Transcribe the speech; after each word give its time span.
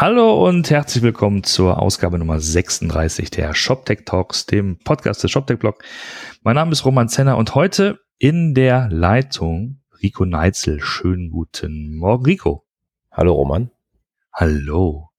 Hallo 0.00 0.48
und 0.48 0.70
herzlich 0.70 1.02
willkommen 1.02 1.44
zur 1.44 1.78
Ausgabe 1.78 2.18
Nummer 2.18 2.40
36 2.40 3.30
der 3.30 3.52
ShopTech 3.52 4.06
Talks, 4.06 4.46
dem 4.46 4.78
Podcast 4.78 5.22
des 5.22 5.30
ShopTech 5.30 5.58
Blog. 5.58 5.84
Mein 6.42 6.54
Name 6.54 6.72
ist 6.72 6.86
Roman 6.86 7.10
Zenner 7.10 7.36
und 7.36 7.54
heute 7.54 8.00
in 8.16 8.54
der 8.54 8.88
Leitung 8.88 9.82
Rico 10.02 10.24
Neitzel. 10.24 10.80
Schönen 10.80 11.30
guten 11.30 11.96
Morgen, 11.96 12.24
Rico. 12.24 12.64
Hallo, 13.12 13.34
Roman. 13.34 13.72
Hallo. 14.32 15.10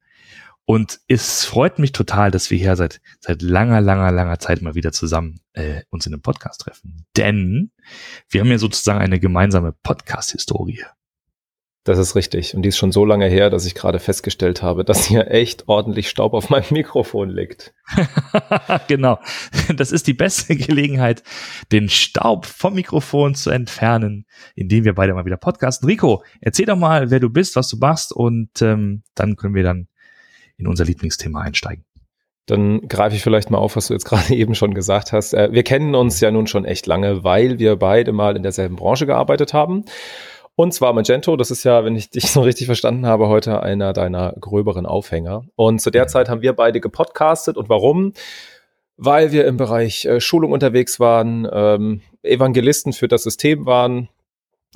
Und 0.66 1.00
es 1.08 1.46
freut 1.46 1.78
mich 1.78 1.92
total, 1.92 2.32
dass 2.32 2.50
wir 2.50 2.58
hier 2.58 2.76
seit, 2.76 3.02
seit 3.20 3.44
langer, 3.44 3.82
langer, 3.82 4.12
langer 4.12 4.40
Zeit 4.40 4.64
mal 4.64 4.74
wieder 4.74 4.92
zusammen 4.92 5.42
äh, 5.54 5.84
uns 5.92 6.08
in 6.08 6.14
einem 6.14 6.24
Podcast 6.24 6.62
treffen. 6.62 7.06
Denn 7.18 7.70
wir 8.30 8.42
haben 8.42 8.50
ja 8.50 8.58
sozusagen 8.58 9.00
eine 9.00 9.20
gemeinsame 9.20 9.74
Podcast-Historie. 9.84 10.84
Das 11.84 11.98
ist 11.98 12.16
richtig. 12.16 12.56
Und 12.56 12.62
die 12.62 12.70
ist 12.70 12.78
schon 12.78 12.92
so 12.92 13.06
lange 13.06 13.26
her, 13.26 13.50
dass 13.50 13.66
ich 13.66 13.74
gerade 13.74 13.98
festgestellt 13.98 14.62
habe, 14.62 14.86
dass 14.86 15.06
hier 15.06 15.32
echt 15.32 15.68
ordentlich 15.68 16.10
Staub 16.10 16.34
auf 16.34 16.50
meinem 16.50 16.66
Mikrofon 16.72 17.30
liegt. 17.30 17.74
genau. 18.88 19.18
Das 19.76 19.92
ist 19.92 20.06
die 20.06 20.14
beste 20.14 20.56
Gelegenheit, 20.56 21.24
den 21.72 21.90
Staub 21.90 22.46
vom 22.46 22.76
Mikrofon 22.76 23.34
zu 23.34 23.50
entfernen, 23.50 24.28
indem 24.56 24.84
wir 24.86 24.94
beide 24.94 25.16
mal 25.16 25.26
wieder 25.26 25.38
podcasten. 25.38 25.90
Rico, 25.90 26.24
erzähl 26.40 26.68
doch 26.68 26.78
mal, 26.78 27.10
wer 27.10 27.20
du 27.20 27.30
bist, 27.30 27.56
was 27.56 27.70
du 27.70 27.78
machst 27.78 28.14
und 28.14 28.62
ähm, 28.62 29.02
dann 29.16 29.36
können 29.36 29.56
wir 29.56 29.64
dann 29.64 29.88
in 30.58 30.68
unser 30.68 30.86
Lieblingsthema 30.86 31.42
einsteigen. 31.42 31.84
Dann 32.46 32.88
greife 32.88 33.16
ich 33.16 33.24
vielleicht 33.24 33.50
mal 33.50 33.58
auf, 33.58 33.76
was 33.76 33.88
du 33.88 33.94
jetzt 33.94 34.06
gerade 34.06 34.36
eben 34.36 34.54
schon 34.54 34.76
gesagt 34.76 35.14
hast. 35.14 35.34
Äh, 35.34 35.52
wir 35.52 35.64
kennen 35.64 35.96
uns 35.96 36.20
ja 36.20 36.30
nun 36.30 36.46
schon 36.46 36.66
echt 36.66 36.86
lange, 36.86 37.24
weil 37.24 37.58
wir 37.58 37.76
beide 37.76 38.12
mal 38.12 38.36
in 38.36 38.44
derselben 38.44 38.76
Branche 38.76 39.08
gearbeitet 39.08 39.54
haben. 39.54 39.86
Und 40.62 40.74
zwar 40.74 40.94
Magento, 40.94 41.36
das 41.38 41.50
ist 41.50 41.64
ja, 41.64 41.84
wenn 41.84 41.96
ich 41.96 42.12
dich 42.12 42.26
so 42.32 42.42
richtig 42.42 42.68
verstanden 42.68 43.08
habe, 43.08 43.30
heute 43.30 43.64
einer 43.64 43.94
deiner 43.94 44.36
gröberen 44.40 44.86
Aufhänger. 44.86 45.44
Und 45.56 45.82
zu 45.82 45.90
der 45.90 46.06
Zeit 46.06 46.30
haben 46.30 46.44
wir 46.44 46.54
beide 46.54 46.80
gepodcastet. 46.80 47.58
Und 47.58 47.68
warum? 47.68 48.14
Weil 48.96 49.32
wir 49.32 49.48
im 49.48 49.58
Bereich 49.58 50.06
äh, 50.06 50.22
Schulung 50.22 50.52
unterwegs 50.52 51.00
waren, 51.00 51.48
ähm, 51.52 52.02
Evangelisten 52.22 52.94
für 52.94 53.08
das 53.08 53.24
System 53.24 53.66
waren 53.66 54.10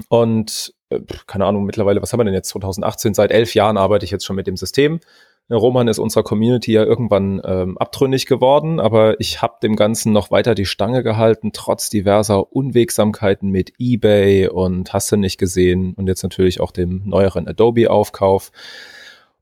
und 0.09 0.73
äh, 0.89 1.01
keine 1.27 1.45
Ahnung, 1.45 1.65
mittlerweile, 1.65 2.01
was 2.01 2.11
haben 2.11 2.19
wir 2.19 2.25
denn 2.25 2.33
jetzt 2.33 2.49
2018? 2.49 3.13
Seit 3.13 3.29
elf 3.29 3.53
Jahren 3.53 3.77
arbeite 3.77 4.05
ich 4.05 4.11
jetzt 4.11 4.25
schon 4.25 4.35
mit 4.35 4.47
dem 4.47 4.57
System. 4.57 4.99
Roman 5.49 5.87
ist 5.87 5.99
unserer 5.99 6.23
Community 6.23 6.73
ja 6.73 6.83
irgendwann 6.83 7.39
ähm, 7.45 7.77
abtrünnig 7.77 8.25
geworden, 8.25 8.79
aber 8.79 9.19
ich 9.19 9.43
habe 9.43 9.57
dem 9.61 9.75
Ganzen 9.75 10.11
noch 10.11 10.31
weiter 10.31 10.55
die 10.55 10.65
Stange 10.65 11.03
gehalten, 11.03 11.51
trotz 11.53 11.89
diverser 11.89 12.51
Unwegsamkeiten 12.51 13.51
mit 13.51 13.73
eBay 13.77 14.47
und 14.47 14.91
hast 14.91 15.11
du 15.11 15.17
nicht 15.17 15.37
gesehen 15.37 15.93
und 15.93 16.07
jetzt 16.07 16.23
natürlich 16.23 16.61
auch 16.61 16.71
dem 16.71 17.03
neueren 17.05 17.47
Adobe-Aufkauf. 17.47 18.51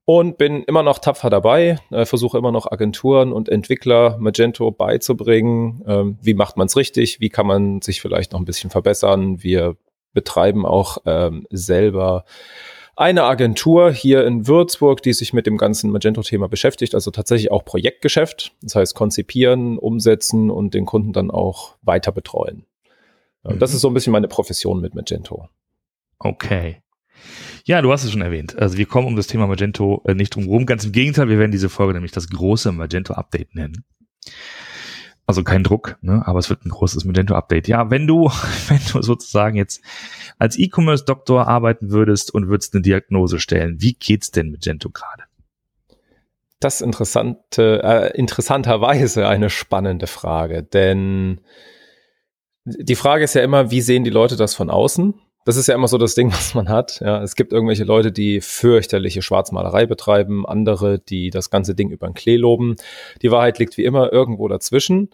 Und 0.05 0.37
bin 0.37 0.63
immer 0.63 0.83
noch 0.83 0.99
tapfer 0.99 1.29
dabei, 1.29 1.79
äh, 1.89 2.03
versuche 2.03 2.37
immer 2.37 2.51
noch 2.51 2.69
Agenturen 2.69 3.31
und 3.31 3.47
Entwickler 3.47 4.17
Magento 4.19 4.69
beizubringen. 4.69 5.81
Ähm, 5.87 6.17
wie 6.21 6.33
macht 6.33 6.57
man 6.57 6.67
es 6.67 6.75
richtig? 6.75 7.21
Wie 7.21 7.29
kann 7.29 7.47
man 7.47 7.81
sich 7.81 8.01
vielleicht 8.01 8.33
noch 8.33 8.41
ein 8.41 8.45
bisschen 8.45 8.69
verbessern? 8.69 9.41
Wir 9.41 9.77
betreiben 10.13 10.65
auch 10.65 10.97
ähm, 11.05 11.47
selber 11.49 12.25
eine 12.95 13.23
Agentur 13.23 13.91
hier 13.91 14.25
in 14.25 14.47
Würzburg, 14.47 15.01
die 15.01 15.13
sich 15.13 15.33
mit 15.33 15.47
dem 15.47 15.57
ganzen 15.57 15.91
Magento-Thema 15.91 16.47
beschäftigt, 16.47 16.93
also 16.93 17.11
tatsächlich 17.11 17.51
auch 17.51 17.65
Projektgeschäft, 17.65 18.53
das 18.61 18.75
heißt 18.75 18.95
konzipieren, 18.95 19.77
umsetzen 19.77 20.51
und 20.51 20.73
den 20.73 20.85
Kunden 20.85 21.13
dann 21.13 21.31
auch 21.31 21.75
weiter 21.81 22.11
betreuen. 22.11 22.65
Mhm. 23.43 23.59
Das 23.59 23.73
ist 23.73 23.81
so 23.81 23.87
ein 23.89 23.93
bisschen 23.93 24.13
meine 24.13 24.27
Profession 24.27 24.79
mit 24.79 24.95
Magento. 24.95 25.49
Okay. 26.19 26.81
Ja, 27.65 27.81
du 27.81 27.91
hast 27.91 28.03
es 28.03 28.11
schon 28.11 28.21
erwähnt. 28.21 28.57
Also 28.57 28.77
wir 28.77 28.85
kommen 28.85 29.07
um 29.07 29.15
das 29.15 29.27
Thema 29.27 29.47
Magento 29.47 30.01
äh, 30.05 30.13
nicht 30.13 30.35
drum 30.35 30.43
herum. 30.43 30.65
Ganz 30.65 30.85
im 30.85 30.91
Gegenteil, 30.91 31.29
wir 31.29 31.39
werden 31.39 31.51
diese 31.51 31.69
Folge 31.69 31.93
nämlich 31.93 32.11
das 32.11 32.29
große 32.29 32.71
Magento-Update 32.71 33.55
nennen. 33.55 33.85
Also 35.25 35.43
kein 35.43 35.63
Druck, 35.63 35.97
ne? 36.01 36.21
aber 36.25 36.39
es 36.39 36.49
wird 36.49 36.65
ein 36.65 36.69
großes 36.69 37.05
Magento-Update. 37.05 37.67
Ja, 37.67 37.89
wenn 37.89 38.07
du, 38.07 38.29
wenn 38.67 38.81
du 38.91 39.01
sozusagen 39.01 39.55
jetzt 39.55 39.81
als 40.37 40.57
E-Commerce-Doktor 40.57 41.47
arbeiten 41.47 41.91
würdest 41.91 42.33
und 42.33 42.49
würdest 42.49 42.73
eine 42.73 42.81
Diagnose 42.81 43.39
stellen, 43.39 43.81
wie 43.81 43.93
geht's 43.93 44.31
denn 44.31 44.51
Magento 44.51 44.89
gerade? 44.89 45.23
Das 46.59 46.81
interessante, 46.81 47.81
äh, 47.83 48.17
interessanterweise 48.17 49.27
eine 49.27 49.49
spannende 49.49 50.07
Frage, 50.07 50.63
denn 50.63 51.41
die 52.65 52.95
Frage 52.95 53.25
ist 53.25 53.35
ja 53.35 53.43
immer, 53.43 53.71
wie 53.71 53.81
sehen 53.81 54.03
die 54.03 54.09
Leute 54.09 54.37
das 54.37 54.55
von 54.55 54.69
außen? 54.69 55.15
Das 55.45 55.57
ist 55.57 55.67
ja 55.67 55.75
immer 55.75 55.87
so 55.87 55.97
das 55.97 56.15
Ding, 56.15 56.31
was 56.31 56.53
man 56.53 56.69
hat. 56.69 56.99
Ja, 57.01 57.21
es 57.21 57.35
gibt 57.35 57.53
irgendwelche 57.53 57.83
Leute, 57.83 58.11
die 58.11 58.41
fürchterliche 58.41 59.21
Schwarzmalerei 59.21 59.85
betreiben, 59.85 60.45
andere, 60.45 60.99
die 60.99 61.29
das 61.29 61.49
ganze 61.49 61.75
Ding 61.75 61.89
über 61.89 62.07
den 62.07 62.13
Klee 62.13 62.37
loben. 62.37 62.75
Die 63.21 63.31
Wahrheit 63.31 63.59
liegt 63.59 63.77
wie 63.77 63.85
immer 63.85 64.11
irgendwo 64.11 64.47
dazwischen. 64.47 65.09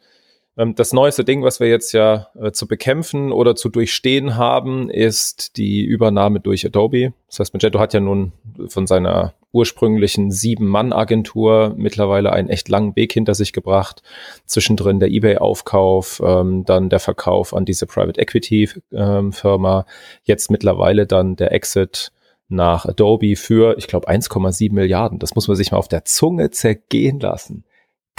Ähm, 0.58 0.76
das 0.76 0.94
neueste 0.94 1.24
Ding, 1.24 1.44
was 1.44 1.60
wir 1.60 1.68
jetzt 1.68 1.94
ja 1.94 2.28
äh, 2.40 2.52
zu 2.52 2.68
bekämpfen 2.68 3.32
oder 3.32 3.56
zu 3.56 3.70
durchstehen 3.70 4.36
haben, 4.36 4.90
ist 4.90 5.58
die 5.58 5.84
Übernahme 5.84 6.40
durch 6.40 6.66
Adobe. 6.66 7.14
Das 7.28 7.40
heißt, 7.40 7.54
Magento 7.54 7.80
hat 7.80 7.94
ja 7.94 8.00
nun 8.00 8.34
von 8.68 8.86
seiner 8.86 9.34
ursprünglichen 9.52 10.32
Sieben-Mann-Agentur 10.32 11.74
mittlerweile 11.76 12.32
einen 12.32 12.50
echt 12.50 12.70
langen 12.70 12.96
Weg 12.96 13.14
hinter 13.14 13.34
sich 13.34 13.54
gebracht. 13.54 14.02
Zwischendrin 14.46 15.00
der 15.00 15.10
eBay-Aufkauf, 15.10 16.22
ähm, 16.24 16.66
dann 16.66 16.90
der 16.90 17.00
Verkauf 17.00 17.54
an 17.54 17.66
diese 17.66 17.86
Private 17.86 18.20
Equity-Firma, 18.20 19.80
ähm, 19.80 19.86
jetzt 20.24 20.52
mittlerweile 20.52 21.08
dann 21.08 21.36
der 21.36 21.52
Exit 21.52 22.12
nach 22.48 22.86
Adobe 22.86 23.36
für, 23.36 23.78
ich 23.78 23.88
glaube, 23.88 24.08
1,7 24.08 24.74
Milliarden. 24.74 25.20
Das 25.20 25.36
muss 25.36 25.48
man 25.48 25.58
sich 25.58 25.72
mal 25.72 25.78
auf 25.78 25.88
der 25.88 26.06
Zunge 26.06 26.50
zergehen 26.50 27.20
lassen 27.20 27.64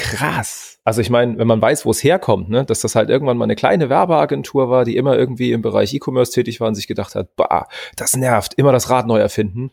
krass. 0.00 0.78
Also 0.82 1.02
ich 1.02 1.10
meine, 1.10 1.36
wenn 1.36 1.46
man 1.46 1.60
weiß, 1.60 1.84
wo 1.84 1.90
es 1.90 2.02
herkommt, 2.02 2.48
ne, 2.48 2.64
dass 2.64 2.80
das 2.80 2.94
halt 2.94 3.10
irgendwann 3.10 3.36
mal 3.36 3.44
eine 3.44 3.54
kleine 3.54 3.90
Werbeagentur 3.90 4.70
war, 4.70 4.86
die 4.86 4.96
immer 4.96 5.16
irgendwie 5.16 5.52
im 5.52 5.60
Bereich 5.60 5.92
E-Commerce 5.92 6.32
tätig 6.32 6.58
war 6.58 6.68
und 6.68 6.74
sich 6.74 6.86
gedacht 6.86 7.14
hat, 7.14 7.36
bah, 7.36 7.68
das 7.96 8.16
nervt, 8.16 8.54
immer 8.54 8.72
das 8.72 8.88
Rad 8.88 9.06
neu 9.06 9.18
erfinden, 9.18 9.72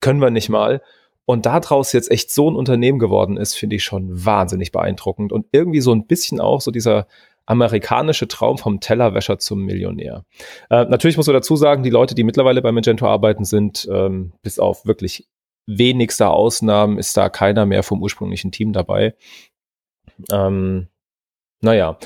können 0.00 0.20
wir 0.20 0.30
nicht 0.30 0.48
mal. 0.48 0.82
Und 1.28 1.44
daraus 1.44 1.92
jetzt 1.92 2.10
echt 2.10 2.30
so 2.30 2.50
ein 2.50 2.56
Unternehmen 2.56 2.98
geworden 2.98 3.36
ist, 3.36 3.52
finde 3.52 3.76
ich 3.76 3.84
schon 3.84 4.24
wahnsinnig 4.24 4.72
beeindruckend 4.72 5.30
und 5.30 5.44
irgendwie 5.52 5.82
so 5.82 5.92
ein 5.92 6.06
bisschen 6.06 6.40
auch 6.40 6.62
so 6.62 6.70
dieser 6.70 7.06
amerikanische 7.44 8.28
Traum 8.28 8.56
vom 8.56 8.80
Tellerwäscher 8.80 9.38
zum 9.38 9.62
Millionär. 9.66 10.24
Äh, 10.70 10.86
natürlich 10.86 11.18
muss 11.18 11.26
man 11.26 11.34
dazu 11.34 11.54
sagen, 11.54 11.82
die 11.82 11.90
Leute, 11.90 12.14
die 12.14 12.24
mittlerweile 12.24 12.62
bei 12.62 12.72
Magento 12.72 13.06
arbeiten, 13.06 13.44
sind 13.44 13.86
ähm, 13.92 14.32
bis 14.40 14.58
auf 14.58 14.86
wirklich 14.86 15.28
wenigster 15.66 16.30
Ausnahmen 16.30 16.96
ist 16.96 17.14
da 17.14 17.28
keiner 17.28 17.66
mehr 17.66 17.82
vom 17.82 18.02
ursprünglichen 18.02 18.50
Team 18.50 18.72
dabei. 18.72 19.14
Ähm, 20.32 20.88
naja. 21.60 21.98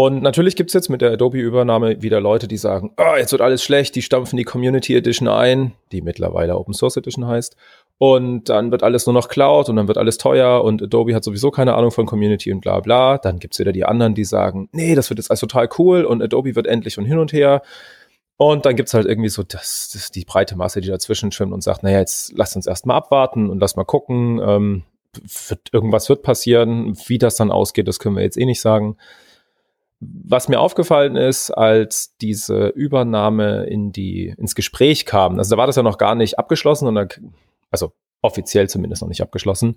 Und 0.00 0.22
natürlich 0.22 0.54
gibt's 0.54 0.74
jetzt 0.74 0.90
mit 0.90 1.00
der 1.02 1.10
Adobe-Übernahme 1.10 2.02
wieder 2.02 2.20
Leute, 2.20 2.46
die 2.46 2.56
sagen, 2.56 2.92
oh, 2.98 3.16
jetzt 3.16 3.32
wird 3.32 3.42
alles 3.42 3.64
schlecht, 3.64 3.96
die 3.96 4.02
stampfen 4.02 4.36
die 4.36 4.44
Community 4.44 4.94
Edition 4.94 5.26
ein, 5.26 5.72
die 5.90 6.02
mittlerweile 6.02 6.56
Open 6.56 6.72
Source 6.72 6.98
Edition 6.98 7.26
heißt. 7.26 7.56
Und 7.98 8.48
dann 8.48 8.70
wird 8.70 8.84
alles 8.84 9.06
nur 9.06 9.14
noch 9.14 9.28
Cloud 9.28 9.68
und 9.68 9.74
dann 9.74 9.88
wird 9.88 9.98
alles 9.98 10.16
teuer 10.16 10.62
und 10.62 10.80
Adobe 10.80 11.16
hat 11.16 11.24
sowieso 11.24 11.50
keine 11.50 11.74
Ahnung 11.74 11.90
von 11.90 12.06
Community 12.06 12.52
und 12.52 12.60
bla 12.60 12.78
bla. 12.78 13.18
Dann 13.18 13.40
gibt's 13.40 13.58
wieder 13.58 13.72
die 13.72 13.84
anderen, 13.86 14.14
die 14.14 14.22
sagen, 14.22 14.68
nee, 14.70 14.94
das 14.94 15.10
wird 15.10 15.18
jetzt 15.18 15.32
alles 15.32 15.40
total 15.40 15.68
cool 15.80 16.04
und 16.04 16.22
Adobe 16.22 16.54
wird 16.54 16.68
endlich 16.68 16.96
und 16.96 17.04
hin 17.04 17.18
und 17.18 17.32
her. 17.32 17.62
Und 18.36 18.66
dann 18.66 18.76
gibt's 18.76 18.94
halt 18.94 19.06
irgendwie 19.06 19.30
so 19.30 19.42
das, 19.42 19.90
das 19.92 20.12
die 20.12 20.24
breite 20.24 20.54
Masse, 20.54 20.80
die 20.80 20.86
dazwischen 20.86 21.32
schwimmt 21.32 21.52
und 21.52 21.64
sagt, 21.64 21.82
naja, 21.82 21.98
jetzt 21.98 22.34
lasst 22.36 22.54
uns 22.54 22.68
erstmal 22.68 22.98
abwarten 22.98 23.50
und 23.50 23.58
lass 23.58 23.74
mal 23.74 23.82
gucken. 23.82 24.40
Ähm, 24.40 24.82
wird, 25.48 25.70
irgendwas 25.72 26.08
wird 26.08 26.22
passieren. 26.22 26.96
Wie 27.08 27.18
das 27.18 27.34
dann 27.34 27.50
ausgeht, 27.50 27.88
das 27.88 27.98
können 27.98 28.14
wir 28.14 28.22
jetzt 28.22 28.38
eh 28.38 28.46
nicht 28.46 28.60
sagen. 28.60 28.96
Was 30.00 30.48
mir 30.48 30.60
aufgefallen 30.60 31.16
ist, 31.16 31.50
als 31.50 32.16
diese 32.18 32.68
Übernahme 32.68 33.64
in 33.64 33.90
die, 33.90 34.34
ins 34.36 34.54
Gespräch 34.54 35.06
kam, 35.06 35.38
also 35.38 35.54
da 35.54 35.58
war 35.58 35.66
das 35.66 35.76
ja 35.76 35.82
noch 35.82 35.98
gar 35.98 36.14
nicht 36.14 36.38
abgeschlossen, 36.38 36.84
sondern, 36.84 37.08
also 37.70 37.92
offiziell 38.22 38.68
zumindest 38.68 39.02
noch 39.02 39.08
nicht 39.08 39.22
abgeschlossen, 39.22 39.76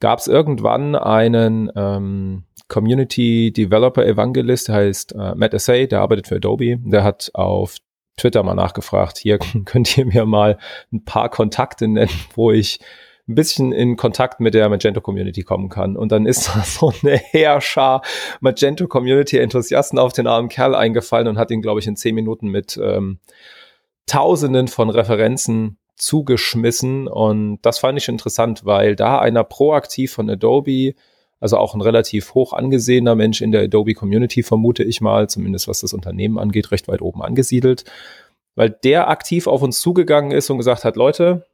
gab 0.00 0.18
es 0.18 0.28
irgendwann 0.28 0.94
einen 0.94 1.70
ähm, 1.74 2.44
Community 2.68 3.52
Developer 3.52 4.04
Evangelist, 4.04 4.68
der 4.68 4.74
heißt 4.76 5.14
äh, 5.14 5.34
Matt 5.34 5.54
Assay, 5.54 5.86
der 5.86 6.00
arbeitet 6.00 6.28
für 6.28 6.36
Adobe, 6.36 6.78
der 6.78 7.04
hat 7.04 7.30
auf 7.34 7.76
Twitter 8.16 8.42
mal 8.42 8.54
nachgefragt, 8.54 9.18
hier 9.18 9.38
könnt 9.64 9.96
ihr 9.96 10.06
mir 10.06 10.26
mal 10.26 10.58
ein 10.92 11.04
paar 11.04 11.28
Kontakte 11.28 11.88
nennen, 11.88 12.10
wo 12.34 12.50
ich 12.50 12.80
ein 13.28 13.34
bisschen 13.34 13.72
in 13.72 13.96
Kontakt 13.96 14.40
mit 14.40 14.54
der 14.54 14.68
Magento 14.68 15.00
Community 15.00 15.42
kommen 15.42 15.68
kann. 15.68 15.96
Und 15.96 16.12
dann 16.12 16.26
ist 16.26 16.48
da 16.54 16.62
so 16.62 16.92
eine 17.02 17.16
Heerschar 17.16 18.02
Magento 18.40 18.86
Community 18.86 19.38
Enthusiasten 19.38 19.98
auf 19.98 20.12
den 20.12 20.26
armen 20.26 20.48
Kerl 20.48 20.74
eingefallen 20.74 21.28
und 21.28 21.38
hat 21.38 21.50
ihn, 21.50 21.62
glaube 21.62 21.80
ich, 21.80 21.86
in 21.86 21.96
zehn 21.96 22.14
Minuten 22.14 22.48
mit 22.48 22.78
ähm, 22.82 23.18
Tausenden 24.06 24.68
von 24.68 24.90
Referenzen 24.90 25.78
zugeschmissen. 25.96 27.08
Und 27.08 27.58
das 27.62 27.78
fand 27.78 27.98
ich 27.98 28.08
interessant, 28.08 28.64
weil 28.64 28.94
da 28.94 29.18
einer 29.18 29.44
proaktiv 29.44 30.12
von 30.12 30.30
Adobe 30.30 30.94
also 31.40 31.58
auch 31.58 31.74
ein 31.74 31.80
relativ 31.80 32.34
hoch 32.34 32.52
angesehener 32.52 33.14
Mensch 33.14 33.42
in 33.42 33.52
der 33.52 33.62
Adobe 33.62 33.94
Community, 33.94 34.42
vermute 34.42 34.82
ich 34.82 35.00
mal, 35.00 35.28
zumindest 35.28 35.68
was 35.68 35.80
das 35.80 35.92
Unternehmen 35.92 36.38
angeht, 36.38 36.70
recht 36.70 36.88
weit 36.88 37.02
oben 37.02 37.22
angesiedelt, 37.22 37.84
weil 38.54 38.70
der 38.70 39.08
aktiv 39.08 39.46
auf 39.46 39.62
uns 39.62 39.80
zugegangen 39.80 40.30
ist 40.30 40.48
und 40.50 40.58
gesagt 40.58 40.84
hat, 40.84 40.96
Leute, 40.96 41.46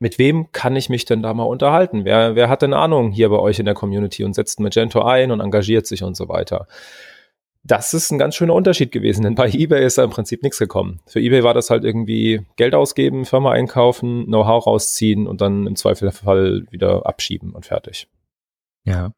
mit 0.00 0.18
wem 0.18 0.50
kann 0.50 0.74
ich 0.76 0.88
mich 0.88 1.04
denn 1.04 1.22
da 1.22 1.32
mal 1.34 1.44
unterhalten? 1.44 2.04
Wer, 2.04 2.34
wer 2.34 2.48
hat 2.48 2.62
denn 2.62 2.72
Ahnung 2.72 3.12
hier 3.12 3.28
bei 3.28 3.38
euch 3.38 3.58
in 3.58 3.66
der 3.66 3.74
Community 3.74 4.24
und 4.24 4.34
setzt 4.34 4.58
Magento 4.58 5.02
ein 5.02 5.30
und 5.30 5.40
engagiert 5.40 5.86
sich 5.86 6.02
und 6.02 6.16
so 6.16 6.28
weiter? 6.28 6.66
Das 7.62 7.92
ist 7.92 8.10
ein 8.10 8.18
ganz 8.18 8.34
schöner 8.34 8.54
Unterschied 8.54 8.90
gewesen, 8.90 9.22
denn 9.22 9.34
bei 9.34 9.50
eBay 9.50 9.84
ist 9.84 9.98
da 9.98 10.04
im 10.04 10.10
Prinzip 10.10 10.42
nichts 10.42 10.58
gekommen. 10.58 11.00
Für 11.06 11.20
eBay 11.20 11.44
war 11.44 11.52
das 11.52 11.68
halt 11.68 11.84
irgendwie 11.84 12.46
Geld 12.56 12.74
ausgeben, 12.74 13.26
Firma 13.26 13.52
einkaufen, 13.52 14.24
Know-how 14.24 14.66
rausziehen 14.66 15.26
und 15.26 15.42
dann 15.42 15.66
im 15.66 15.76
Zweifelsfall 15.76 16.66
wieder 16.70 17.04
abschieben 17.04 17.52
und 17.52 17.66
fertig. 17.66 18.08
Ja. 18.84 19.12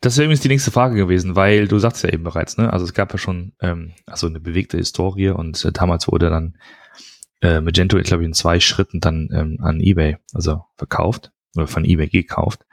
Das 0.00 0.16
wäre 0.16 0.24
übrigens 0.26 0.40
die 0.40 0.48
nächste 0.48 0.72
Frage 0.72 0.96
gewesen, 0.96 1.36
weil 1.36 1.68
du 1.68 1.78
sagst 1.78 2.02
ja 2.02 2.12
eben 2.12 2.24
bereits, 2.24 2.56
ne? 2.56 2.72
Also 2.72 2.84
es 2.84 2.94
gab 2.94 3.12
ja 3.12 3.18
schon 3.18 3.52
ähm, 3.60 3.92
also 4.06 4.26
eine 4.26 4.40
bewegte 4.40 4.76
Historie 4.76 5.30
und 5.30 5.64
äh, 5.64 5.72
damals 5.72 6.08
wurde 6.08 6.30
dann 6.30 6.56
äh, 7.44 7.60
Magento, 7.60 7.98
ich 7.98 8.04
glaube, 8.04 8.24
in 8.24 8.32
zwei 8.32 8.58
Schritten 8.58 9.00
dann 9.00 9.28
ähm, 9.32 9.58
an 9.60 9.80
eBay, 9.80 10.16
also 10.32 10.64
verkauft 10.76 11.30
oder 11.54 11.66
von 11.66 11.84
eBay 11.84 12.08
gekauft. 12.08 12.64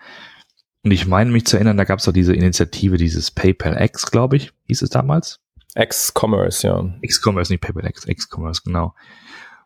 Und 0.84 0.92
ich 0.92 1.06
meine 1.06 1.30
mich 1.30 1.46
zu 1.46 1.58
erinnern, 1.58 1.78
da 1.78 1.84
gab 1.84 2.00
es 2.00 2.06
doch 2.06 2.14
diese 2.14 2.34
Initiative, 2.34 2.98
dieses 2.98 3.32
PayPal 3.32 3.80
X, 3.84 4.10
glaube 4.10 4.38
ich, 4.38 4.52
hieß 4.68 4.82
es 4.82 4.90
damals. 4.90 5.40
X-Commerce, 5.76 6.66
ja. 6.66 6.84
X-Commerce, 7.02 7.52
nicht 7.52 7.62
PayPal 7.62 7.86
X, 7.86 8.08
X-Commerce, 8.08 8.62
genau. 8.64 8.96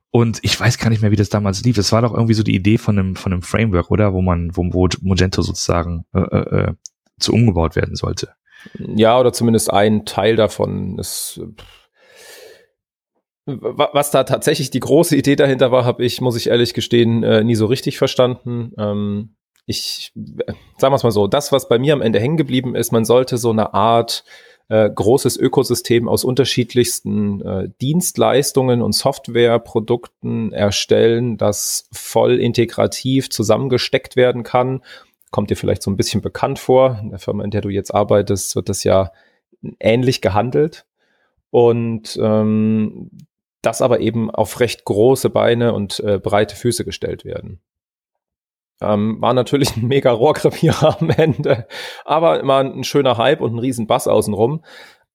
Und 0.10 0.40
ich 0.42 0.60
weiß 0.60 0.78
gar 0.80 0.90
nicht 0.90 1.02
mehr, 1.02 1.12
wie 1.12 1.18
das 1.18 1.30
damals 1.30 1.63
lief. 1.63 1.75
Das 1.75 1.92
war 1.92 2.01
doch 2.01 2.13
irgendwie 2.13 2.34
so 2.34 2.44
die 2.44 2.56
Idee 2.56 2.78
von 2.78 2.98
einem, 2.98 3.16
von 3.16 3.31
einem 3.31 3.42
Framework, 3.42 3.92
oder? 3.92 4.13
Wo 4.13 4.22
man, 4.22 4.56
wo, 4.56 4.63
wo 4.72 4.88
Magento 5.01 5.42
sozusagen 5.42 6.06
äh, 6.13 6.19
äh, 6.19 6.60
äh 6.69 6.74
zu 7.18 7.31
umgebaut 7.31 7.78
werden 7.78 7.96
sollte. 7.96 8.34
Ja, 8.78 9.18
oder 9.18 9.31
zumindest 9.31 9.72
ein 9.72 10.06
Teil 10.06 10.36
davon. 10.36 10.98
Das, 10.98 11.40
was 13.46 14.12
da 14.12 14.24
tatsächlich 14.24 14.72
die 14.72 14.80
große 14.80 15.16
Idee 15.16 15.36
dahinter 15.36 15.72
war, 15.72 15.86
habe 15.86 16.04
ich, 16.04 16.20
muss 16.20 16.36
ich 16.36 16.48
ehrlich 16.48 16.74
gestehen, 16.74 17.24
äh, 17.24 17.44
nie 17.44 17.56
so 17.56 17.68
richtig 17.68 17.98
verstanden. 17.98 18.74
Ähm, 18.78 19.36
ich, 19.68 20.12
sagen 20.16 20.94
wir 20.94 20.96
es 20.96 21.04
mal 21.04 21.12
so, 21.12 21.28
das, 21.28 21.52
was 21.52 21.68
bei 21.68 21.80
mir 21.80 21.94
am 21.94 22.02
Ende 22.02 22.20
hängen 22.20 22.38
geblieben 22.38 22.76
ist, 22.76 22.92
man 22.92 23.06
sollte 23.06 23.38
so 23.38 23.52
eine 23.52 23.74
Art 23.74 24.24
äh, 24.68 24.90
großes 24.90 25.38
Ökosystem 25.38 26.08
aus 26.08 26.24
unterschiedlichsten 26.24 27.42
äh, 27.42 27.70
Dienstleistungen 27.82 28.82
und 28.82 28.94
Softwareprodukten 28.94 30.52
erstellen, 30.52 31.38
das 31.38 31.88
voll 31.92 32.40
integrativ 32.40 33.30
zusammengesteckt 33.30 34.16
werden 34.16 34.42
kann. 34.42 34.84
Kommt 35.30 35.52
dir 35.52 35.58
vielleicht 35.58 35.84
so 35.84 35.92
ein 35.92 35.98
bisschen 35.98 36.22
bekannt 36.22 36.58
vor. 36.58 37.00
In 37.02 37.12
der 37.12 37.20
Firma, 37.20 37.44
in 37.44 37.52
der 37.52 37.62
du 37.62 37.70
jetzt 37.70 37.94
arbeitest, 37.94 38.56
wird 38.56 38.70
das 38.70 38.84
ja 38.84 39.12
ähnlich 39.80 40.22
gehandelt. 40.22 40.86
Und 41.52 42.18
ähm, 42.22 43.12
das 43.66 43.82
aber 43.82 44.00
eben 44.00 44.30
auf 44.32 44.60
recht 44.60 44.86
große 44.86 45.30
Beine 45.30 45.74
und 45.74 46.00
äh, 46.00 46.20
breite 46.20 46.56
Füße 46.56 46.86
gestellt 46.86 47.26
werden. 47.26 47.60
Ähm, 48.82 49.22
war 49.22 49.34
natürlich 49.34 49.78
ein 49.78 49.88
mega 49.88 50.12
Rohrkrepierer 50.12 50.98
am 51.02 51.10
Ende, 51.10 51.68
aber 52.04 52.40
immer 52.40 52.60
ein 52.60 52.84
schöner 52.84 53.18
Hype 53.18 53.42
und 53.42 53.56
ein 53.56 53.60
riesen 53.60 53.88
Bass 53.88 54.08
außenrum. 54.08 54.64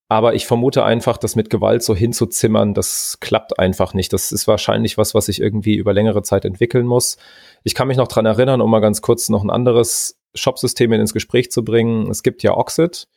Aber 0.09 0.33
ich 0.33 0.45
vermute 0.45 0.83
einfach, 0.83 1.17
das 1.17 1.37
mit 1.37 1.49
Gewalt 1.49 1.83
so 1.83 1.95
hinzuzimmern, 1.95 2.73
das 2.73 3.19
klappt 3.21 3.59
einfach 3.59 3.93
nicht. 3.93 4.11
Das 4.11 4.33
ist 4.33 4.45
wahrscheinlich 4.45 4.97
was, 4.97 5.15
was 5.15 5.27
sich 5.27 5.39
irgendwie 5.39 5.75
über 5.75 5.93
längere 5.93 6.21
Zeit 6.21 6.43
entwickeln 6.43 6.85
muss. 6.85 7.17
Ich 7.63 7.75
kann 7.75 7.87
mich 7.87 7.95
noch 7.95 8.09
dran 8.09 8.25
erinnern, 8.25 8.59
um 8.59 8.69
mal 8.69 8.81
ganz 8.81 9.01
kurz 9.01 9.29
noch 9.29 9.41
ein 9.41 9.49
anderes 9.49 10.19
Shopsystem 10.35 10.91
ins 10.91 11.13
Gespräch 11.13 11.49
zu 11.49 11.63
bringen. 11.63 12.09
Es 12.09 12.23
gibt 12.23 12.43
ja 12.43 12.57
Oxid. 12.57 13.07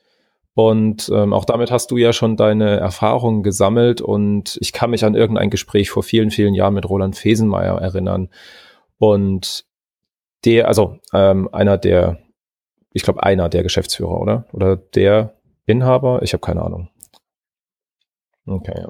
Und 0.54 1.10
ähm, 1.12 1.32
auch 1.32 1.44
damit 1.44 1.72
hast 1.72 1.90
du 1.90 1.96
ja 1.96 2.12
schon 2.12 2.36
deine 2.36 2.76
Erfahrungen 2.76 3.42
gesammelt. 3.42 4.00
Und 4.00 4.56
ich 4.60 4.72
kann 4.72 4.90
mich 4.90 5.04
an 5.04 5.14
irgendein 5.14 5.50
Gespräch 5.50 5.90
vor 5.90 6.02
vielen, 6.02 6.30
vielen 6.30 6.54
Jahren 6.54 6.74
mit 6.74 6.88
Roland 6.88 7.16
Fesenmeier 7.16 7.80
erinnern. 7.80 8.28
Und 8.98 9.64
der, 10.44 10.68
also 10.68 10.98
ähm, 11.12 11.48
einer 11.52 11.76
der, 11.76 12.18
ich 12.92 13.02
glaube, 13.02 13.22
einer 13.24 13.48
der 13.48 13.64
Geschäftsführer, 13.64 14.20
oder? 14.20 14.46
Oder 14.52 14.76
der 14.76 15.34
Inhaber? 15.66 16.22
Ich 16.22 16.32
habe 16.32 16.40
keine 16.40 16.62
Ahnung. 16.62 16.88
Okay, 18.46 18.84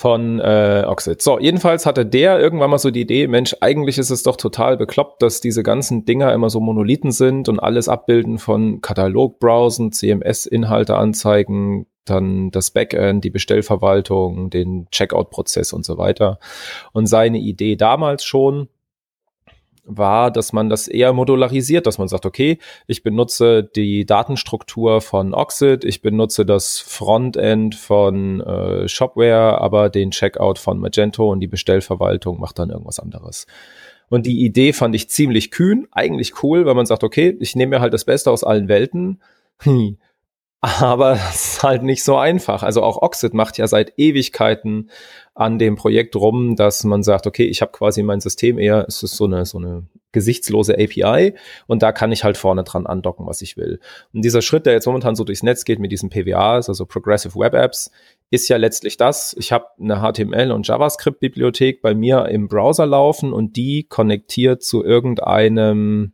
von 0.00 0.40
äh, 0.40 0.82
Oxid. 0.86 1.20
So, 1.20 1.38
jedenfalls 1.38 1.84
hatte 1.84 2.06
der 2.06 2.40
irgendwann 2.40 2.70
mal 2.70 2.78
so 2.78 2.90
die 2.90 3.02
Idee, 3.02 3.26
Mensch, 3.26 3.54
eigentlich 3.60 3.98
ist 3.98 4.08
es 4.08 4.22
doch 4.22 4.36
total 4.36 4.78
bekloppt, 4.78 5.20
dass 5.20 5.42
diese 5.42 5.62
ganzen 5.62 6.06
Dinger 6.06 6.32
immer 6.32 6.48
so 6.48 6.58
Monolithen 6.58 7.10
sind 7.10 7.50
und 7.50 7.60
alles 7.60 7.86
abbilden 7.86 8.38
von 8.38 8.80
Katalogbrowsen, 8.80 9.92
CMS-Inhalte 9.92 10.96
anzeigen, 10.96 11.84
dann 12.06 12.50
das 12.50 12.70
Backend, 12.70 13.24
die 13.24 13.30
Bestellverwaltung, 13.30 14.48
den 14.48 14.88
Checkout-Prozess 14.90 15.74
und 15.74 15.84
so 15.84 15.98
weiter. 15.98 16.38
Und 16.92 17.04
seine 17.04 17.36
Idee 17.36 17.76
damals 17.76 18.24
schon, 18.24 18.70
war, 19.84 20.30
dass 20.30 20.52
man 20.52 20.68
das 20.68 20.88
eher 20.88 21.12
modularisiert, 21.12 21.86
dass 21.86 21.98
man 21.98 22.08
sagt, 22.08 22.26
okay, 22.26 22.58
ich 22.86 23.02
benutze 23.02 23.64
die 23.64 24.06
Datenstruktur 24.06 25.00
von 25.00 25.34
Oxid, 25.34 25.84
ich 25.84 26.02
benutze 26.02 26.46
das 26.46 26.78
Frontend 26.78 27.74
von 27.74 28.40
äh, 28.40 28.88
Shopware, 28.88 29.60
aber 29.60 29.90
den 29.90 30.10
Checkout 30.10 30.58
von 30.58 30.78
Magento 30.78 31.30
und 31.30 31.40
die 31.40 31.48
Bestellverwaltung 31.48 32.40
macht 32.40 32.58
dann 32.58 32.70
irgendwas 32.70 33.00
anderes. 33.00 33.46
Und 34.08 34.26
die 34.26 34.44
Idee 34.44 34.72
fand 34.72 34.94
ich 34.94 35.08
ziemlich 35.08 35.50
kühn, 35.50 35.86
eigentlich 35.92 36.42
cool, 36.42 36.66
weil 36.66 36.74
man 36.74 36.86
sagt, 36.86 37.04
okay, 37.04 37.36
ich 37.40 37.54
nehme 37.54 37.76
mir 37.76 37.80
halt 37.80 37.94
das 37.94 38.04
Beste 38.04 38.30
aus 38.30 38.44
allen 38.44 38.68
Welten. 38.68 39.22
Hm. 39.58 39.98
Aber 40.60 41.12
es 41.30 41.54
ist 41.54 41.62
halt 41.62 41.82
nicht 41.82 42.04
so 42.04 42.16
einfach. 42.16 42.62
Also 42.62 42.82
auch 42.82 43.00
Oxid 43.00 43.34
macht 43.34 43.58
ja 43.58 43.66
seit 43.66 43.98
Ewigkeiten 43.98 44.90
an 45.34 45.58
dem 45.58 45.76
Projekt 45.76 46.16
rum, 46.16 46.56
dass 46.56 46.84
man 46.84 47.02
sagt, 47.02 47.26
okay, 47.26 47.44
ich 47.44 47.62
habe 47.62 47.72
quasi 47.72 48.02
mein 48.02 48.20
System 48.20 48.58
eher, 48.58 48.84
es 48.86 49.02
ist 49.02 49.16
so 49.16 49.24
eine, 49.24 49.46
so 49.46 49.58
eine 49.58 49.86
gesichtslose 50.12 50.74
API 50.74 51.34
und 51.66 51.82
da 51.82 51.92
kann 51.92 52.12
ich 52.12 52.24
halt 52.24 52.36
vorne 52.36 52.64
dran 52.64 52.86
andocken, 52.86 53.26
was 53.26 53.42
ich 53.42 53.56
will. 53.56 53.80
Und 54.12 54.24
dieser 54.24 54.42
Schritt, 54.42 54.66
der 54.66 54.72
jetzt 54.72 54.86
momentan 54.86 55.14
so 55.14 55.24
durchs 55.24 55.42
Netz 55.42 55.64
geht 55.64 55.78
mit 55.78 55.92
diesen 55.92 56.10
PWAs, 56.10 56.68
also 56.68 56.84
Progressive 56.84 57.38
Web 57.38 57.54
Apps, 57.54 57.90
ist 58.30 58.48
ja 58.48 58.56
letztlich 58.56 58.96
das, 58.96 59.34
ich 59.38 59.52
habe 59.52 59.66
eine 59.80 60.02
HTML- 60.02 60.52
und 60.52 60.66
JavaScript-Bibliothek 60.66 61.80
bei 61.80 61.94
mir 61.94 62.26
im 62.26 62.48
Browser 62.48 62.86
laufen 62.86 63.32
und 63.32 63.56
die 63.56 63.84
konnektiert 63.84 64.62
zu 64.62 64.84
irgendeinem 64.84 66.12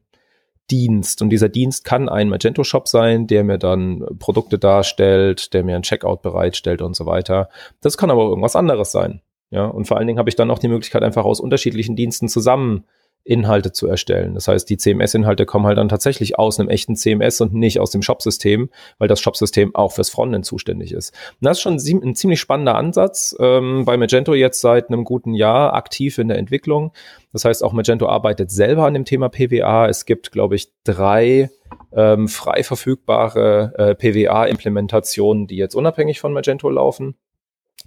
Dienst. 0.71 1.23
Und 1.23 1.31
dieser 1.31 1.49
Dienst 1.49 1.85
kann 1.85 2.09
ein 2.09 2.29
Magento-Shop 2.29 2.89
sein, 2.89 3.27
der 3.27 3.45
mir 3.45 3.59
dann 3.59 4.05
Produkte 4.19 4.59
darstellt, 4.59 5.55
der 5.55 5.65
mir 5.65 5.77
ein 5.77 5.83
Checkout 5.83 6.23
bereitstellt 6.23 6.83
und 6.83 6.97
so 6.97 7.07
weiter. 7.07 7.49
Das 7.81 7.97
kann 7.97 8.11
aber 8.11 8.25
irgendwas 8.25 8.57
anderes 8.57 8.93
sein. 8.93 9.21
Ja, 9.51 9.67
und 9.67 9.87
vor 9.87 9.97
allen 9.97 10.09
Dingen 10.09 10.19
habe 10.19 10.29
ich 10.29 10.35
dann 10.35 10.51
auch 10.51 10.59
die 10.59 10.69
Möglichkeit, 10.69 11.05
einfach 11.05 11.25
aus 11.25 11.41
unterschiedlichen 11.41 11.95
Diensten 11.95 12.29
zusammen 12.29 12.85
Inhalte 13.27 13.73
zu 13.73 13.89
erstellen. 13.89 14.35
Das 14.35 14.47
heißt, 14.49 14.71
die 14.71 14.77
CMS-Inhalte 14.77 15.47
kommen 15.47 15.67
halt 15.67 15.79
dann 15.79 15.89
tatsächlich 15.89 16.39
aus 16.39 16.61
einem 16.61 16.69
echten 16.69 16.95
CMS 16.95 17.41
und 17.41 17.55
nicht 17.55 17.81
aus 17.81 17.91
dem 17.91 18.03
Shop-System, 18.03 18.71
weil 18.99 19.09
das 19.09 19.21
Shop-System 19.21 19.75
auch 19.75 19.93
fürs 19.93 20.11
Frontend 20.11 20.47
zuständig 20.47 20.93
ist. 20.93 21.13
Und 21.41 21.47
das 21.47 21.59
ist 21.59 21.63
schon 21.63 21.75
ein 21.75 22.15
ziemlich 22.15 22.41
spannender 22.41 22.77
Ansatz. 22.77 23.37
Ähm, 23.41 23.85
bei 23.85 23.97
Magento 23.97 24.35
jetzt 24.35 24.61
seit 24.61 24.89
einem 24.89 25.05
guten 25.05 25.35
Jahr 25.35 25.75
aktiv 25.75 26.19
in 26.19 26.29
der 26.29 26.39
Entwicklung. 26.39 26.93
Das 27.33 27.45
heißt, 27.45 27.65
auch 27.65 27.73
Magento 27.73 28.09
arbeitet 28.09 28.51
selber 28.51 28.87
an 28.87 28.95
dem 28.95 29.05
Thema 29.05 29.29
PWA. 29.29 29.89
Es 29.89 30.07
gibt, 30.07 30.31
glaube 30.31 30.55
ich, 30.55 30.71
drei 30.85 31.51
ähm, 31.93 32.29
frei 32.29 32.63
verfügbare 32.63 33.73
äh, 33.77 33.95
PWA-Implementationen, 33.95 35.49
die 35.49 35.57
jetzt 35.57 35.75
unabhängig 35.75 36.21
von 36.21 36.33
Magento 36.33 36.71
laufen. 36.71 37.17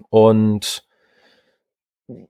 Und 0.10 0.84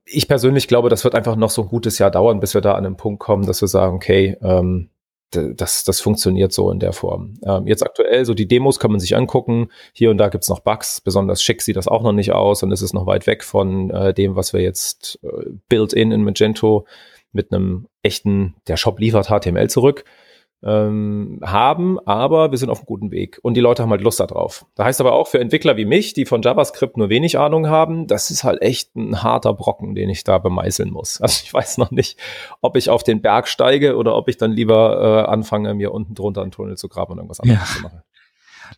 ich 0.06 0.28
persönlich 0.28 0.68
glaube, 0.68 0.90
das 0.90 1.04
wird 1.04 1.16
einfach 1.16 1.36
noch 1.36 1.50
so 1.50 1.64
ein 1.64 1.68
gutes 1.68 2.00
Jahr 2.00 2.12
dauern, 2.12 2.40
bis 2.40 2.54
wir 2.54 2.62
da 2.62 2.74
an 2.74 2.84
den 2.84 2.98
Punkt 2.98 3.20
kommen, 3.20 3.46
dass 3.46 3.62
wir 3.62 3.68
sagen, 3.68 3.96
okay, 3.96 4.38
ähm, 4.42 4.90
das, 5.32 5.84
das 5.84 6.02
funktioniert 6.02 6.52
so 6.52 6.72
in 6.72 6.80
der 6.80 6.92
Form. 6.92 7.36
Ähm, 7.46 7.68
jetzt 7.68 7.84
aktuell, 7.84 8.26
so 8.26 8.34
die 8.34 8.48
Demos 8.48 8.80
kann 8.80 8.92
man 8.92 9.00
sich 9.00 9.16
angucken. 9.16 9.70
Hier 9.94 10.10
und 10.10 10.18
da 10.18 10.30
gibt's 10.30 10.50
noch 10.50 10.62
Bugs. 10.62 11.02
Besonders 11.02 11.44
schick 11.44 11.62
sieht 11.62 11.76
das 11.76 11.88
auch 11.88 12.02
noch 12.02 12.14
nicht 12.14 12.32
aus 12.32 12.64
und 12.64 12.72
es 12.72 12.82
ist 12.82 12.94
noch 12.94 13.06
weit 13.06 13.28
weg 13.28 13.44
von 13.44 13.92
äh, 13.92 14.14
dem, 14.14 14.36
was 14.36 14.54
wir 14.54 14.62
jetzt 14.62 15.20
äh, 15.22 15.52
built-in 15.70 16.12
in 16.12 16.24
Magento 16.24 16.88
mit 17.32 17.52
einem 17.52 17.88
echten, 18.02 18.56
der 18.68 18.76
Shop 18.76 19.00
liefert 19.00 19.28
HTML 19.28 19.70
zurück 19.70 20.04
ähm, 20.62 21.40
haben, 21.42 22.00
aber 22.06 22.52
wir 22.52 22.58
sind 22.58 22.70
auf 22.70 22.80
einem 22.80 22.86
guten 22.86 23.12
Weg 23.12 23.40
und 23.42 23.54
die 23.54 23.62
Leute 23.62 23.84
haben 23.84 23.92
halt 23.92 24.02
Lust 24.02 24.20
darauf. 24.20 24.66
Da 24.76 24.86
heißt 24.86 25.00
aber 25.00 25.14
auch 25.14 25.28
für 25.28 25.40
Entwickler 25.40 25.78
wie 25.78 25.86
mich, 25.86 26.14
die 26.14 26.26
von 26.26 26.42
JavaScript 26.42 26.98
nur 26.98 27.10
wenig 27.10 27.40
Ahnung 27.40 27.68
haben, 27.68 28.08
das 28.08 28.30
ist 28.30 28.44
halt 28.44 28.62
echt 28.62 28.96
ein 28.96 29.24
harter 29.24 29.54
Brocken, 29.54 29.96
den 29.96 30.10
ich 30.10 30.24
da 30.24 30.38
bemeißeln 30.38 30.92
muss. 30.92 31.22
Also 31.22 31.42
ich 31.44 31.54
weiß 31.54 31.78
noch 31.78 31.92
nicht, 31.92 32.20
ob 32.62 32.76
ich 32.76 32.90
auf 32.90 33.04
den 33.04 33.22
Berg 33.22 33.48
steige 33.48 33.96
oder 33.96 34.16
ob 34.16 34.28
ich 34.28 34.38
dann 34.38 34.52
lieber 34.52 35.26
äh, 35.26 35.32
anfange, 35.32 35.74
mir 35.76 35.92
unten 35.94 36.16
drunter 36.16 36.42
einen 36.42 36.52
Tunnel 36.52 36.76
zu 36.76 36.90
graben 36.90 37.14
und 37.14 37.20
irgendwas 37.20 37.40
anderes 37.40 37.70
ja. 37.70 37.76
zu 37.76 37.82
machen. 37.84 38.02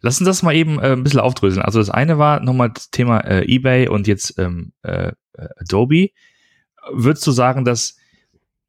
Lass 0.01 0.19
uns 0.19 0.27
das 0.27 0.43
mal 0.43 0.55
eben 0.55 0.79
äh, 0.79 0.93
ein 0.93 1.03
bisschen 1.03 1.19
aufdröseln. 1.19 1.65
Also 1.65 1.79
das 1.79 1.89
eine 1.89 2.17
war 2.17 2.39
nochmal 2.41 2.69
das 2.69 2.91
Thema 2.91 3.19
äh, 3.19 3.43
eBay 3.45 3.87
und 3.87 4.07
jetzt 4.07 4.37
ähm, 4.37 4.73
äh, 4.83 5.11
Adobe. 5.57 6.09
Würdest 6.91 7.25
du 7.25 7.31
sagen, 7.31 7.65
dass 7.65 7.97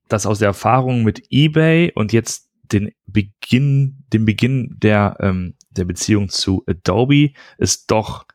dass 0.09 0.26
aus 0.26 0.38
der 0.38 0.49
Erfahrung 0.49 1.04
mit 1.04 1.25
eBay 1.31 1.92
und 1.95 2.12
jetzt 2.12 2.51
den 2.73 2.93
Beginn, 3.07 4.05
den 4.12 4.25
Beginn 4.25 4.76
der, 4.83 5.17
ähm, 5.21 5.55
der 5.71 5.85
Beziehung 5.85 6.29
zu 6.29 6.64
Adobe 6.67 7.33
es 7.59 7.87
doch 7.87 8.26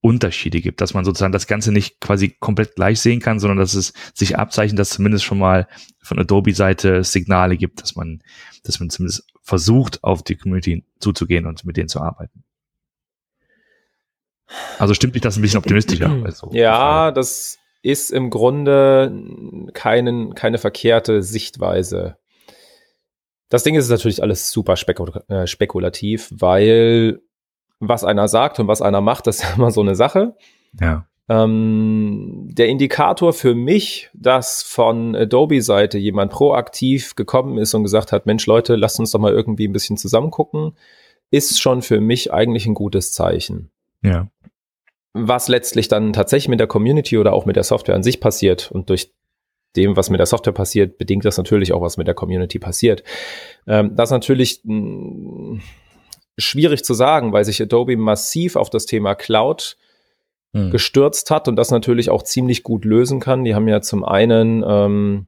Unterschiede 0.00 0.60
gibt, 0.60 0.82
dass 0.82 0.92
man 0.92 1.06
sozusagen 1.06 1.32
das 1.32 1.46
Ganze 1.46 1.72
nicht 1.72 1.98
quasi 1.98 2.28
komplett 2.28 2.74
gleich 2.74 3.00
sehen 3.00 3.20
kann, 3.20 3.40
sondern 3.40 3.56
dass 3.56 3.72
es 3.72 3.94
sich 4.12 4.36
abzeichnet, 4.36 4.78
dass 4.78 4.90
zumindest 4.90 5.24
schon 5.24 5.38
mal 5.38 5.66
von 6.02 6.18
Adobe-Seite 6.18 7.04
Signale 7.04 7.56
gibt, 7.56 7.80
dass 7.80 7.96
man, 7.96 8.22
dass 8.64 8.80
man 8.80 8.90
zumindest 8.90 9.26
versucht, 9.40 10.04
auf 10.04 10.22
die 10.22 10.36
Community 10.36 10.84
zuzugehen 11.00 11.46
und 11.46 11.64
mit 11.64 11.78
denen 11.78 11.88
zu 11.88 12.02
arbeiten. 12.02 12.44
Also 14.78 14.92
stimmt 14.92 15.14
mich 15.14 15.22
das 15.22 15.38
ein 15.38 15.42
bisschen 15.42 15.58
optimistischer? 15.58 16.10
Also, 16.22 16.50
ja, 16.52 17.10
das 17.10 17.58
ist 17.80 18.10
im 18.10 18.28
Grunde 18.28 19.10
keinen, 19.72 20.34
keine 20.34 20.58
verkehrte 20.58 21.22
Sichtweise. 21.22 22.18
Das 23.48 23.62
Ding 23.62 23.74
ist 23.74 23.88
natürlich 23.88 24.22
alles 24.22 24.50
super 24.50 24.76
spekul 24.76 25.12
äh, 25.28 25.46
spekulativ, 25.46 26.28
weil 26.34 27.20
was 27.80 28.04
einer 28.04 28.28
sagt 28.28 28.58
und 28.60 28.68
was 28.68 28.82
einer 28.82 29.00
macht, 29.00 29.26
das 29.26 29.42
ist 29.42 29.56
immer 29.56 29.70
so 29.70 29.80
eine 29.80 29.94
Sache. 29.94 30.36
Ja. 30.80 31.06
Ähm, 31.26 32.48
der 32.52 32.68
Indikator 32.68 33.32
für 33.32 33.54
mich, 33.54 34.10
dass 34.12 34.62
von 34.62 35.16
Adobe-Seite 35.16 35.96
jemand 35.96 36.32
proaktiv 36.32 37.14
gekommen 37.14 37.56
ist 37.56 37.72
und 37.72 37.82
gesagt 37.82 38.12
hat, 38.12 38.26
Mensch 38.26 38.46
Leute, 38.46 38.76
lasst 38.76 38.98
uns 38.98 39.10
doch 39.10 39.20
mal 39.20 39.32
irgendwie 39.32 39.66
ein 39.66 39.72
bisschen 39.72 39.96
zusammen 39.96 40.30
gucken, 40.30 40.76
ist 41.30 41.60
schon 41.60 41.80
für 41.80 42.00
mich 42.00 42.32
eigentlich 42.32 42.66
ein 42.66 42.74
gutes 42.74 43.12
Zeichen. 43.12 43.70
Ja. 44.02 44.28
Was 45.14 45.48
letztlich 45.48 45.88
dann 45.88 46.12
tatsächlich 46.12 46.48
mit 46.48 46.60
der 46.60 46.66
Community 46.66 47.16
oder 47.16 47.32
auch 47.32 47.46
mit 47.46 47.56
der 47.56 47.62
Software 47.62 47.94
an 47.94 48.02
sich 48.02 48.20
passiert 48.20 48.70
und 48.70 48.90
durch 48.90 49.12
dem, 49.76 49.96
was 49.96 50.10
mit 50.10 50.18
der 50.18 50.26
Software 50.26 50.52
passiert, 50.52 50.98
bedingt 50.98 51.24
das 51.24 51.36
natürlich 51.36 51.72
auch, 51.72 51.80
was 51.80 51.96
mit 51.96 52.06
der 52.06 52.14
Community 52.14 52.58
passiert. 52.58 53.02
Ähm, 53.66 53.96
das 53.96 54.10
natürlich 54.10 54.60
mh, 54.64 55.60
schwierig 56.38 56.84
zu 56.84 56.94
sagen, 56.94 57.32
weil 57.32 57.44
sich 57.44 57.60
Adobe 57.62 57.96
massiv 57.96 58.56
auf 58.56 58.70
das 58.70 58.86
Thema 58.86 59.14
Cloud 59.14 59.76
hm. 60.52 60.70
gestürzt 60.70 61.30
hat 61.30 61.48
und 61.48 61.56
das 61.56 61.70
natürlich 61.70 62.10
auch 62.10 62.22
ziemlich 62.22 62.62
gut 62.62 62.84
lösen 62.84 63.20
kann. 63.20 63.44
Die 63.44 63.54
haben 63.54 63.68
ja 63.68 63.80
zum 63.80 64.04
einen 64.04 64.64
ähm, 64.66 65.26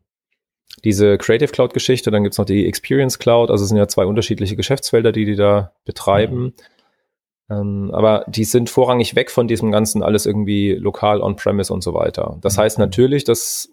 diese 0.84 1.18
Creative 1.18 1.50
Cloud 1.50 1.74
Geschichte, 1.74 2.10
dann 2.10 2.22
gibt's 2.22 2.38
noch 2.38 2.44
die 2.44 2.66
Experience 2.66 3.18
Cloud, 3.18 3.50
also 3.50 3.62
es 3.64 3.68
sind 3.68 3.78
ja 3.78 3.88
zwei 3.88 4.04
unterschiedliche 4.04 4.56
Geschäftsfelder, 4.56 5.12
die 5.12 5.24
die 5.24 5.36
da 5.36 5.72
betreiben. 5.84 6.36
Hm. 6.36 6.52
Ähm, 7.48 7.90
aber 7.92 8.24
die 8.26 8.44
sind 8.44 8.70
vorrangig 8.70 9.14
weg 9.14 9.30
von 9.30 9.46
diesem 9.46 9.70
ganzen 9.70 10.02
alles 10.02 10.26
irgendwie 10.26 10.72
lokal 10.72 11.20
on-premise 11.20 11.72
und 11.72 11.82
so 11.82 11.94
weiter. 11.94 12.38
Das 12.40 12.56
hm. 12.56 12.64
heißt 12.64 12.78
natürlich, 12.78 13.24
dass 13.24 13.70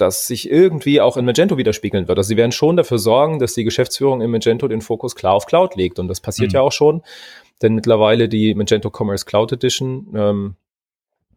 das 0.00 0.26
sich 0.26 0.50
irgendwie 0.50 1.00
auch 1.00 1.16
in 1.16 1.24
Magento 1.24 1.58
widerspiegeln 1.58 2.08
wird. 2.08 2.18
Also 2.18 2.28
sie 2.28 2.36
werden 2.36 2.52
schon 2.52 2.76
dafür 2.76 2.98
sorgen, 2.98 3.38
dass 3.38 3.54
die 3.54 3.64
Geschäftsführung 3.64 4.20
in 4.22 4.30
Magento 4.30 4.68
den 4.68 4.80
Fokus 4.80 5.14
klar 5.14 5.34
auf 5.34 5.46
Cloud 5.46 5.76
legt. 5.76 5.98
Und 5.98 6.08
das 6.08 6.20
passiert 6.20 6.52
mhm. 6.52 6.56
ja 6.56 6.60
auch 6.62 6.72
schon, 6.72 7.02
denn 7.60 7.74
mittlerweile 7.74 8.28
die 8.28 8.54
Magento 8.54 8.90
Commerce 8.90 9.26
Cloud 9.26 9.52
Edition, 9.52 10.08
ähm, 10.14 10.54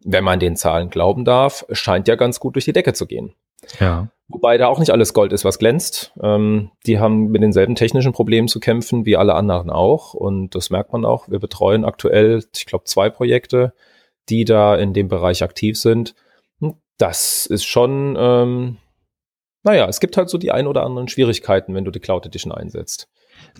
wenn 0.03 0.23
man 0.23 0.39
den 0.39 0.55
Zahlen 0.55 0.89
glauben 0.89 1.25
darf, 1.25 1.65
scheint 1.71 2.07
ja 2.07 2.15
ganz 2.15 2.39
gut 2.39 2.55
durch 2.55 2.65
die 2.65 2.73
Decke 2.73 2.93
zu 2.93 3.05
gehen. 3.05 3.33
Ja. 3.79 4.07
Wobei 4.27 4.57
da 4.57 4.67
auch 4.67 4.79
nicht 4.79 4.91
alles 4.91 5.13
Gold 5.13 5.33
ist, 5.33 5.43
was 5.43 5.59
glänzt. 5.59 6.13
Ähm, 6.21 6.71
die 6.85 6.99
haben 6.99 7.27
mit 7.31 7.43
denselben 7.43 7.75
technischen 7.75 8.13
Problemen 8.13 8.47
zu 8.47 8.59
kämpfen 8.59 9.05
wie 9.05 9.17
alle 9.17 9.35
anderen 9.35 9.69
auch. 9.69 10.13
Und 10.13 10.55
das 10.55 10.69
merkt 10.69 10.93
man 10.93 11.05
auch. 11.05 11.29
Wir 11.29 11.39
betreuen 11.39 11.83
aktuell, 11.83 12.43
ich 12.55 12.65
glaube, 12.65 12.85
zwei 12.85 13.09
Projekte, 13.09 13.73
die 14.29 14.45
da 14.45 14.75
in 14.75 14.93
dem 14.93 15.07
Bereich 15.07 15.43
aktiv 15.43 15.77
sind 15.77 16.15
das 17.01 17.45
ist 17.47 17.65
schon, 17.65 18.15
ähm, 18.17 18.77
naja, 19.63 19.87
es 19.87 19.99
gibt 19.99 20.17
halt 20.17 20.29
so 20.29 20.37
die 20.37 20.51
ein 20.51 20.67
oder 20.67 20.83
anderen 20.83 21.07
Schwierigkeiten, 21.07 21.73
wenn 21.73 21.85
du 21.85 21.91
die 21.91 21.99
Cloud 21.99 22.25
Edition 22.25 22.51
einsetzt. 22.51 23.07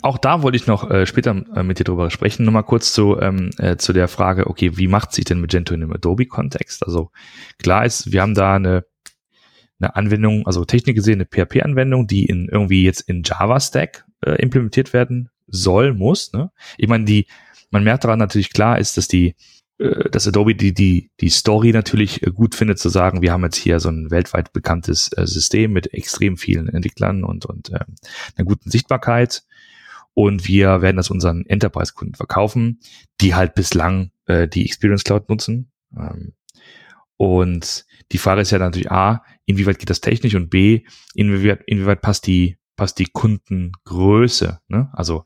Auch 0.04 0.20
da 0.20 0.44
wollte 0.44 0.58
ich 0.58 0.68
noch 0.68 0.90
äh, 0.90 1.06
später 1.08 1.32
äh, 1.56 1.64
mit 1.64 1.80
dir 1.80 1.84
drüber 1.84 2.12
sprechen. 2.12 2.44
Nur 2.44 2.54
mal 2.54 2.62
kurz 2.62 2.94
zu, 2.94 3.20
ähm, 3.20 3.50
äh, 3.58 3.78
zu 3.78 3.94
der 3.94 4.08
Frage, 4.08 4.48
okay, 4.48 4.78
wie 4.78 4.88
macht 4.88 5.12
sich 5.12 5.26
denn 5.26 5.42
Magento 5.42 5.74
in 5.74 5.82
dem 5.82 5.92
Adobe-Kontext? 5.92 6.86
Also 6.86 7.10
klar 7.58 7.86
ist, 7.86 8.12
wir 8.12 8.22
haben 8.22 8.36
da 8.36 8.56
eine, 8.56 8.86
eine 9.80 9.96
Anwendung, 9.96 10.46
also 10.46 10.64
Technik 10.64 10.96
gesehen, 10.96 11.16
eine 11.16 11.26
PHP-Anwendung, 11.26 12.06
die 12.06 12.26
in 12.26 12.48
irgendwie 12.48 12.84
jetzt 12.84 13.02
in 13.02 13.24
Java-Stack 13.24 14.06
äh, 14.24 14.34
implementiert 14.36 14.94
werden 14.94 15.30
soll, 15.48 15.94
muss. 15.94 16.32
Ne? 16.34 16.52
Ich 16.78 16.88
meine, 16.88 17.06
die, 17.06 17.26
man 17.72 17.84
merkt 17.84 18.04
daran 18.04 18.20
natürlich 18.20 18.54
klar 18.54 18.78
ist, 18.78 18.98
dass 18.98 19.08
die 19.08 19.36
dass 20.12 20.28
Adobe 20.28 20.56
die, 20.56 20.74
die, 20.74 21.12
die 21.20 21.30
Story 21.30 21.72
natürlich 21.72 22.22
äh, 22.22 22.32
gut 22.32 22.56
findet, 22.56 22.80
zu 22.80 22.90
sagen, 22.90 23.22
wir 23.22 23.32
haben 23.32 23.44
jetzt 23.44 23.58
hier 23.58 23.80
so 23.80 23.90
ein 23.90 24.12
weltweit 24.12 24.54
bekanntes 24.54 25.12
äh, 25.14 25.26
System 25.26 25.74
mit 25.74 25.94
extrem 25.94 26.38
vielen 26.38 26.70
Entwicklern 26.70 27.24
und, 27.24 27.46
und 27.46 27.70
äh, 27.72 27.80
einer 28.36 28.46
guten 28.46 28.70
Sichtbarkeit. 28.70 29.44
Und 30.14 30.48
wir 30.48 30.82
werden 30.82 30.98
das 30.98 31.10
unseren 31.10 31.46
Enterprise-Kunden 31.46 32.16
verkaufen, 32.16 32.80
die 33.22 33.34
halt 33.34 33.56
bislang 33.56 34.12
äh, 34.26 34.48
die 34.48 34.66
Experience 34.66 35.04
Cloud 35.04 35.30
nutzen. 35.30 35.72
Ähm, 35.98 36.34
und 37.18 37.86
die 38.12 38.18
Frage 38.18 38.42
ist 38.42 38.52
ja 38.52 38.60
natürlich 38.60 38.92
A, 38.92 39.24
inwieweit 39.46 39.80
geht 39.80 39.90
das 39.90 40.02
technisch 40.02 40.36
und 40.36 40.50
B, 40.50 40.86
inwieweit, 41.14 41.64
inwieweit 41.66 42.02
passt 42.02 42.28
die, 42.28 42.58
passt 42.76 43.00
die 43.00 43.06
Kundengröße. 43.06 44.60
Ne? 44.68 44.90
Also 44.94 45.24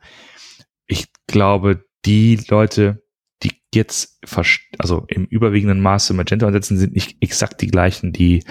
ich 0.88 1.08
glaube, 1.28 1.86
die 2.06 2.40
Leute, 2.48 3.05
jetzt 3.75 4.17
also 4.77 5.05
im 5.08 5.25
überwiegenden 5.25 5.82
Maße 5.82 6.13
Magento 6.13 6.46
einsetzen, 6.46 6.77
sind 6.77 6.94
nicht 6.94 7.17
exakt 7.22 7.62
die 7.62 7.67
gleichen, 7.67 8.12
die 8.12 8.44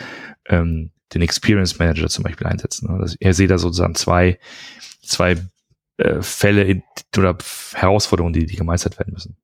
ähm, 0.47 0.93
den 1.13 1.23
Experience 1.23 1.79
Manager 1.79 2.09
zum 2.09 2.25
Beispiel 2.25 2.47
einsetzen. 2.47 2.89
Also 2.89 3.17
er 3.21 3.35
seht 3.35 3.51
da 3.51 3.59
sozusagen 3.59 3.95
zwei, 3.95 4.39
zwei 5.03 5.37
äh, 5.97 6.23
Fälle 6.23 6.65
in, 6.65 6.83
oder 7.17 7.37
Herausforderungen, 7.75 8.33
die, 8.33 8.47
die 8.47 8.57
gemeistert 8.57 8.99
werden 8.99 9.13
müssen. 9.13 9.37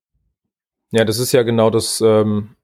Ja, 0.92 1.04
das 1.04 1.18
ist 1.20 1.30
ja 1.32 1.42
genau 1.42 1.70
das, 1.70 2.00
ähm, 2.00 2.56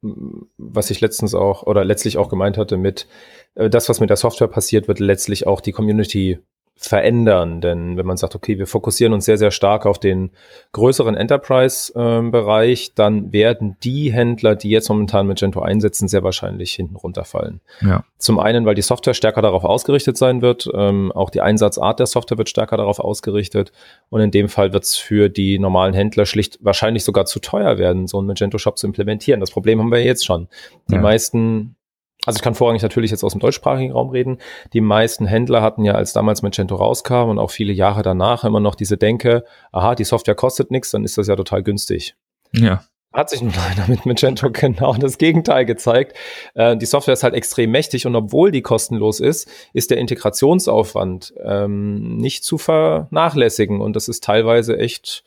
was 0.56 0.90
ich 0.90 1.00
letztens 1.00 1.34
auch 1.34 1.62
oder 1.62 1.84
letztlich 1.84 2.18
auch 2.18 2.28
gemeint 2.28 2.58
hatte 2.58 2.76
mit 2.76 3.06
äh, 3.54 3.70
das, 3.70 3.88
was 3.88 4.00
mit 4.00 4.10
der 4.10 4.16
Software 4.16 4.48
passiert, 4.48 4.88
wird 4.88 4.98
letztlich 4.98 5.46
auch 5.46 5.60
die 5.60 5.72
Community 5.72 6.40
verändern. 6.76 7.60
Denn 7.60 7.96
wenn 7.96 8.06
man 8.06 8.16
sagt, 8.16 8.34
okay, 8.34 8.58
wir 8.58 8.66
fokussieren 8.66 9.12
uns 9.12 9.24
sehr, 9.24 9.38
sehr 9.38 9.50
stark 9.50 9.86
auf 9.86 9.98
den 9.98 10.30
größeren 10.72 11.14
Enterprise-Bereich, 11.14 12.94
dann 12.94 13.32
werden 13.32 13.76
die 13.82 14.12
Händler, 14.12 14.56
die 14.56 14.70
jetzt 14.70 14.88
momentan 14.88 15.26
Magento 15.26 15.60
einsetzen, 15.60 16.06
sehr 16.06 16.22
wahrscheinlich 16.22 16.72
hinten 16.74 16.96
runterfallen. 16.96 17.60
Ja. 17.80 18.04
Zum 18.18 18.38
einen, 18.38 18.66
weil 18.66 18.74
die 18.74 18.82
Software 18.82 19.14
stärker 19.14 19.40
darauf 19.40 19.64
ausgerichtet 19.64 20.18
sein 20.18 20.42
wird, 20.42 20.68
ähm, 20.74 21.12
auch 21.12 21.30
die 21.30 21.40
Einsatzart 21.40 21.98
der 21.98 22.06
Software 22.06 22.38
wird 22.38 22.50
stärker 22.50 22.76
darauf 22.76 22.98
ausgerichtet 22.98 23.72
und 24.10 24.20
in 24.20 24.30
dem 24.30 24.48
Fall 24.48 24.72
wird 24.72 24.84
es 24.84 24.96
für 24.96 25.28
die 25.28 25.58
normalen 25.58 25.94
Händler 25.94 26.26
schlicht 26.26 26.58
wahrscheinlich 26.60 27.04
sogar 27.04 27.24
zu 27.24 27.40
teuer 27.40 27.78
werden, 27.78 28.06
so 28.06 28.18
einen 28.18 28.26
Magento-Shop 28.26 28.76
zu 28.76 28.86
implementieren. 28.86 29.40
Das 29.40 29.50
Problem 29.50 29.80
haben 29.80 29.90
wir 29.90 30.04
jetzt 30.04 30.26
schon. 30.26 30.48
Die 30.90 30.94
ja. 30.94 31.00
meisten 31.00 31.75
also 32.24 32.38
ich 32.38 32.42
kann 32.42 32.54
vorrangig 32.54 32.82
natürlich 32.82 33.10
jetzt 33.10 33.22
aus 33.22 33.32
dem 33.32 33.40
deutschsprachigen 33.40 33.92
Raum 33.92 34.10
reden. 34.10 34.38
Die 34.72 34.80
meisten 34.80 35.26
Händler 35.26 35.62
hatten 35.62 35.84
ja, 35.84 35.94
als 35.94 36.12
damals 36.12 36.42
Magento 36.42 36.74
rauskam 36.74 37.28
und 37.28 37.38
auch 37.38 37.50
viele 37.50 37.72
Jahre 37.72 38.02
danach 38.02 38.42
immer 38.44 38.60
noch 38.60 38.74
diese 38.74 38.96
Denke, 38.96 39.44
aha, 39.70 39.94
die 39.94 40.04
Software 40.04 40.34
kostet 40.34 40.70
nichts, 40.70 40.90
dann 40.90 41.04
ist 41.04 41.18
das 41.18 41.28
ja 41.28 41.36
total 41.36 41.62
günstig. 41.62 42.16
Ja. 42.52 42.82
Hat 43.12 43.30
sich 43.30 43.40
leider 43.40 43.88
mit 43.88 44.04
Magento 44.04 44.50
genau 44.52 44.94
das 44.94 45.18
Gegenteil 45.18 45.64
gezeigt. 45.64 46.16
Äh, 46.54 46.76
die 46.76 46.86
Software 46.86 47.14
ist 47.14 47.22
halt 47.22 47.34
extrem 47.34 47.70
mächtig 47.70 48.06
und 48.06 48.16
obwohl 48.16 48.50
die 48.50 48.62
kostenlos 48.62 49.20
ist, 49.20 49.48
ist 49.72 49.90
der 49.90 49.98
Integrationsaufwand 49.98 51.32
ähm, 51.42 52.16
nicht 52.16 52.44
zu 52.44 52.58
vernachlässigen 52.58 53.80
und 53.80 53.94
das 53.94 54.08
ist 54.08 54.24
teilweise 54.24 54.78
echt 54.78 55.22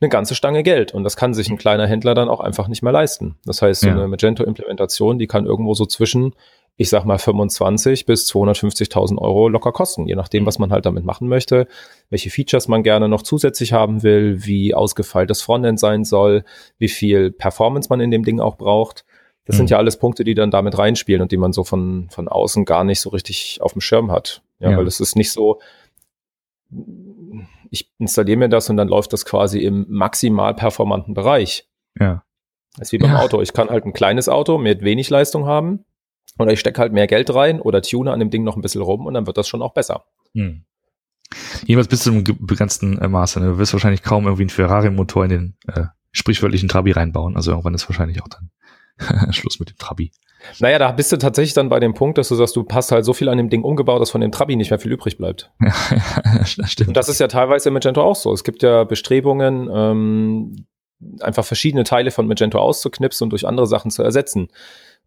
eine 0.00 0.08
ganze 0.08 0.34
Stange 0.34 0.62
Geld. 0.62 0.94
Und 0.94 1.04
das 1.04 1.16
kann 1.16 1.34
sich 1.34 1.50
ein 1.50 1.58
kleiner 1.58 1.86
Händler 1.86 2.14
dann 2.14 2.28
auch 2.28 2.40
einfach 2.40 2.68
nicht 2.68 2.82
mehr 2.82 2.92
leisten. 2.92 3.36
Das 3.44 3.62
heißt, 3.62 3.80
so 3.82 3.88
ja. 3.88 3.94
eine 3.94 4.08
Magento-Implementation, 4.08 5.18
die 5.18 5.26
kann 5.26 5.46
irgendwo 5.46 5.74
so 5.74 5.86
zwischen, 5.86 6.34
ich 6.76 6.88
sag 6.88 7.04
mal, 7.04 7.18
25 7.18 8.06
bis 8.06 8.30
250.000 8.30 9.18
Euro 9.18 9.48
locker 9.48 9.72
kosten, 9.72 10.06
je 10.06 10.14
nachdem, 10.14 10.46
was 10.46 10.58
man 10.58 10.70
halt 10.70 10.86
damit 10.86 11.04
machen 11.04 11.28
möchte, 11.28 11.66
welche 12.10 12.30
Features 12.30 12.68
man 12.68 12.84
gerne 12.84 13.08
noch 13.08 13.22
zusätzlich 13.22 13.72
haben 13.72 14.02
will, 14.04 14.44
wie 14.44 14.74
ausgefeilt 14.74 15.30
das 15.30 15.42
Frontend 15.42 15.80
sein 15.80 16.04
soll, 16.04 16.44
wie 16.78 16.88
viel 16.88 17.32
Performance 17.32 17.88
man 17.90 18.00
in 18.00 18.12
dem 18.12 18.24
Ding 18.24 18.40
auch 18.40 18.56
braucht. 18.56 19.04
Das 19.46 19.56
mhm. 19.56 19.58
sind 19.58 19.70
ja 19.70 19.78
alles 19.78 19.96
Punkte, 19.96 20.22
die 20.22 20.34
dann 20.34 20.52
damit 20.52 20.78
reinspielen 20.78 21.22
und 21.22 21.32
die 21.32 21.38
man 21.38 21.52
so 21.52 21.64
von, 21.64 22.08
von 22.10 22.28
außen 22.28 22.64
gar 22.64 22.84
nicht 22.84 23.00
so 23.00 23.10
richtig 23.10 23.58
auf 23.60 23.72
dem 23.72 23.80
Schirm 23.80 24.12
hat. 24.12 24.42
Ja, 24.60 24.70
ja. 24.70 24.76
weil 24.76 24.86
es 24.86 25.00
ist 25.00 25.16
nicht 25.16 25.32
so, 25.32 25.58
ich 27.70 27.92
installiere 27.98 28.38
mir 28.38 28.48
das 28.48 28.68
und 28.70 28.76
dann 28.76 28.88
läuft 28.88 29.12
das 29.12 29.24
quasi 29.24 29.60
im 29.60 29.86
maximal 29.88 30.54
performanten 30.54 31.14
Bereich. 31.14 31.68
Ja. 31.98 32.24
Das 32.76 32.88
ist 32.88 32.92
wie 32.92 32.98
beim 32.98 33.12
ja. 33.12 33.20
Auto. 33.20 33.40
Ich 33.40 33.52
kann 33.52 33.70
halt 33.70 33.84
ein 33.84 33.92
kleines 33.92 34.28
Auto 34.28 34.58
mit 34.58 34.82
wenig 34.82 35.10
Leistung 35.10 35.46
haben 35.46 35.84
oder 36.38 36.52
ich 36.52 36.60
stecke 36.60 36.80
halt 36.80 36.92
mehr 36.92 37.06
Geld 37.06 37.32
rein 37.34 37.60
oder 37.60 37.82
tune 37.82 38.12
an 38.12 38.20
dem 38.20 38.30
Ding 38.30 38.44
noch 38.44 38.56
ein 38.56 38.62
bisschen 38.62 38.82
rum 38.82 39.06
und 39.06 39.14
dann 39.14 39.26
wird 39.26 39.36
das 39.36 39.48
schon 39.48 39.62
auch 39.62 39.74
besser. 39.74 40.04
Hm. 40.34 40.64
Jedenfalls 41.66 41.88
bis 41.88 42.02
zu 42.02 42.10
einem 42.10 42.24
begrenzten 42.24 42.98
äh, 42.98 43.08
Maße. 43.08 43.40
Ne? 43.40 43.46
Du 43.46 43.58
wirst 43.58 43.72
wahrscheinlich 43.72 44.02
kaum 44.02 44.24
irgendwie 44.24 44.44
einen 44.44 44.50
Ferrari-Motor 44.50 45.24
in 45.24 45.30
den 45.30 45.56
äh, 45.66 45.84
sprichwörtlichen 46.12 46.68
Trabi 46.68 46.92
reinbauen. 46.92 47.36
Also 47.36 47.50
irgendwann 47.50 47.74
ist 47.74 47.88
wahrscheinlich 47.88 48.22
auch 48.22 48.28
dann 48.28 48.50
Schluss 49.32 49.60
mit 49.60 49.70
dem 49.70 49.76
Trabi. 49.76 50.12
Naja, 50.60 50.78
da 50.78 50.92
bist 50.92 51.12
du 51.12 51.16
tatsächlich 51.16 51.54
dann 51.54 51.68
bei 51.68 51.80
dem 51.80 51.94
Punkt, 51.94 52.18
dass 52.18 52.28
du 52.28 52.34
sagst, 52.34 52.56
du 52.56 52.66
hast 52.70 52.92
halt 52.92 53.04
so 53.04 53.12
viel 53.12 53.28
an 53.28 53.38
dem 53.38 53.50
Ding 53.50 53.62
umgebaut, 53.62 54.00
dass 54.00 54.10
von 54.10 54.20
dem 54.20 54.32
Trabi 54.32 54.56
nicht 54.56 54.70
mehr 54.70 54.78
viel 54.78 54.92
übrig 54.92 55.18
bleibt. 55.18 55.50
Ja, 55.60 55.74
das 56.56 56.72
stimmt. 56.72 56.88
Und 56.88 56.96
das 56.96 57.08
ist 57.08 57.20
ja 57.20 57.28
teilweise 57.28 57.68
im 57.68 57.74
Magento 57.74 58.02
auch 58.02 58.16
so. 58.16 58.32
Es 58.32 58.44
gibt 58.44 58.62
ja 58.62 58.84
Bestrebungen, 58.84 59.68
ähm, 59.72 60.66
einfach 61.20 61.44
verschiedene 61.44 61.84
Teile 61.84 62.10
von 62.10 62.26
Magento 62.26 62.58
auszuknipsen 62.58 63.26
und 63.26 63.30
durch 63.30 63.46
andere 63.46 63.66
Sachen 63.66 63.90
zu 63.90 64.02
ersetzen. 64.02 64.48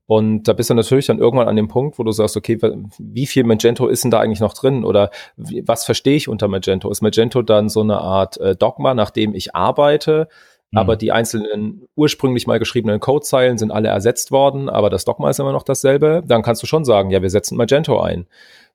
Und 0.07 0.43
da 0.43 0.53
bist 0.53 0.69
du 0.69 0.73
natürlich 0.73 1.05
dann 1.05 1.19
irgendwann 1.19 1.47
an 1.47 1.55
dem 1.55 1.67
Punkt, 1.67 1.97
wo 1.97 2.03
du 2.03 2.11
sagst, 2.11 2.35
okay, 2.35 2.59
wie 2.97 3.25
viel 3.25 3.43
Magento 3.43 3.87
ist 3.87 4.03
denn 4.03 4.11
da 4.11 4.19
eigentlich 4.19 4.39
noch 4.39 4.53
drin? 4.53 4.83
Oder 4.83 5.09
was 5.37 5.85
verstehe 5.85 6.15
ich 6.15 6.27
unter 6.27 6.47
Magento? 6.47 6.89
Ist 6.89 7.01
Magento 7.01 7.41
dann 7.41 7.69
so 7.69 7.81
eine 7.81 7.99
Art 7.99 8.37
äh, 8.37 8.55
Dogma, 8.55 8.93
nach 8.93 9.11
dem 9.11 9.33
ich 9.33 9.55
arbeite? 9.55 10.27
Mhm. 10.71 10.77
Aber 10.77 10.95
die 10.95 11.11
einzelnen 11.11 11.87
ursprünglich 11.95 12.47
mal 12.47 12.59
geschriebenen 12.59 12.99
Codezeilen 12.99 13.57
sind 13.57 13.71
alle 13.71 13.89
ersetzt 13.89 14.31
worden, 14.31 14.69
aber 14.69 14.89
das 14.89 15.05
Dogma 15.05 15.29
ist 15.29 15.39
immer 15.39 15.51
noch 15.51 15.63
dasselbe. 15.63 16.23
Dann 16.25 16.41
kannst 16.41 16.63
du 16.63 16.67
schon 16.67 16.85
sagen, 16.85 17.11
ja, 17.11 17.21
wir 17.21 17.29
setzen 17.29 17.57
Magento 17.57 17.99
ein. 17.99 18.25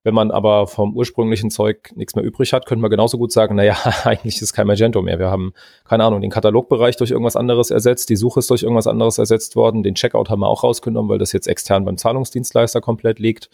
Wenn 0.02 0.14
man 0.14 0.30
aber 0.30 0.68
vom 0.68 0.94
ursprünglichen 0.94 1.50
Zeug 1.50 1.90
nichts 1.96 2.14
mehr 2.14 2.24
übrig 2.24 2.52
hat, 2.52 2.64
könnte 2.66 2.80
man 2.80 2.92
genauso 2.92 3.18
gut 3.18 3.32
sagen, 3.32 3.56
naja, 3.56 3.76
eigentlich 4.04 4.40
ist 4.40 4.52
kein 4.52 4.68
Magento 4.68 5.02
mehr. 5.02 5.18
Wir 5.18 5.30
haben, 5.30 5.52
keine 5.84 6.04
Ahnung, 6.04 6.20
den 6.20 6.30
Katalogbereich 6.30 6.96
durch 6.96 7.10
irgendwas 7.10 7.34
anderes 7.34 7.70
ersetzt, 7.70 8.08
die 8.08 8.16
Suche 8.16 8.38
ist 8.38 8.50
durch 8.50 8.62
irgendwas 8.62 8.86
anderes 8.86 9.18
ersetzt 9.18 9.56
worden, 9.56 9.82
den 9.82 9.96
Checkout 9.96 10.30
haben 10.30 10.40
wir 10.40 10.48
auch 10.48 10.62
rausgenommen, 10.62 11.10
weil 11.10 11.18
das 11.18 11.32
jetzt 11.32 11.48
extern 11.48 11.84
beim 11.84 11.96
Zahlungsdienstleister 11.96 12.80
komplett 12.80 13.18
liegt. 13.18 13.50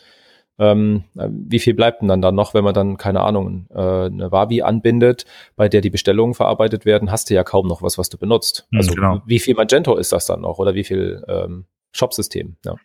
Ähm, 0.59 1.05
wie 1.15 1.59
viel 1.59 1.75
bleibt 1.75 2.03
denn 2.03 2.09
dann 2.09 2.23
da 2.23 2.31
noch, 2.31 2.55
wenn 2.55 2.65
man 2.65 2.75
dann, 2.75 2.97
keine 2.97 3.21
Ahnung, 3.21 3.67
äh, 3.71 4.07
eine 4.07 4.31
Wavi 4.31 4.63
anbindet, 4.63 5.25
bei 5.57 5.69
der 5.69 5.81
die 5.81 5.91
Bestellungen 5.91 6.35
verarbeitet 6.35 6.85
werden, 6.85 7.11
hast 7.11 7.31
du 7.31 7.35
ja 7.35 7.43
kaum 7.43 7.67
noch 7.67 7.83
was, 7.83 7.99
was 7.99 8.09
du 8.11 8.19
benutzt. 8.19 8.67
Mhm, 8.71 8.79
also 8.79 8.95
genau. 8.95 9.23
wie 9.27 9.39
viel 9.39 9.55
Magento 9.55 9.97
ist 9.97 10.13
das 10.13 10.27
dann 10.27 10.43
noch 10.43 10.59
oder 10.59 10.75
wie 10.75 10.85
viel 10.85 11.25
ähm, 11.29 11.67
Shopsystem. 11.93 12.57
Ja. 12.65 12.77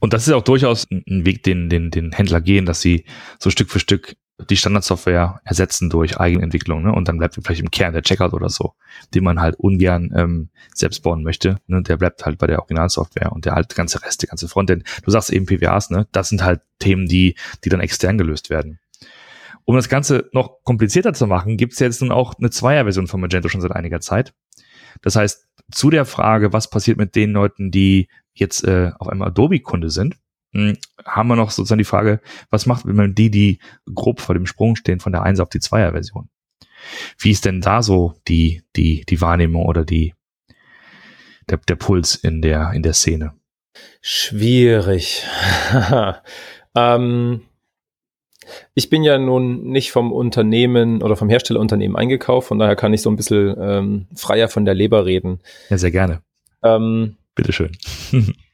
Und 0.00 0.12
das 0.12 0.26
ist 0.26 0.34
auch 0.34 0.42
durchaus 0.42 0.86
ein 0.90 1.26
Weg, 1.26 1.42
den, 1.42 1.68
den, 1.68 1.90
den 1.90 2.12
Händler 2.12 2.40
gehen, 2.40 2.66
dass 2.66 2.80
sie 2.80 3.04
so 3.38 3.50
Stück 3.50 3.70
für 3.70 3.78
Stück 3.78 4.16
die 4.38 4.56
Standardsoftware 4.56 5.40
ersetzen 5.44 5.88
durch 5.88 6.20
Eigenentwicklung, 6.20 6.82
ne? 6.82 6.92
Und 6.92 7.08
dann 7.08 7.16
bleibt 7.16 7.34
vielleicht 7.34 7.62
im 7.62 7.70
Kern 7.70 7.94
der 7.94 8.02
Checkout 8.02 8.34
oder 8.34 8.50
so, 8.50 8.74
den 9.14 9.24
man 9.24 9.40
halt 9.40 9.56
ungern 9.56 10.12
ähm, 10.14 10.50
selbst 10.74 11.02
bauen 11.02 11.22
möchte. 11.22 11.58
Ne? 11.66 11.82
Der 11.82 11.96
bleibt 11.96 12.24
halt 12.26 12.38
bei 12.38 12.46
der 12.46 12.58
Originalsoftware 12.58 13.32
und 13.32 13.46
der 13.46 13.54
halt 13.54 13.74
ganze 13.74 14.02
Rest, 14.02 14.22
der 14.22 14.28
ganze 14.28 14.48
Frontend. 14.48 14.84
Du 15.04 15.10
sagst 15.10 15.30
eben 15.30 15.46
PWAs, 15.46 15.90
ne? 15.90 16.06
Das 16.12 16.28
sind 16.28 16.44
halt 16.44 16.60
Themen, 16.78 17.06
die, 17.06 17.34
die 17.64 17.70
dann 17.70 17.80
extern 17.80 18.18
gelöst 18.18 18.50
werden. 18.50 18.78
Um 19.64 19.74
das 19.74 19.88
Ganze 19.88 20.28
noch 20.32 20.62
komplizierter 20.62 21.14
zu 21.14 21.26
machen, 21.26 21.56
gibt 21.56 21.72
es 21.72 21.78
jetzt 21.78 22.00
nun 22.02 22.12
auch 22.12 22.34
eine 22.38 22.50
Zweier-Version 22.50 23.08
von 23.08 23.20
Magento 23.20 23.48
schon 23.48 23.62
seit 23.62 23.72
einiger 23.72 24.00
Zeit. 24.00 24.34
Das 25.02 25.16
heißt, 25.16 25.48
zu 25.72 25.90
der 25.90 26.04
Frage, 26.04 26.52
was 26.52 26.70
passiert 26.70 26.98
mit 26.98 27.16
den 27.16 27.32
Leuten, 27.32 27.70
die 27.70 28.08
jetzt 28.34 28.64
äh, 28.64 28.92
auf 28.98 29.08
einmal 29.08 29.28
Adobe-Kunde 29.28 29.90
sind, 29.90 30.16
haben 31.04 31.28
wir 31.28 31.36
noch 31.36 31.50
sozusagen 31.50 31.78
die 31.78 31.84
Frage, 31.84 32.20
was 32.50 32.66
macht, 32.66 32.86
wenn 32.86 32.96
man 32.96 33.14
die, 33.14 33.30
die 33.30 33.58
grob 33.92 34.20
vor 34.20 34.34
dem 34.34 34.46
Sprung 34.46 34.76
stehen, 34.76 35.00
von 35.00 35.12
der 35.12 35.22
1 35.22 35.40
auf 35.40 35.48
die 35.48 35.60
2er 35.60 35.92
Version? 35.92 36.28
Wie 37.18 37.30
ist 37.30 37.44
denn 37.44 37.60
da 37.60 37.82
so 37.82 38.14
die, 38.28 38.62
die, 38.76 39.04
die 39.08 39.20
Wahrnehmung 39.20 39.66
oder 39.66 39.84
die, 39.84 40.14
der, 41.48 41.58
der 41.58 41.76
Puls 41.76 42.14
in 42.14 42.42
der, 42.42 42.72
in 42.72 42.82
der 42.82 42.92
Szene? 42.92 43.32
Schwierig. 44.00 45.24
ähm, 46.74 47.42
ich 48.74 48.90
bin 48.90 49.02
ja 49.02 49.18
nun 49.18 49.64
nicht 49.64 49.90
vom 49.90 50.12
Unternehmen 50.12 51.02
oder 51.02 51.16
vom 51.16 51.28
Herstellerunternehmen 51.28 51.96
eingekauft, 51.96 52.48
von 52.48 52.58
daher 52.58 52.76
kann 52.76 52.94
ich 52.94 53.02
so 53.02 53.10
ein 53.10 53.16
bisschen 53.16 53.56
ähm, 53.58 54.06
freier 54.14 54.48
von 54.48 54.64
der 54.64 54.74
Leber 54.74 55.04
reden. 55.04 55.40
Ja, 55.68 55.78
sehr 55.78 55.90
gerne. 55.90 56.22
Ähm, 56.62 57.16
Bitteschön. 57.34 57.72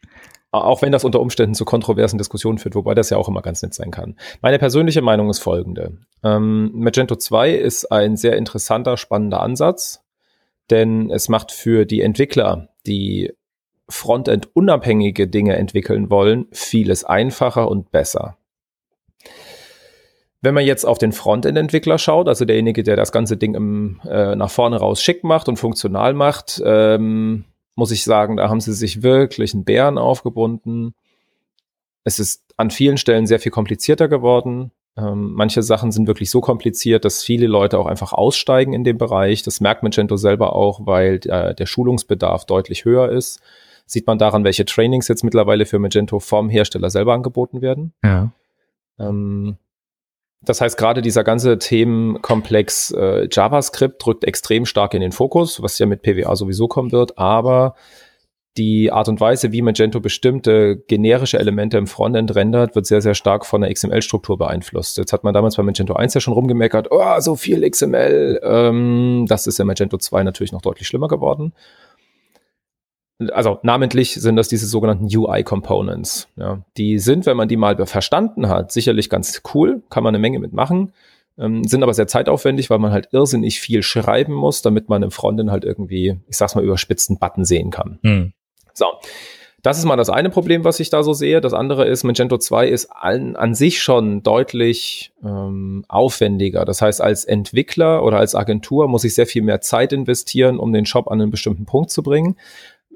auch 0.52 0.82
wenn 0.82 0.92
das 0.92 1.04
unter 1.04 1.21
Umständen 1.21 1.54
zu 1.54 1.64
kontroversen 1.64 2.18
Diskussionen 2.18 2.59
führt, 2.59 2.75
wobei 2.75 2.94
das 2.94 3.11
ja 3.11 3.16
auch 3.16 3.28
immer 3.28 3.42
ganz 3.42 3.62
nett 3.62 3.75
sein 3.75 3.90
kann. 3.90 4.16
Meine 4.42 4.59
persönliche 4.59 5.02
Meinung 5.02 5.30
ist 5.30 5.38
folgende. 5.40 5.99
Ähm, 6.23 6.71
Magento 6.75 7.16
2 7.16 7.52
ist 7.54 7.90
ein 7.90 8.16
sehr 8.16 8.37
interessanter, 8.37 8.97
spannender 8.99 9.40
Ansatz, 9.40 10.04
denn 10.71 11.11
es 11.11 11.28
macht 11.28 11.52
für 11.52 11.87
die 11.87 12.02
Entwickler, 12.02 12.68
die 12.87 13.32
Frontend 13.88 14.54
unabhängige 14.54 15.26
Dinge 15.26 15.56
entwickeln 15.56 16.11
wollen, 16.11 16.47
vieles 16.52 17.04
einfacher 17.04 17.68
und 17.68 17.90
besser. 17.90 18.37
Wenn 20.40 20.54
man 20.54 20.64
jetzt 20.64 20.85
auf 20.85 20.99
den 20.99 21.12
Frontend-Entwickler 21.12 21.99
schaut, 21.99 22.28
also 22.28 22.44
derjenige, 22.44 22.82
der 22.82 22.97
das 22.97 23.12
ganze 23.12 23.37
Ding 23.37 23.54
im, 23.54 24.00
äh, 24.04 24.34
nach 24.34 24.50
vorne 24.50 24.76
raus 24.76 25.00
schick 25.00 25.25
macht 25.25 25.49
und 25.49 25.56
funktional 25.56 26.15
macht, 26.15 26.60
ähm, 26.65 27.45
muss 27.75 27.91
ich 27.91 28.04
sagen, 28.04 28.37
da 28.37 28.49
haben 28.49 28.61
sie 28.61 28.73
sich 28.73 29.02
wirklich 29.02 29.54
einen 29.54 29.65
Bären 29.65 29.99
aufgebunden. 29.99 30.95
Es 32.04 32.19
ist 32.19 32.43
an 32.56 32.71
vielen 32.71 32.97
Stellen 32.99 33.26
sehr 33.26 33.41
viel 33.41 33.52
komplizierter 33.52 34.08
geworden. 34.08 34.73
Ähm, 34.97 35.32
manche 35.32 35.63
Sachen 35.63 35.91
sind 35.91 36.06
wirklich 36.06 36.30
so 36.30 36.41
kompliziert, 36.41 37.04
dass 37.04 37.23
viele 37.23 37.47
Leute 37.47 37.78
auch 37.78 37.87
einfach 37.87 38.13
aussteigen 38.13 38.75
in 38.75 38.85
dem 38.85 38.99
Bereich. 38.99 39.43
Das 39.43 39.61
merkt 39.61 39.82
Magento 39.82 40.17
selber 40.17 40.54
auch, 40.54 40.87
weil 40.87 41.19
der, 41.19 41.54
der 41.54 41.67
Schulungsbedarf 41.67 42.45
deutlich 42.45 42.85
höher 42.85 43.11
ist. 43.11 43.41
Sieht 43.87 44.06
man 44.06 44.19
daran, 44.19 44.45
welche 44.45 44.65
Trainings 44.65 45.08
jetzt 45.08 45.25
mittlerweile 45.25 45.65
für 45.65 45.78
Magento 45.78 46.21
vom 46.21 46.50
Hersteller 46.50 46.91
selber 46.91 47.15
angeboten 47.15 47.63
werden. 47.63 47.95
Ja. 48.04 48.32
Ähm, 48.99 49.56
das 50.45 50.61
heißt, 50.61 50.76
gerade 50.76 51.02
dieser 51.02 51.25
ganze 51.25 51.59
Themenkomplex 51.59 52.93
äh, 52.93 53.28
JavaScript 53.31 54.05
drückt 54.05 54.25
extrem 54.25 54.67
stark 54.67 54.95
in 54.95 55.00
den 55.00 55.13
Fokus, 55.13 55.63
was 55.63 55.78
ja 55.78 55.87
mit 55.87 56.02
PWA 56.02 56.35
sowieso 56.35 56.69
kommen 56.69 56.93
wird, 56.93 57.17
aber 57.19 57.75
die 58.59 58.93
Art 58.93 59.09
und 59.09 59.19
Weise, 59.19 59.52
wie 59.52 59.63
Magento 59.63 60.00
bestimmte 60.00 60.76
generische 60.87 61.39
Elemente 61.39 61.78
im 61.78 61.87
Frontend 61.87 62.35
rendert, 62.35 62.75
wird 62.75 62.85
sehr, 62.85 63.00
sehr 63.00 63.15
stark 63.15 63.47
von 63.47 63.63
der 63.63 63.73
XML-Struktur 63.73 64.37
beeinflusst. 64.37 64.99
Jetzt 64.99 65.15
hat 65.15 65.25
man 65.25 65.33
damals 65.33 65.57
bei 65.57 65.63
Magento 65.63 65.95
1 65.95 66.13
ja 66.13 66.21
schon 66.21 66.35
rumgemeckert, 66.35 66.89
oh, 66.91 67.21
so 67.21 67.35
viel 67.35 67.69
XML. 67.69 68.41
Ähm, 68.43 69.25
das 69.26 69.47
ist 69.47 69.59
in 69.59 69.67
Magento 69.67 69.97
2 69.97 70.23
natürlich 70.25 70.52
noch 70.52 70.61
deutlich 70.61 70.87
schlimmer 70.87 71.09
geworden 71.09 71.55
also 73.30 73.58
namentlich 73.63 74.15
sind 74.15 74.37
das 74.37 74.49
diese 74.49 74.67
sogenannten 74.67 75.04
UI-Components. 75.04 76.28
Ja. 76.37 76.63
Die 76.76 76.99
sind, 76.99 77.26
wenn 77.26 77.37
man 77.37 77.49
die 77.49 77.56
mal 77.56 77.87
verstanden 77.87 78.49
hat, 78.49 78.73
sicherlich 78.73 79.08
ganz 79.08 79.43
cool, 79.54 79.82
kann 79.91 80.02
man 80.02 80.15
eine 80.15 80.21
Menge 80.21 80.39
mitmachen, 80.39 80.93
ähm, 81.39 81.65
sind 81.65 81.82
aber 81.82 81.95
sehr 81.95 82.06
zeitaufwendig, 82.06 82.71
weil 82.71 82.78
man 82.78 82.93
halt 82.93 83.08
irrsinnig 83.13 83.61
viel 83.61 83.82
schreiben 83.82 84.35
muss, 84.35 84.63
damit 84.63 84.89
man 84.89 85.02
im 85.02 85.11
Frontend 85.11 85.50
halt 85.50 85.65
irgendwie, 85.65 86.19
ich 86.28 86.37
sag's 86.37 86.54
mal, 86.54 86.65
überspitzten 86.65 87.19
Button 87.19 87.45
sehen 87.45 87.71
kann. 87.71 87.99
Hm. 88.02 88.32
So. 88.75 88.87
Das 89.63 89.78
ist 89.78 89.85
mal 89.85 89.95
das 89.95 90.11
eine 90.11 90.28
Problem, 90.28 90.65
was 90.65 90.80
ich 90.80 90.91
da 90.91 91.04
so 91.04 91.13
sehe. 91.13 91.41
Das 91.41 91.54
andere 91.54 91.87
ist, 91.87 92.02
Magento 92.02 92.37
2 92.37 92.67
ist 92.67 92.87
an, 92.87 93.37
an 93.37 93.54
sich 93.54 93.80
schon 93.80 94.25
deutlich 94.25 95.13
ähm, 95.25 95.85
aufwendiger. 95.87 96.65
Das 96.65 96.82
heißt, 96.82 97.00
als 97.00 97.25
Entwickler 97.25 98.02
oder 98.02 98.19
als 98.19 98.35
Agentur 98.35 98.89
muss 98.89 99.04
ich 99.04 99.15
sehr 99.15 99.26
viel 99.26 99.43
mehr 99.43 99.61
Zeit 99.61 99.93
investieren, 99.93 100.58
um 100.58 100.73
den 100.73 100.85
Shop 100.85 101.08
an 101.08 101.21
einen 101.21 101.30
bestimmten 101.30 101.65
Punkt 101.65 101.91
zu 101.91 102.02
bringen. 102.02 102.35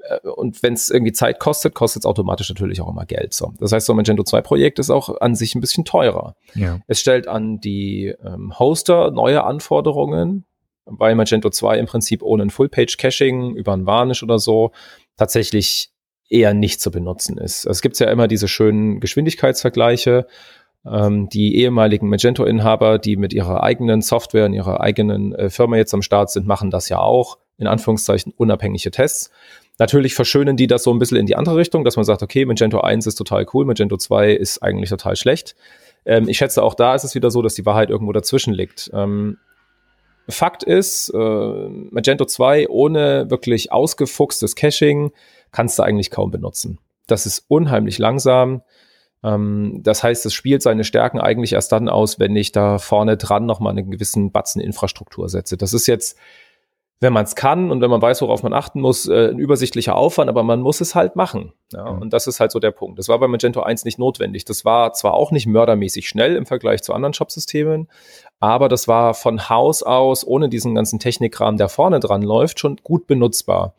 Äh, 0.03 0.27
und 0.27 0.63
wenn 0.63 0.73
es 0.73 0.89
irgendwie 0.89 1.13
Zeit 1.13 1.39
kostet, 1.39 1.73
kostet 1.73 2.03
es 2.03 2.05
automatisch 2.05 2.49
natürlich 2.49 2.81
auch 2.81 2.89
immer 2.89 3.05
Geld. 3.05 3.33
So. 3.33 3.53
Das 3.59 3.71
heißt, 3.71 3.85
so 3.85 3.93
ein 3.93 3.97
Magento 3.97 4.23
2 4.23 4.41
Projekt 4.41 4.79
ist 4.79 4.89
auch 4.89 5.21
an 5.21 5.35
sich 5.35 5.55
ein 5.55 5.61
bisschen 5.61 5.85
teurer. 5.85 6.35
Ja. 6.55 6.79
Es 6.87 6.99
stellt 6.99 7.27
an 7.27 7.59
die 7.59 8.13
ähm, 8.23 8.57
Hoster 8.57 9.11
neue 9.11 9.43
Anforderungen, 9.43 10.45
weil 10.85 11.15
Magento 11.15 11.49
2 11.49 11.77
im 11.79 11.85
Prinzip 11.85 12.21
ohne 12.23 12.43
ein 12.43 12.49
Full-Page-Caching 12.49 13.55
über 13.55 13.73
ein 13.73 13.85
Varnish 13.85 14.23
oder 14.23 14.39
so 14.39 14.71
tatsächlich 15.17 15.91
eher 16.29 16.53
nicht 16.53 16.81
zu 16.81 16.91
benutzen 16.91 17.37
ist. 17.37 17.65
Also 17.67 17.77
es 17.77 17.81
gibt 17.81 17.99
ja 17.99 18.09
immer 18.09 18.27
diese 18.27 18.47
schönen 18.47 18.99
Geschwindigkeitsvergleiche. 18.99 20.27
Ähm, 20.85 21.29
die 21.29 21.57
ehemaligen 21.57 22.09
Magento-Inhaber, 22.09 22.99
die 22.99 23.17
mit 23.17 23.33
ihrer 23.33 23.63
eigenen 23.63 24.01
Software 24.01 24.45
in 24.45 24.53
ihrer 24.53 24.81
eigenen 24.81 25.33
äh, 25.33 25.49
Firma 25.49 25.77
jetzt 25.77 25.93
am 25.93 26.01
Start 26.01 26.29
sind, 26.29 26.47
machen 26.47 26.71
das 26.71 26.89
ja 26.89 26.99
auch, 26.99 27.39
in 27.57 27.67
Anführungszeichen, 27.67 28.33
unabhängige 28.35 28.91
Tests. 28.91 29.31
Natürlich 29.79 30.15
verschönen 30.15 30.57
die 30.57 30.67
das 30.67 30.83
so 30.83 30.91
ein 30.91 30.99
bisschen 30.99 31.17
in 31.17 31.25
die 31.25 31.35
andere 31.35 31.57
Richtung, 31.57 31.83
dass 31.83 31.95
man 31.95 32.05
sagt, 32.05 32.23
okay, 32.23 32.45
Magento 32.45 32.79
1 32.79 33.05
ist 33.05 33.15
total 33.15 33.45
cool, 33.53 33.65
Magento 33.65 33.97
2 33.97 34.31
ist 34.31 34.63
eigentlich 34.63 34.89
total 34.89 35.15
schlecht. 35.15 35.55
Ähm, 36.05 36.27
ich 36.27 36.37
schätze, 36.37 36.63
auch 36.63 36.73
da 36.73 36.95
ist 36.95 37.03
es 37.03 37.15
wieder 37.15 37.29
so, 37.29 37.41
dass 37.41 37.53
die 37.53 37.65
Wahrheit 37.65 37.89
irgendwo 37.89 38.11
dazwischen 38.11 38.53
liegt. 38.53 38.89
Ähm, 38.93 39.37
Fakt 40.29 40.63
ist, 40.63 41.09
äh, 41.13 41.17
Magento 41.17 42.25
2 42.25 42.67
ohne 42.69 43.29
wirklich 43.29 43.71
ausgefuchstes 43.71 44.55
Caching 44.55 45.11
kannst 45.51 45.79
du 45.79 45.83
eigentlich 45.83 46.11
kaum 46.11 46.31
benutzen. 46.31 46.79
Das 47.07 47.25
ist 47.25 47.45
unheimlich 47.47 47.97
langsam. 47.97 48.61
Ähm, 49.23 49.81
das 49.83 50.03
heißt, 50.03 50.25
es 50.25 50.33
spielt 50.33 50.61
seine 50.61 50.83
Stärken 50.83 51.19
eigentlich 51.19 51.53
erst 51.53 51.71
dann 51.71 51.87
aus, 51.87 52.19
wenn 52.19 52.35
ich 52.35 52.51
da 52.51 52.77
vorne 52.77 53.15
dran 53.15 53.45
nochmal 53.45 53.71
einen 53.71 53.89
gewissen 53.89 54.31
Batzen 54.31 54.61
Infrastruktur 54.61 55.29
setze. 55.29 55.55
Das 55.55 55.73
ist 55.73 55.87
jetzt 55.87 56.17
wenn 56.99 57.13
man 57.13 57.25
es 57.25 57.35
kann 57.35 57.69
und 57.69 57.81
wenn 57.81 57.91
man 57.91 58.01
weiß, 58.01 58.21
worauf 58.21 58.41
man 58.41 58.53
achten 58.53 58.81
muss, 58.81 59.07
äh, 59.07 59.29
ein 59.29 59.37
übersichtlicher 59.37 59.95
Aufwand, 59.95 60.29
aber 60.29 60.41
man 60.43 60.61
muss 60.61 60.81
es 60.81 60.95
halt 60.95 61.15
machen. 61.15 61.53
Ja, 61.71 61.91
mhm. 61.91 62.01
Und 62.01 62.13
das 62.13 62.25
ist 62.25 62.39
halt 62.39 62.51
so 62.51 62.59
der 62.59 62.71
Punkt. 62.71 62.97
Das 62.97 63.07
war 63.07 63.19
bei 63.19 63.27
Magento 63.27 63.61
1 63.61 63.85
nicht 63.85 63.99
notwendig. 63.99 64.45
Das 64.45 64.65
war 64.65 64.93
zwar 64.93 65.13
auch 65.13 65.31
nicht 65.31 65.45
mördermäßig 65.45 66.09
schnell 66.09 66.35
im 66.35 66.45
Vergleich 66.45 66.81
zu 66.81 66.93
anderen 66.93 67.13
Shop-Systemen, 67.13 67.87
aber 68.39 68.67
das 68.67 68.87
war 68.87 69.13
von 69.13 69.49
Haus 69.49 69.83
aus, 69.83 70.25
ohne 70.25 70.49
diesen 70.49 70.73
ganzen 70.73 70.99
Technikrahmen, 70.99 71.57
der 71.57 71.69
vorne 71.69 71.99
dran 71.99 72.23
läuft, 72.23 72.59
schon 72.59 72.77
gut 72.83 73.05
benutzbar. 73.05 73.75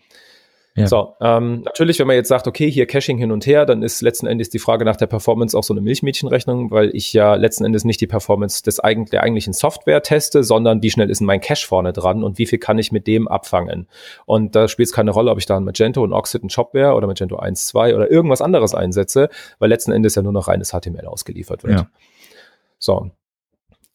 Ja. 0.78 0.86
So, 0.86 1.14
ähm, 1.20 1.62
natürlich, 1.62 1.98
wenn 1.98 2.06
man 2.06 2.16
jetzt 2.16 2.28
sagt, 2.28 2.46
okay, 2.46 2.70
hier 2.70 2.86
Caching 2.86 3.18
hin 3.18 3.32
und 3.32 3.46
her, 3.46 3.66
dann 3.66 3.82
ist 3.82 4.00
letzten 4.00 4.26
Endes 4.26 4.50
die 4.50 4.58
Frage 4.58 4.84
nach 4.84 4.96
der 4.96 5.06
Performance 5.06 5.56
auch 5.56 5.64
so 5.64 5.74
eine 5.74 5.80
Milchmädchenrechnung, 5.80 6.70
weil 6.70 6.94
ich 6.94 7.12
ja 7.12 7.34
letzten 7.34 7.64
Endes 7.64 7.84
nicht 7.84 8.00
die 8.00 8.06
Performance 8.06 8.62
des 8.62 8.82
eigen, 8.82 9.06
der 9.06 9.22
eigentlichen 9.22 9.52
Software 9.52 10.02
teste, 10.02 10.44
sondern 10.44 10.82
wie 10.82 10.90
schnell 10.90 11.10
ist 11.10 11.20
mein 11.20 11.40
Cache 11.40 11.66
vorne 11.66 11.92
dran 11.92 12.22
und 12.22 12.38
wie 12.38 12.46
viel 12.46 12.58
kann 12.58 12.78
ich 12.78 12.92
mit 12.92 13.06
dem 13.06 13.28
abfangen. 13.28 13.88
Und 14.26 14.54
da 14.54 14.68
spielt 14.68 14.88
es 14.88 14.92
keine 14.92 15.10
Rolle, 15.10 15.30
ob 15.30 15.38
ich 15.38 15.46
da 15.46 15.56
ein 15.56 15.64
Magento, 15.64 16.04
ein 16.04 16.12
Oxid, 16.12 16.44
ein 16.44 16.50
Shopware 16.50 16.94
oder 16.94 17.06
Magento 17.06 17.36
1, 17.36 17.66
2 17.66 17.94
oder 17.94 18.10
irgendwas 18.10 18.40
anderes 18.40 18.74
einsetze, 18.74 19.28
weil 19.58 19.68
letzten 19.68 19.92
Endes 19.92 20.14
ja 20.14 20.22
nur 20.22 20.32
noch 20.32 20.48
reines 20.48 20.70
HTML 20.70 21.06
ausgeliefert 21.06 21.64
wird. 21.64 21.80
Ja. 21.80 21.88
So, 22.78 23.10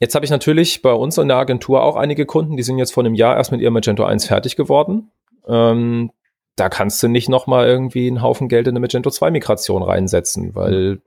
Jetzt 0.04 0.15
habe 0.15 0.26
ich 0.26 0.32
natürlich 0.32 0.82
bei 0.82 0.91
uns 0.91 1.17
in 1.17 1.30
der 1.30 1.38
Agentur 1.38 1.82
auch 1.82 1.96
einige 1.96 2.26
Kunden, 2.26 2.58
die 2.58 2.63
sind 2.63 2.78
jetzt 2.78 2.93
vor 2.93 3.06
einem 3.06 3.13
Jahr 3.13 3.38
erst 3.38 3.54
mit 3.54 3.62
ihrem 3.62 3.72
Magento 3.74 4.04
1 4.04 4.26
fertig 4.26 4.58
geworden. 4.58 5.12
Ähm, 5.48 6.12
da 6.56 6.70
kannst 6.70 7.02
du 7.02 7.08
nicht 7.08 7.30
nochmal 7.30 7.68
irgendwie 7.68 8.08
einen 8.08 8.22
Haufen 8.22 8.48
Geld 8.48 8.68
in 8.68 8.74
eine 8.74 8.80
Magento 8.80 9.10
2 9.10 9.32
Migration 9.32 9.84
reinsetzen, 9.84 10.56
weil 10.56 11.02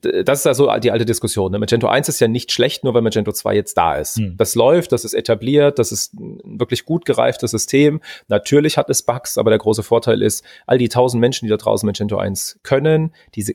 das 0.00 0.40
ist 0.40 0.46
also 0.46 0.74
die 0.78 0.90
alte 0.90 1.04
Diskussion. 1.04 1.52
Ne? 1.52 1.58
Magento 1.58 1.88
1 1.88 2.08
ist 2.08 2.20
ja 2.20 2.28
nicht 2.28 2.52
schlecht, 2.52 2.84
nur 2.84 2.94
weil 2.94 3.02
Magento 3.02 3.32
2 3.32 3.54
jetzt 3.54 3.74
da 3.74 3.96
ist. 3.96 4.16
Hm. 4.16 4.36
Das 4.36 4.54
läuft, 4.54 4.92
das 4.92 5.04
ist 5.04 5.14
etabliert, 5.14 5.78
das 5.78 5.92
ist 5.92 6.14
ein 6.14 6.58
wirklich 6.58 6.84
gut 6.84 7.04
gereiftes 7.04 7.50
System. 7.50 8.00
Natürlich 8.28 8.78
hat 8.78 8.88
es 8.90 9.02
Bugs, 9.02 9.36
aber 9.36 9.50
der 9.50 9.58
große 9.58 9.82
Vorteil 9.82 10.22
ist, 10.22 10.44
all 10.66 10.78
die 10.78 10.88
tausend 10.88 11.20
Menschen, 11.20 11.46
die 11.46 11.50
da 11.50 11.56
draußen 11.56 11.86
Magento 11.86 12.16
1 12.16 12.60
können, 12.62 13.12
diese 13.34 13.54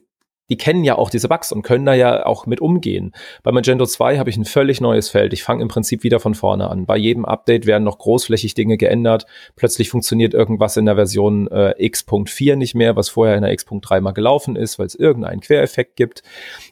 die 0.50 0.58
kennen 0.58 0.84
ja 0.84 0.98
auch 0.98 1.10
diese 1.10 1.30
Bugs 1.30 1.52
und 1.52 1.62
können 1.62 1.86
da 1.86 1.94
ja 1.94 2.26
auch 2.26 2.46
mit 2.46 2.60
umgehen. 2.60 3.14
Bei 3.44 3.52
Magento 3.52 3.86
2 3.86 4.18
habe 4.18 4.30
ich 4.30 4.38
ein 4.38 4.46
völlig 4.46 4.82
neues 4.82 5.10
Feld. 5.10 5.34
Ich 5.34 5.44
fange 5.44 5.62
im 5.62 5.70
Prinzip 5.70 6.04
wieder 6.04 6.20
von 6.20 6.36
vorne 6.36 6.70
an. 6.70 6.86
Bei 6.86 6.98
jedem 6.98 7.26
Update 7.26 7.66
werden 7.66 7.84
noch 7.84 7.98
großflächig 7.98 8.54
Dinge 8.54 8.78
geändert. 8.78 9.26
Plötzlich 9.56 9.90
funktioniert 9.90 10.34
irgendwas 10.34 10.76
in 10.76 10.86
der 10.86 10.96
Version 10.96 11.48
äh, 11.48 11.74
X.4 11.78 12.56
nicht 12.56 12.76
mehr, 12.76 12.96
was 12.96 13.10
vorher 13.10 13.36
in 13.36 13.44
der 13.44 13.54
X.3 13.54 14.02
mal 14.02 14.12
gelaufen 14.12 14.56
ist, 14.56 14.80
weil 14.80 14.88
es 14.88 14.96
irgendeinen 14.96 15.42
Quereffekt 15.42 15.96
gibt. 15.96 16.24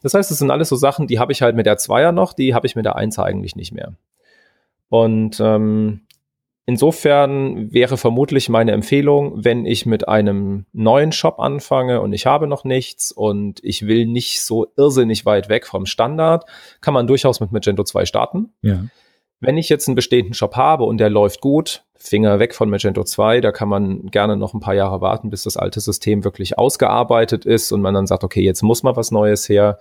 Das 0.04 0.14
heißt, 0.14 0.30
das 0.30 0.38
sind 0.38 0.52
alles 0.52 0.70
so 0.70 0.76
Sachen, 0.76 1.08
die 1.08 1.20
habe 1.20 1.32
ich 1.32 1.42
halt 1.42 1.56
mit 1.56 1.66
der 1.66 1.78
2er 1.78 2.12
noch, 2.12 2.34
die 2.34 2.54
habe 2.54 2.68
ich 2.68 2.76
mit 2.76 2.86
der 2.86 2.98
1 2.98 3.20
eigentlich 3.20 3.56
nicht 3.56 3.72
mehr. 3.72 3.94
Und 4.90 5.40
ähm, 5.40 6.02
Insofern 6.72 7.74
wäre 7.74 7.98
vermutlich 7.98 8.48
meine 8.48 8.72
Empfehlung, 8.72 9.44
wenn 9.44 9.66
ich 9.66 9.86
mit 9.86 10.08
einem 10.08 10.66
neuen 10.72 11.12
Shop 11.12 11.38
anfange 11.38 12.00
und 12.00 12.14
ich 12.14 12.26
habe 12.26 12.48
noch 12.48 12.64
nichts 12.64 13.12
und 13.12 13.60
ich 13.62 13.88
will 13.88 14.06
nicht 14.06 14.42
so 14.42 14.68
irrsinnig 14.78 15.26
weit 15.26 15.50
weg 15.50 15.68
vom 15.68 15.86
Standard, 15.86 16.46
kann 16.80 16.94
man 16.94 17.08
durchaus 17.08 17.42
mit 17.42 17.52
Magento 17.52 17.84
2 17.84 18.06
starten. 18.06 18.54
Ja. 18.62 18.86
Wenn 19.42 19.58
ich 19.58 19.68
jetzt 19.68 19.90
einen 19.90 19.96
bestehenden 19.96 20.34
Shop 20.34 20.56
habe 20.56 20.86
und 20.86 21.00
der 21.00 21.10
läuft 21.10 21.42
gut, 21.42 21.84
Finger 21.98 22.40
weg 22.40 22.56
von 22.56 22.70
Magento 22.70 23.04
2, 23.04 23.42
da 23.42 23.52
kann 23.52 23.68
man 23.68 24.06
gerne 24.06 24.38
noch 24.38 24.54
ein 24.54 24.62
paar 24.62 24.74
Jahre 24.74 25.02
warten, 25.02 25.30
bis 25.30 25.44
das 25.44 25.58
alte 25.58 25.82
System 25.82 26.24
wirklich 26.24 26.58
ausgearbeitet 26.58 27.44
ist 27.44 27.74
und 27.74 27.82
man 27.82 27.94
dann 27.94 28.08
sagt, 28.08 28.24
okay, 28.24 28.44
jetzt 28.44 28.62
muss 28.62 28.84
mal 28.84 28.96
was 28.96 29.12
Neues 29.12 29.50
her, 29.50 29.78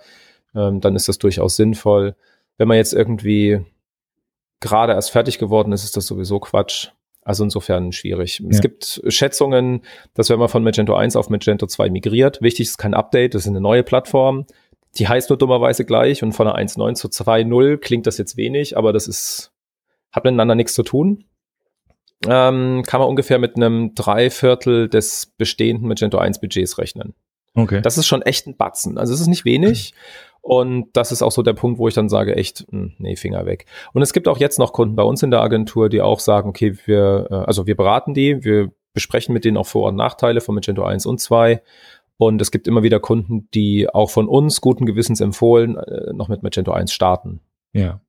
ähm, 0.53 0.81
dann 0.81 0.97
ist 0.97 1.07
das 1.07 1.19
durchaus 1.19 1.55
sinnvoll. 1.55 2.15
Wenn 2.57 2.67
man 2.67 2.75
jetzt 2.75 2.93
irgendwie 2.93 3.61
gerade 4.61 4.93
erst 4.93 5.11
fertig 5.11 5.37
geworden 5.37 5.73
ist, 5.73 5.83
ist 5.83 5.97
das 5.97 6.07
sowieso 6.07 6.39
Quatsch. 6.39 6.89
Also 7.23 7.43
insofern 7.43 7.91
schwierig. 7.91 8.39
Ja. 8.39 8.47
Es 8.49 8.61
gibt 8.61 9.01
Schätzungen, 9.07 9.81
dass 10.15 10.29
wenn 10.29 10.39
man 10.39 10.49
von 10.49 10.63
Magento 10.63 10.95
1 10.95 11.15
auf 11.15 11.29
Magento 11.29 11.67
2 11.67 11.89
migriert, 11.89 12.41
wichtig 12.41 12.67
ist 12.67 12.77
kein 12.77 12.95
Update, 12.95 13.35
das 13.35 13.43
ist 13.43 13.49
eine 13.49 13.61
neue 13.61 13.83
Plattform. 13.83 14.45
Die 14.97 15.07
heißt 15.07 15.29
nur 15.29 15.37
dummerweise 15.37 15.85
gleich 15.85 16.23
und 16.23 16.33
von 16.33 16.47
einer 16.47 16.57
1.9 16.57 16.95
zu 16.95 17.09
2.0 17.09 17.77
klingt 17.77 18.07
das 18.07 18.17
jetzt 18.17 18.37
wenig, 18.37 18.75
aber 18.75 18.91
das 18.91 19.07
ist, 19.07 19.51
hat 20.11 20.23
miteinander 20.23 20.55
nichts 20.55 20.73
zu 20.73 20.83
tun. 20.83 21.25
Ähm, 22.27 22.83
kann 22.85 22.99
man 22.99 23.09
ungefähr 23.09 23.39
mit 23.39 23.55
einem 23.55 23.93
Dreiviertel 23.95 24.89
des 24.89 25.27
bestehenden 25.37 25.87
Magento 25.87 26.17
1 26.17 26.39
Budgets 26.41 26.77
rechnen. 26.77 27.13
Okay. 27.53 27.81
Das 27.81 27.97
ist 27.97 28.07
schon 28.07 28.21
echt 28.21 28.47
ein 28.47 28.57
Batzen. 28.57 28.97
Also 28.97 29.13
es 29.13 29.21
ist 29.21 29.27
nicht 29.27 29.45
wenig. 29.45 29.93
Und 30.41 30.89
das 30.93 31.11
ist 31.11 31.21
auch 31.21 31.31
so 31.31 31.43
der 31.43 31.53
Punkt, 31.53 31.77
wo 31.77 31.87
ich 31.87 31.93
dann 31.93 32.09
sage, 32.09 32.35
echt, 32.35 32.65
hm, 32.69 32.93
nee, 32.97 33.15
Finger 33.15 33.45
weg. 33.45 33.65
Und 33.93 34.01
es 34.01 34.11
gibt 34.11 34.27
auch 34.27 34.39
jetzt 34.39 34.57
noch 34.57 34.73
Kunden 34.73 34.95
bei 34.95 35.03
uns 35.03 35.21
in 35.21 35.31
der 35.31 35.41
Agentur, 35.41 35.87
die 35.87 36.01
auch 36.01 36.19
sagen, 36.19 36.49
okay, 36.49 36.75
wir, 36.85 37.27
äh, 37.29 37.33
also 37.35 37.67
wir 37.67 37.75
beraten 37.75 38.13
die, 38.13 38.43
wir 38.43 38.71
besprechen 38.93 39.33
mit 39.33 39.45
denen 39.45 39.57
auch 39.57 39.67
Vor- 39.67 39.89
und 39.89 39.95
Nachteile 39.95 40.41
von 40.41 40.55
Magento 40.55 40.83
1 40.83 41.05
und 41.05 41.19
2. 41.19 41.61
Und 42.17 42.41
es 42.41 42.51
gibt 42.51 42.67
immer 42.67 42.83
wieder 42.83 42.99
Kunden, 42.99 43.49
die 43.53 43.89
auch 43.89 44.09
von 44.09 44.27
uns 44.27 44.61
guten 44.61 44.85
Gewissens 44.85 45.21
empfohlen, 45.21 45.77
äh, 45.77 46.13
noch 46.13 46.27
mit 46.27 46.43
Magento 46.43 46.71
1 46.71 46.91
starten. 46.91 47.41
Ja. 47.73 48.01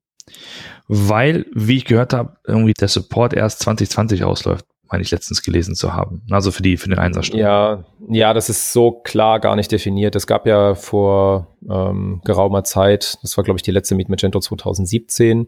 Weil, 0.87 1.45
wie 1.53 1.77
ich 1.77 1.85
gehört 1.85 2.13
habe, 2.13 2.37
irgendwie 2.45 2.73
der 2.73 2.87
Support 2.87 3.33
erst 3.33 3.59
2020 3.59 4.23
ausläuft 4.23 4.65
meine 4.93 5.01
ich 5.01 5.09
letztens 5.09 5.41
gelesen 5.41 5.73
zu 5.73 5.95
haben. 5.95 6.21
Also 6.29 6.51
für 6.51 6.61
die, 6.61 6.77
für 6.77 6.87
den 6.87 6.99
Einsatzstrom. 6.99 7.39
Ja, 7.39 7.83
ja, 8.09 8.35
das 8.35 8.47
ist 8.47 8.73
so 8.73 8.91
klar 8.91 9.39
gar 9.39 9.55
nicht 9.55 9.71
definiert. 9.71 10.15
Es 10.15 10.27
gab 10.27 10.45
ja 10.45 10.75
vor 10.75 11.47
ähm, 11.67 12.21
geraumer 12.23 12.63
Zeit, 12.63 13.17
das 13.23 13.35
war 13.35 13.43
glaube 13.43 13.57
ich 13.57 13.63
die 13.63 13.71
letzte 13.71 13.95
Meet 13.95 14.09
Magento 14.09 14.39
2017, 14.39 15.47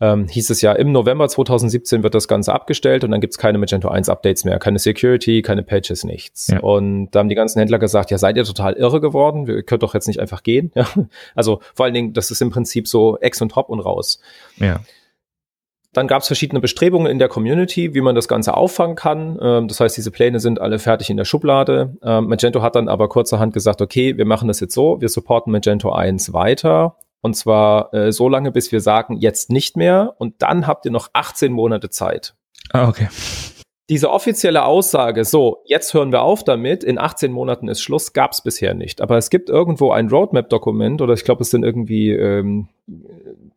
ähm, 0.00 0.28
hieß 0.28 0.48
es 0.48 0.62
ja, 0.62 0.72
im 0.72 0.92
November 0.92 1.28
2017 1.28 2.02
wird 2.02 2.14
das 2.14 2.26
Ganze 2.26 2.54
abgestellt 2.54 3.04
und 3.04 3.10
dann 3.10 3.20
gibt 3.20 3.34
es 3.34 3.38
keine 3.38 3.58
Magento 3.58 3.88
1 3.88 4.08
Updates 4.08 4.46
mehr, 4.46 4.58
keine 4.58 4.78
Security, 4.78 5.42
keine 5.42 5.62
Patches, 5.62 6.04
nichts. 6.04 6.46
Ja. 6.46 6.60
Und 6.60 7.10
da 7.10 7.18
haben 7.18 7.28
die 7.28 7.34
ganzen 7.34 7.58
Händler 7.58 7.78
gesagt, 7.78 8.10
ja, 8.10 8.16
seid 8.16 8.38
ihr 8.38 8.44
total 8.44 8.72
irre 8.72 9.02
geworden? 9.02 9.46
Wir 9.46 9.62
könnt 9.62 9.82
doch 9.82 9.92
jetzt 9.92 10.08
nicht 10.08 10.20
einfach 10.20 10.42
gehen. 10.42 10.72
Ja? 10.74 10.86
Also 11.34 11.60
vor 11.74 11.84
allen 11.84 11.94
Dingen, 11.94 12.12
das 12.14 12.30
ist 12.30 12.40
im 12.40 12.48
Prinzip 12.48 12.88
so 12.88 13.18
Ex 13.18 13.42
und 13.42 13.56
Hop 13.56 13.68
und 13.68 13.80
raus. 13.80 14.20
Ja. 14.56 14.80
Dann 15.94 16.06
gab 16.06 16.22
es 16.22 16.26
verschiedene 16.26 16.60
Bestrebungen 16.60 17.10
in 17.10 17.18
der 17.18 17.28
Community, 17.28 17.94
wie 17.94 18.00
man 18.00 18.14
das 18.14 18.28
Ganze 18.28 18.54
auffangen 18.54 18.96
kann. 18.96 19.38
Ähm, 19.40 19.68
das 19.68 19.80
heißt, 19.80 19.96
diese 19.96 20.10
Pläne 20.10 20.40
sind 20.40 20.60
alle 20.60 20.78
fertig 20.78 21.08
in 21.08 21.16
der 21.16 21.24
Schublade. 21.24 21.96
Ähm, 22.02 22.26
Magento 22.26 22.60
hat 22.60 22.76
dann 22.76 22.88
aber 22.88 23.08
kurzerhand 23.08 23.54
gesagt, 23.54 23.80
okay, 23.80 24.16
wir 24.18 24.26
machen 24.26 24.48
das 24.48 24.60
jetzt 24.60 24.74
so, 24.74 25.00
wir 25.00 25.08
supporten 25.08 25.52
Magento 25.52 25.92
1 25.92 26.32
weiter. 26.32 26.96
Und 27.22 27.34
zwar 27.34 27.94
äh, 27.94 28.12
so 28.12 28.28
lange, 28.28 28.52
bis 28.52 28.70
wir 28.70 28.80
sagen, 28.80 29.16
jetzt 29.16 29.50
nicht 29.50 29.76
mehr. 29.76 30.14
Und 30.18 30.42
dann 30.42 30.66
habt 30.66 30.84
ihr 30.84 30.90
noch 30.90 31.08
18 31.14 31.52
Monate 31.52 31.88
Zeit. 31.88 32.34
Ah, 32.70 32.88
okay 32.88 33.08
diese 33.90 34.10
offizielle 34.10 34.64
Aussage, 34.64 35.24
so, 35.24 35.62
jetzt 35.66 35.92
hören 35.92 36.10
wir 36.10 36.22
auf 36.22 36.42
damit, 36.42 36.82
in 36.82 36.98
18 36.98 37.30
Monaten 37.30 37.68
ist 37.68 37.82
Schluss, 37.82 38.14
gab 38.14 38.32
es 38.32 38.40
bisher 38.40 38.72
nicht. 38.72 39.02
Aber 39.02 39.18
es 39.18 39.28
gibt 39.28 39.50
irgendwo 39.50 39.92
ein 39.92 40.08
Roadmap-Dokument 40.08 41.02
oder 41.02 41.12
ich 41.12 41.24
glaube, 41.24 41.42
es 41.42 41.50
sind 41.50 41.64
irgendwie 41.64 42.10
ähm, 42.10 42.68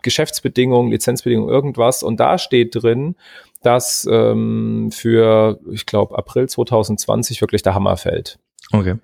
Geschäftsbedingungen, 0.02 0.92
Lizenzbedingungen, 0.92 1.50
irgendwas. 1.50 2.04
Und 2.04 2.20
da 2.20 2.38
steht 2.38 2.76
drin, 2.76 3.16
dass 3.64 4.08
ähm, 4.12 4.90
für, 4.92 5.60
ich 5.72 5.86
glaube, 5.86 6.18
April 6.18 6.50
2020 6.50 7.40
wirklich 7.40 7.62
der 7.62 7.74
Hammer 7.74 7.96
fällt. 7.96 8.38
Okay. 8.74 8.96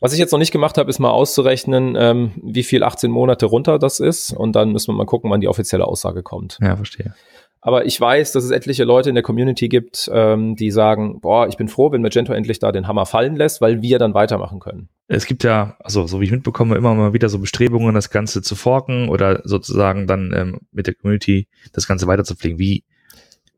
Was 0.00 0.12
ich 0.12 0.18
jetzt 0.18 0.32
noch 0.32 0.38
nicht 0.38 0.52
gemacht 0.52 0.78
habe, 0.78 0.90
ist 0.90 0.98
mal 0.98 1.10
auszurechnen, 1.10 1.96
ähm, 1.96 2.32
wie 2.42 2.64
viel 2.64 2.82
18 2.82 3.10
Monate 3.10 3.46
runter 3.46 3.78
das 3.78 4.00
ist. 4.00 4.32
Und 4.32 4.56
dann 4.56 4.72
müssen 4.72 4.88
wir 4.88 4.96
mal 4.96 5.06
gucken, 5.06 5.30
wann 5.30 5.40
die 5.40 5.48
offizielle 5.48 5.86
Aussage 5.86 6.22
kommt. 6.22 6.58
Ja, 6.60 6.76
verstehe. 6.76 7.14
Aber 7.64 7.86
ich 7.86 7.98
weiß, 7.98 8.32
dass 8.32 8.42
es 8.42 8.50
etliche 8.50 8.82
Leute 8.82 9.08
in 9.08 9.14
der 9.14 9.22
Community 9.22 9.68
gibt, 9.68 10.10
ähm, 10.12 10.56
die 10.56 10.72
sagen, 10.72 11.20
boah, 11.20 11.46
ich 11.46 11.56
bin 11.56 11.68
froh, 11.68 11.92
wenn 11.92 12.02
Magento 12.02 12.32
endlich 12.32 12.58
da 12.58 12.72
den 12.72 12.88
Hammer 12.88 13.06
fallen 13.06 13.36
lässt, 13.36 13.60
weil 13.60 13.82
wir 13.82 14.00
dann 14.00 14.14
weitermachen 14.14 14.58
können. 14.58 14.88
Es 15.06 15.26
gibt 15.26 15.44
ja, 15.44 15.76
also 15.78 16.08
so 16.08 16.20
wie 16.20 16.24
ich 16.24 16.32
mitbekomme, 16.32 16.74
immer 16.74 16.92
mal 16.94 17.12
wieder 17.12 17.28
so 17.28 17.38
Bestrebungen, 17.38 17.94
das 17.94 18.10
Ganze 18.10 18.42
zu 18.42 18.56
forken 18.56 19.08
oder 19.08 19.42
sozusagen 19.44 20.08
dann 20.08 20.34
ähm, 20.36 20.58
mit 20.72 20.88
der 20.88 20.94
Community 20.94 21.46
das 21.72 21.86
Ganze 21.86 22.08
weiterzupflegen. 22.08 22.58
Wie? 22.58 22.82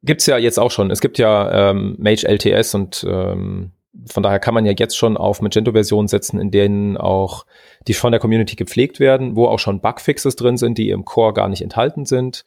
Gibt's 0.02 0.26
ja 0.26 0.36
jetzt 0.36 0.58
auch 0.58 0.70
schon. 0.70 0.90
Es 0.90 1.00
gibt 1.00 1.16
ja 1.16 1.70
ähm, 1.70 1.96
Mage 1.98 2.28
LTS 2.28 2.74
und 2.74 3.06
ähm, 3.08 3.72
von 4.06 4.22
daher 4.22 4.38
kann 4.38 4.52
man 4.52 4.66
ja 4.66 4.72
jetzt 4.76 4.98
schon 4.98 5.16
auf 5.16 5.40
Magento-Versionen 5.40 6.08
setzen, 6.08 6.38
in 6.38 6.50
denen 6.50 6.98
auch 6.98 7.46
die 7.86 7.94
von 7.94 8.12
der 8.12 8.20
Community 8.20 8.54
gepflegt 8.54 9.00
werden, 9.00 9.34
wo 9.34 9.46
auch 9.46 9.58
schon 9.58 9.80
Bugfixes 9.80 10.36
drin 10.36 10.58
sind, 10.58 10.76
die 10.76 10.90
im 10.90 11.06
Core 11.06 11.32
gar 11.32 11.48
nicht 11.48 11.62
enthalten 11.62 12.04
sind. 12.04 12.44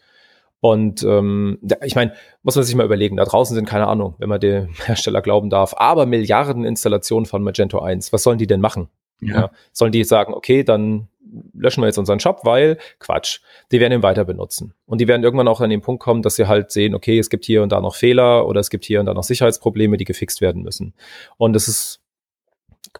Und 0.60 1.04
ähm, 1.04 1.60
ich 1.84 1.96
meine, 1.96 2.14
muss 2.42 2.56
man 2.56 2.66
sich 2.66 2.76
mal 2.76 2.86
überlegen, 2.86 3.18
da 3.18 3.26
draußen 3.26 3.56
sind 3.56 3.68
keine 3.68 3.88
Ahnung, 3.88 4.16
wenn 4.18 4.30
man 4.30 4.40
dem 4.40 4.70
Hersteller 4.86 5.22
glauben 5.22 5.50
darf, 5.50 5.74
aber 5.78 6.06
Milliarden 6.06 6.66
Installationen 6.66 7.26
von 7.26 7.44
Magento 7.44 7.80
1. 7.80 8.12
Was 8.12 8.24
sollen 8.24 8.40
die 8.40 8.48
denn 8.48 8.62
machen? 8.62 8.90
Ja. 9.22 9.36
ja. 9.36 9.52
Sollen 9.72 9.92
die 9.92 10.04
sagen, 10.04 10.34
okay, 10.34 10.64
dann 10.64 11.08
löschen 11.54 11.82
wir 11.82 11.88
jetzt 11.88 11.98
unseren 11.98 12.20
Shop, 12.20 12.42
weil 12.44 12.78
Quatsch, 13.00 13.40
die 13.72 13.80
werden 13.80 13.94
ihn 13.94 14.04
weiter 14.04 14.26
benutzen. 14.26 14.74
Und 14.86 15.02
die 15.02 15.08
werden 15.08 15.24
irgendwann 15.24 15.48
auch 15.48 15.62
an 15.62 15.70
den 15.70 15.82
Punkt 15.82 16.02
kommen, 16.02 16.22
dass 16.22 16.36
sie 16.36 16.48
halt 16.48 16.72
sehen, 16.72 16.96
okay, 16.96 17.20
es 17.20 17.30
gibt 17.30 17.46
hier 17.46 17.64
und 17.64 17.72
da 17.72 17.82
noch 17.82 17.96
Fehler 17.96 18.48
oder 18.48 18.60
es 18.60 18.70
gibt 18.70 18.86
hier 18.86 19.00
und 19.00 19.08
da 19.08 19.14
noch 19.14 19.24
Sicherheitsprobleme, 19.24 19.98
die 19.98 20.06
gefixt 20.06 20.42
werden 20.42 20.64
müssen. 20.64 20.94
Und 21.38 21.54
das 21.54 21.68
ist 21.68 22.02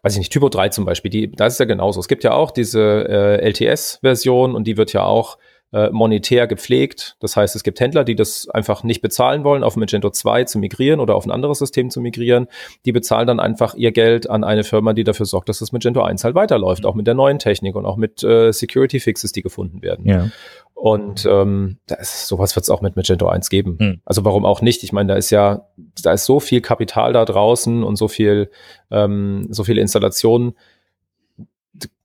weiß 0.04 0.14
ich 0.14 0.20
nicht, 0.20 0.32
Typo 0.32 0.50
3 0.50 0.70
zum 0.70 0.86
Beispiel, 0.86 1.10
die, 1.10 1.32
da 1.32 1.48
ist 1.48 1.60
ja 1.60 1.66
genauso. 1.66 2.00
Es 2.00 2.08
gibt 2.08 2.24
ja 2.24 2.34
auch 2.34 2.52
diese 2.52 3.08
äh, 3.10 3.50
LTS-Version 3.50 4.54
und 4.54 4.66
die 4.66 4.78
wird 4.78 4.94
ja 4.94 5.04
auch 5.04 5.38
äh, 5.74 5.90
monetär 5.90 6.48
gepflegt. 6.48 7.18
Das 7.20 7.36
heißt, 7.36 7.56
es 7.56 7.64
gibt 7.64 7.80
Händler, 7.80 8.06
die 8.06 8.16
das 8.16 8.48
einfach 8.50 8.84
nicht 8.84 9.02
bezahlen 9.02 9.44
wollen, 9.44 9.64
auf 9.64 9.76
Magento 9.76 10.10
2 10.10 10.46
zu 10.46 10.60
migrieren 10.60 11.00
oder 11.00 11.16
auf 11.16 11.26
ein 11.26 11.32
anderes 11.32 11.60
System 11.60 11.90
zu 11.90 12.00
migrieren. 12.00 12.48
Die 12.86 12.94
bezahlen 12.94 13.28
dann 13.28 13.40
einfach 13.40 13.76
ihr 13.76 13.92
Geld 13.92 14.30
an 14.30 14.44
eine 14.44 14.64
Firma, 14.64 14.94
die 14.94 15.04
dafür 15.04 15.26
sorgt, 15.26 15.50
dass 15.50 15.60
das 15.60 15.74
Magento 15.74 16.02
1 16.02 16.24
halt 16.24 16.36
weiterläuft, 16.36 16.86
auch 16.86 16.96
mit 16.96 17.06
der 17.06 17.16
neuen 17.16 17.40
Technik 17.40 17.76
und 17.76 17.86
auch 17.86 17.98
mit 17.98 18.24
äh, 18.24 18.54
Security 18.54 19.00
Fixes, 19.00 19.34
die 19.34 19.42
gefunden 19.42 19.82
werden. 19.82 20.06
Ja. 20.06 20.30
Und 20.74 21.26
ähm, 21.26 21.80
da 21.88 21.96
ist, 21.96 22.28
sowas 22.28 22.56
wird 22.56 22.64
es 22.64 22.70
auch 22.70 22.82
mit 22.82 22.96
Magento 22.96 23.28
1 23.28 23.50
geben. 23.50 23.78
Hm. 23.80 24.02
Also 24.06 24.24
warum 24.24 24.46
auch 24.46 24.62
nicht? 24.62 24.84
Ich 24.84 24.94
meine, 24.94 25.10
da 25.10 25.16
ist 25.16 25.32
ja, 25.32 25.68
da 26.02 26.14
ist 26.14 26.26
so 26.26 26.40
viel 26.40 26.62
Kapital 26.62 27.14
da 27.14 27.26
draußen 27.26 27.84
und 27.84 27.96
so 27.96 28.08
viel, 28.08 28.52
ähm, 28.92 29.48
so 29.50 29.64
viele 29.64 29.82
Installationen. 29.82 30.54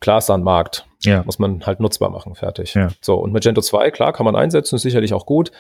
Klar 0.00 0.18
ist 0.18 0.30
da 0.30 0.34
ein 0.34 0.42
Markt. 0.42 0.86
Ja. 1.04 1.22
Muss 1.24 1.38
man 1.38 1.64
halt 1.66 1.80
nutzbar 1.80 2.10
machen, 2.10 2.34
fertig. 2.34 2.74
Ja. 2.74 2.88
So, 3.00 3.16
und 3.16 3.32
Magento 3.32 3.60
2, 3.60 3.90
klar, 3.90 4.12
kann 4.12 4.24
man 4.24 4.36
einsetzen, 4.36 4.76
ist 4.76 4.82
sicherlich 4.82 5.14
auch 5.14 5.26
gut. 5.26 5.52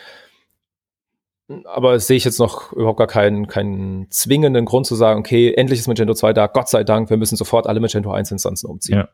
Aber 1.64 1.98
sehe 2.00 2.16
ich 2.16 2.24
jetzt 2.24 2.38
noch 2.38 2.72
überhaupt 2.72 2.98
gar 2.98 3.06
keinen, 3.06 3.46
keinen 3.46 4.10
zwingenden 4.10 4.64
Grund 4.64 4.86
zu 4.86 4.94
sagen, 4.94 5.20
okay, 5.20 5.52
endlich 5.52 5.80
ist 5.80 5.88
Magento 5.88 6.14
2 6.14 6.32
da, 6.32 6.46
Gott 6.46 6.68
sei 6.68 6.84
Dank, 6.84 7.10
wir 7.10 7.16
müssen 7.16 7.36
sofort 7.36 7.66
alle 7.66 7.80
Magento 7.80 8.12
1 8.12 8.30
Instanzen 8.30 8.68
umziehen. 8.70 8.98
Ja. 8.98 9.08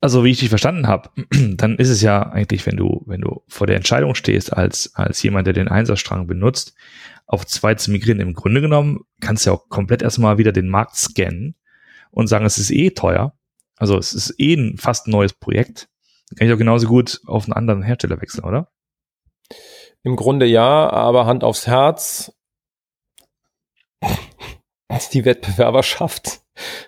Also 0.00 0.24
wie 0.24 0.30
ich 0.30 0.38
dich 0.38 0.50
verstanden 0.50 0.86
habe, 0.86 1.10
dann 1.56 1.76
ist 1.76 1.88
es 1.88 2.00
ja 2.02 2.22
eigentlich, 2.22 2.66
wenn 2.66 2.76
du, 2.76 3.02
wenn 3.06 3.20
du 3.20 3.42
vor 3.48 3.66
der 3.66 3.76
Entscheidung 3.76 4.14
stehst, 4.14 4.52
als, 4.52 4.94
als 4.94 5.22
jemand, 5.22 5.46
der 5.46 5.54
den 5.54 5.68
Einserstrang 5.68 6.26
benutzt, 6.26 6.74
auf 7.26 7.44
zwei 7.46 7.74
zu 7.74 7.90
migrieren, 7.90 8.20
im 8.20 8.34
Grunde 8.34 8.60
genommen 8.60 9.00
kannst 9.20 9.44
du 9.44 9.50
ja 9.50 9.56
auch 9.56 9.68
komplett 9.68 10.02
erstmal 10.02 10.38
wieder 10.38 10.52
den 10.52 10.68
Markt 10.68 10.96
scannen 10.96 11.56
und 12.10 12.28
sagen, 12.28 12.46
es 12.46 12.58
ist 12.58 12.70
eh 12.70 12.90
teuer. 12.90 13.34
Also 13.76 13.98
es 13.98 14.12
ist 14.12 14.34
eh 14.38 14.54
ein 14.54 14.78
fast 14.78 15.06
neues 15.08 15.32
Projekt. 15.32 15.88
Kann 16.36 16.48
ich 16.48 16.52
auch 16.52 16.58
genauso 16.58 16.88
gut 16.88 17.20
auf 17.26 17.44
einen 17.44 17.52
anderen 17.52 17.82
Hersteller 17.82 18.20
wechseln, 18.20 18.44
oder? 18.44 18.68
Im 20.02 20.16
Grunde 20.16 20.46
ja, 20.46 20.90
aber 20.90 21.26
Hand 21.26 21.44
aufs 21.44 21.66
Herz. 21.66 22.32
Die 25.12 25.24
Wettbewerberschaft. 25.24 26.40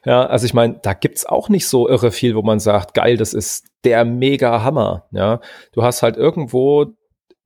Ja, 0.05 0.25
also 0.27 0.47
ich 0.47 0.55
meine, 0.55 0.79
da 0.83 0.95
gibt's 0.95 1.27
auch 1.27 1.49
nicht 1.49 1.69
so 1.69 1.89
irre 1.89 2.11
viel, 2.11 2.35
wo 2.35 2.43
man 2.43 2.59
sagt, 2.61 2.95
geil, 2.95 3.17
das 3.17 3.35
ist 3.35 3.67
der 3.85 4.05
mega 4.05 4.63
Hammer. 4.63 5.09
Ja, 5.11 5.41
du 5.73 5.83
hast 5.83 6.03
halt 6.03 6.17
irgendwo 6.17 6.87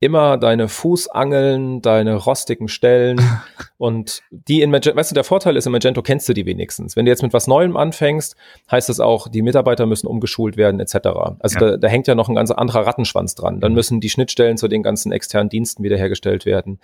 immer 0.02 0.36
deine 0.36 0.66
Fußangeln, 0.68 1.80
deine 1.80 2.16
rostigen 2.16 2.66
Stellen 2.66 3.20
und 3.78 4.20
die 4.30 4.60
in 4.60 4.70
Magento, 4.72 4.98
weißt 4.98 5.12
du, 5.12 5.14
der 5.14 5.22
Vorteil 5.22 5.56
ist, 5.56 5.64
in 5.64 5.70
Magento 5.72 6.02
kennst 6.02 6.28
du 6.28 6.32
die 6.32 6.44
wenigstens. 6.44 6.96
Wenn 6.96 7.04
du 7.04 7.12
jetzt 7.12 7.22
mit 7.22 7.32
was 7.32 7.46
Neuem 7.46 7.76
anfängst, 7.76 8.34
heißt 8.68 8.88
das 8.88 8.98
auch, 8.98 9.28
die 9.28 9.42
Mitarbeiter 9.42 9.86
müssen 9.86 10.08
umgeschult 10.08 10.56
werden, 10.56 10.80
etc. 10.80 10.96
Also 11.38 11.58
Ja. 11.60 11.70
da, 11.70 11.76
da 11.76 11.88
hängt 11.88 12.08
ja 12.08 12.16
noch 12.16 12.28
ein 12.28 12.34
ganz 12.34 12.50
anderer 12.50 12.84
Rattenschwanz 12.84 13.36
dran. 13.36 13.60
Dann 13.60 13.74
müssen 13.74 14.00
die 14.00 14.10
Schnittstellen 14.10 14.56
zu 14.56 14.66
den 14.66 14.82
ganzen 14.82 15.12
externen 15.12 15.48
Diensten 15.48 15.84
wiederhergestellt 15.84 16.46
werden. 16.46 16.80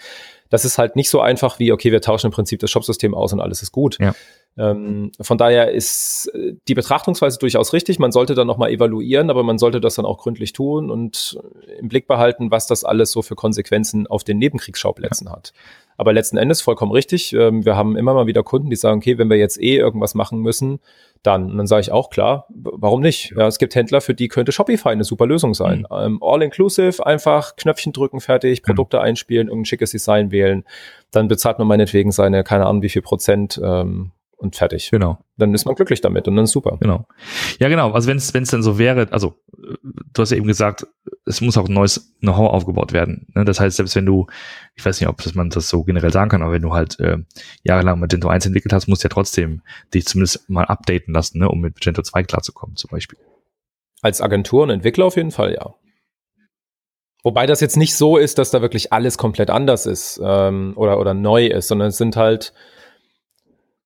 Das 0.48 0.64
ist 0.64 0.78
halt 0.78 0.94
nicht 0.94 1.10
so 1.10 1.20
einfach 1.20 1.58
wie, 1.58 1.72
okay, 1.72 1.90
wir 1.90 2.00
tauschen 2.00 2.28
im 2.28 2.32
Prinzip 2.32 2.60
das 2.60 2.70
Shopsystem 2.70 3.14
aus 3.14 3.32
und 3.32 3.40
alles 3.40 3.62
ist 3.62 3.72
gut. 3.72 3.98
Ja. 4.00 4.14
Ähm, 4.58 5.12
von 5.20 5.38
daher 5.38 5.70
ist 5.70 6.30
äh, 6.34 6.54
die 6.66 6.74
Betrachtungsweise 6.74 7.38
durchaus 7.38 7.72
richtig. 7.72 7.98
Man 7.98 8.12
sollte 8.12 8.34
dann 8.34 8.46
nochmal 8.46 8.70
evaluieren, 8.70 9.30
aber 9.30 9.42
man 9.42 9.58
sollte 9.58 9.80
das 9.80 9.94
dann 9.94 10.04
auch 10.04 10.18
gründlich 10.18 10.52
tun 10.52 10.90
und 10.90 11.38
im 11.78 11.88
Blick 11.88 12.06
behalten, 12.06 12.50
was 12.50 12.66
das 12.66 12.84
alles 12.84 13.12
so 13.12 13.22
für 13.22 13.36
Konsequenzen 13.36 14.06
auf 14.06 14.24
den 14.24 14.38
Nebenkriegsschauplätzen 14.38 15.30
hat. 15.30 15.52
Aber 15.96 16.12
letzten 16.12 16.36
Endes 16.36 16.60
vollkommen 16.60 16.92
richtig. 16.92 17.32
Ähm, 17.32 17.64
wir 17.64 17.76
haben 17.76 17.96
immer 17.96 18.14
mal 18.14 18.26
wieder 18.26 18.42
Kunden, 18.42 18.70
die 18.70 18.76
sagen, 18.76 18.98
okay, 18.98 19.18
wenn 19.18 19.30
wir 19.30 19.36
jetzt 19.36 19.60
eh 19.60 19.76
irgendwas 19.76 20.14
machen 20.14 20.40
müssen, 20.40 20.80
dann. 21.22 21.50
Und 21.50 21.58
dann 21.58 21.66
sage 21.66 21.80
ich 21.80 21.92
auch, 21.92 22.10
klar, 22.10 22.46
warum 22.48 23.00
nicht? 23.00 23.34
Ja, 23.36 23.46
es 23.46 23.58
gibt 23.58 23.74
Händler, 23.74 24.00
für 24.00 24.14
die 24.14 24.28
könnte 24.28 24.52
Shopify 24.52 24.90
eine 24.90 25.04
super 25.04 25.26
Lösung 25.26 25.54
sein. 25.54 25.86
Ähm, 25.90 26.18
All-inclusive, 26.22 27.04
einfach 27.04 27.56
Knöpfchen 27.56 27.92
drücken, 27.92 28.20
fertig, 28.20 28.62
Produkte 28.62 29.00
einspielen, 29.00 29.48
irgendein 29.48 29.66
schickes 29.66 29.90
Design 29.90 30.30
wählen. 30.30 30.64
Dann 31.10 31.28
bezahlt 31.28 31.58
man 31.58 31.68
meinetwegen 31.68 32.12
seine, 32.12 32.44
keine 32.44 32.66
Ahnung, 32.66 32.82
wie 32.82 32.88
viel 32.88 33.02
Prozent 33.02 33.60
ähm, 33.62 34.12
und 34.38 34.56
fertig. 34.56 34.90
Genau. 34.90 35.18
Dann 35.36 35.52
ist 35.52 35.66
man 35.66 35.74
glücklich 35.74 36.00
damit 36.00 36.26
und 36.28 36.36
dann 36.36 36.44
ist 36.44 36.52
super. 36.52 36.78
Genau. 36.80 37.06
Ja, 37.58 37.68
genau. 37.68 37.92
Also 37.92 38.08
wenn 38.08 38.16
es 38.16 38.32
wenn 38.32 38.44
es 38.44 38.50
dann 38.50 38.62
so 38.62 38.78
wäre, 38.78 39.08
also 39.10 39.34
du 40.14 40.22
hast 40.22 40.30
ja 40.30 40.36
eben 40.36 40.46
gesagt, 40.46 40.86
es 41.26 41.40
muss 41.40 41.58
auch 41.58 41.68
ein 41.68 41.74
neues 41.74 42.14
Know-how 42.20 42.50
aufgebaut 42.52 42.92
werden. 42.92 43.26
Ne? 43.34 43.44
Das 43.44 43.60
heißt, 43.60 43.76
selbst 43.76 43.96
wenn 43.96 44.06
du, 44.06 44.26
ich 44.76 44.84
weiß 44.84 45.00
nicht, 45.00 45.08
ob 45.08 45.20
das 45.22 45.34
man 45.34 45.50
das 45.50 45.68
so 45.68 45.82
generell 45.82 46.12
sagen 46.12 46.30
kann, 46.30 46.42
aber 46.42 46.52
wenn 46.52 46.62
du 46.62 46.72
halt 46.72 46.98
äh, 47.00 47.18
jahrelang 47.64 48.00
Magento 48.00 48.28
1 48.28 48.46
entwickelt 48.46 48.72
hast, 48.72 48.86
musst 48.86 49.02
du 49.02 49.06
ja 49.06 49.10
trotzdem 49.10 49.62
dich 49.92 50.06
zumindest 50.06 50.48
mal 50.48 50.64
updaten 50.64 51.12
lassen, 51.12 51.38
ne? 51.40 51.48
um 51.48 51.60
mit 51.60 51.74
Magento 51.74 52.02
2 52.02 52.22
klarzukommen, 52.22 52.76
zum 52.76 52.90
Beispiel. 52.90 53.18
Als 54.00 54.20
Agentur 54.20 54.62
und 54.62 54.70
Entwickler 54.70 55.06
auf 55.06 55.16
jeden 55.16 55.32
Fall, 55.32 55.54
ja. 55.54 55.74
Wobei 57.24 57.46
das 57.46 57.60
jetzt 57.60 57.76
nicht 57.76 57.96
so 57.96 58.16
ist, 58.16 58.38
dass 58.38 58.52
da 58.52 58.62
wirklich 58.62 58.92
alles 58.92 59.18
komplett 59.18 59.50
anders 59.50 59.86
ist 59.86 60.20
ähm, 60.22 60.74
oder, 60.76 61.00
oder 61.00 61.14
neu 61.14 61.46
ist, 61.46 61.66
sondern 61.66 61.88
es 61.88 61.98
sind 61.98 62.16
halt 62.16 62.52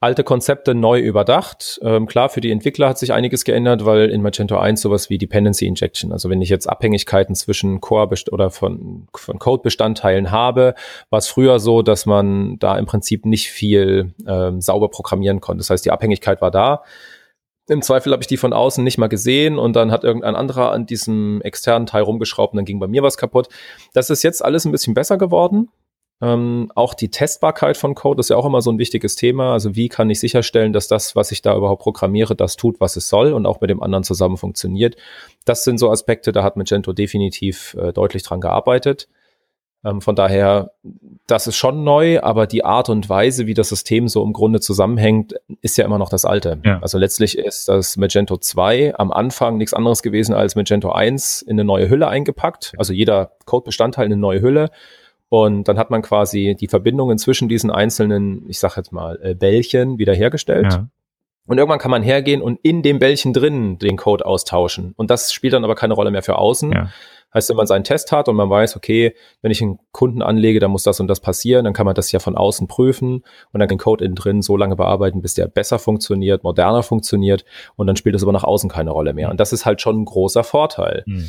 alte 0.03 0.25
Konzepte 0.25 0.75
neu 0.75 0.99
überdacht. 0.99 1.79
Ähm, 1.83 2.07
klar, 2.07 2.29
für 2.29 2.41
die 2.41 2.51
Entwickler 2.51 2.89
hat 2.89 2.99
sich 2.99 3.13
einiges 3.13 3.45
geändert, 3.45 3.85
weil 3.85 4.11
in 4.11 4.21
Magento 4.21 4.59
1 4.59 4.81
sowas 4.81 5.11
wie 5.11 5.17
Dependency 5.17 5.65
Injection, 5.65 6.13
also 6.13 6.29
wenn 6.29 6.43
ich 6.43 6.49
jetzt 6.49 6.69
Abhängigkeiten 6.69 7.37
zwischen 7.37 7.81
Core 7.81 8.09
oder 8.33 8.51
von, 8.51 9.07
von 9.15 9.39
Code-Bestandteilen 9.39 10.33
habe, 10.33 10.75
war 11.11 11.19
es 11.19 11.29
früher 11.29 11.61
so, 11.61 11.83
dass 11.83 12.05
man 12.05 12.59
da 12.59 12.77
im 12.79 12.87
Prinzip 12.87 13.25
nicht 13.27 13.51
viel 13.51 14.13
ähm, 14.27 14.61
sauber 14.61 14.89
programmieren 14.89 15.41
konnte. 15.41 15.59
Das 15.59 15.71
heißt, 15.71 15.85
die 15.85 15.93
Abhängigkeit 15.93 16.41
war 16.41 16.51
da. 16.51 16.83
Im 17.69 17.81
Zweifel 17.81 18.13
habe 18.13 18.25
ich 18.25 18.27
die 18.27 18.37
von 18.37 18.53
außen 18.53 18.83
nicht 18.83 18.99
mal 18.99 19.07
gesehen 19.07 19.57
und 19.57 19.77
dann 19.77 19.93
hat 19.93 20.03
irgendein 20.03 20.35
anderer 20.35 20.73
an 20.73 20.85
diesem 20.85 21.41
externen 21.43 21.87
Teil 21.87 22.03
rumgeschraubt 22.03 22.55
und 22.55 22.57
dann 22.57 22.65
ging 22.65 22.81
bei 22.81 22.89
mir 22.89 23.05
was 23.05 23.17
kaputt. 23.17 23.49
Das 23.95 24.11
ist 24.11 24.25
jetzt 24.25 24.45
alles 24.45 24.65
ein 24.65 24.73
bisschen 24.73 24.95
besser 24.95 25.17
geworden. 25.17 25.69
Ähm, 26.23 26.71
auch 26.77 26.95
die 26.95 27.11
Testbarkeit 27.11 27.77
von 27.77 27.97
Code 27.97 28.21
ist 28.21 28.31
ja 28.31 28.37
auch 28.37 28.47
immer 28.47 28.63
so 28.63 28.71
ein 28.71 28.79
wichtiges 28.79 29.17
Thema. 29.17 29.53
Also 29.53 29.75
wie 29.75 29.89
kann 29.89 30.09
ich 30.09 30.21
sicherstellen, 30.21 30.73
dass 30.73 30.87
das, 30.87 31.17
was 31.17 31.33
ich 31.33 31.43
da 31.43 31.57
überhaupt 31.57 31.83
programmiere, 31.83 32.37
das 32.37 32.57
tut, 32.57 32.81
was 32.81 32.95
es 32.95 33.09
soll 33.09 33.33
und 33.33 33.45
auch 33.45 33.61
mit 33.61 33.71
dem 33.71 33.83
anderen 33.83 34.05
zusammen 34.05 34.37
funktioniert. 34.37 34.97
Das 35.45 35.65
sind 35.65 35.79
so 35.79 35.91
Aspekte, 35.91 36.31
da 36.31 36.45
hat 36.45 36.57
Magento 36.57 36.93
definitiv 36.93 37.75
äh, 37.75 37.93
deutlich 37.93 38.23
dran 38.23 38.41
gearbeitet. 38.41 39.09
Ähm, 39.85 40.01
von 40.01 40.15
daher, 40.15 40.71
das 41.27 41.49
ist 41.49 41.57
schon 41.57 41.83
neu, 41.83 42.21
aber 42.21 42.47
die 42.47 42.65
Art 42.65 42.89
und 42.89 43.09
Weise, 43.09 43.49
wie 43.49 43.55
das 43.55 43.71
System 43.71 44.07
so 44.07 44.23
im 44.23 44.33
Grunde 44.33 44.61
zusammenhängt, 44.61 45.35
ist 45.61 45.77
ja 45.77 45.85
immer 45.85 45.99
noch 45.99 46.09
das 46.09 46.25
alte. 46.25 46.61
Ja. 46.65 46.79
Also 46.81 46.99
letztlich 46.99 47.37
ist 47.37 47.69
das 47.69 47.97
Magento 47.97 48.37
2 48.37 48.95
am 48.97 49.11
Anfang 49.11 49.57
nichts 49.57 49.75
anderes 49.75 50.03
gewesen 50.05 50.35
als 50.35 50.55
Magento 50.55 50.93
1 50.93 51.43
in 51.43 51.53
eine 51.53 51.65
neue 51.65 51.89
Hülle 51.89 52.07
eingepackt. 52.07 52.75
Also 52.79 52.93
jeder 52.93 53.33
Codebestandteil 53.45 54.07
in 54.07 54.13
eine 54.13 54.21
neue 54.21 54.41
Hülle. 54.41 54.71
Und 55.33 55.67
dann 55.67 55.79
hat 55.79 55.89
man 55.89 56.03
quasi 56.03 56.55
die 56.61 56.69
Verbindungen 56.69 57.17
zwischen 57.17 57.49
diesen 57.49 57.71
einzelnen, 57.71 58.45
ich 58.51 58.59
sag 58.59 58.77
jetzt 58.77 58.93
mal, 58.93 59.19
äh, 59.23 59.35
Bällchen 59.35 59.97
wiederhergestellt. 59.97 60.71
Ja. 60.71 60.89
Und 61.47 61.57
irgendwann 61.57 61.79
kann 61.79 61.91
man 61.91 62.03
hergehen 62.03 62.43
und 62.43 62.61
in 62.63 62.83
dem 62.83 62.99
Bällchen 62.99 63.33
drin 63.33 63.79
den 63.79 63.97
Code 63.97 64.27
austauschen. 64.27 64.93
Und 64.95 65.11
das 65.11 65.33
spielt 65.33 65.55
dann 65.55 65.65
aber 65.65 65.75
keine 65.75 65.95
Rolle 65.95 66.11
mehr 66.11 66.23
für 66.23 66.37
außen. 66.37 66.73
Ja. 66.73 66.91
Heißt, 67.33 67.49
wenn 67.49 67.57
man 67.57 67.67
seinen 67.67 67.83
Test 67.83 68.13
hat 68.13 68.29
und 68.29 68.37
man 68.37 68.51
weiß, 68.51 68.77
okay, 68.77 69.15
wenn 69.41 69.51
ich 69.51 69.63
einen 69.63 69.79
Kunden 69.91 70.21
anlege, 70.21 70.61
dann 70.61 70.71
muss 70.71 70.83
das 70.83 71.01
und 71.01 71.09
das 71.09 71.21
passieren, 71.21 71.65
dann 71.65 71.73
kann 71.73 71.87
man 71.87 71.95
das 71.95 72.13
ja 72.13 72.19
von 72.19 72.37
außen 72.37 72.69
prüfen 72.69 73.25
und 73.53 73.61
dann 73.61 73.71
den 73.71 73.79
Code 73.79 74.05
innen 74.05 74.15
drin 74.15 74.43
so 74.43 74.59
lange 74.59 74.77
bearbeiten, 74.77 75.23
bis 75.23 75.33
der 75.33 75.47
besser 75.47 75.79
funktioniert, 75.79 76.45
moderner 76.45 76.83
funktioniert 76.83 77.47
und 77.77 77.87
dann 77.87 77.97
spielt 77.97 78.15
das 78.15 78.23
aber 78.23 78.33
nach 78.33 78.45
außen 78.45 78.69
keine 78.69 78.91
Rolle 78.91 79.15
mehr. 79.15 79.31
Und 79.31 79.41
das 79.41 79.55
ist 79.55 79.65
halt 79.65 79.81
schon 79.81 80.03
ein 80.03 80.05
großer 80.05 80.45
Vorteil. 80.45 81.05
Hm. 81.07 81.29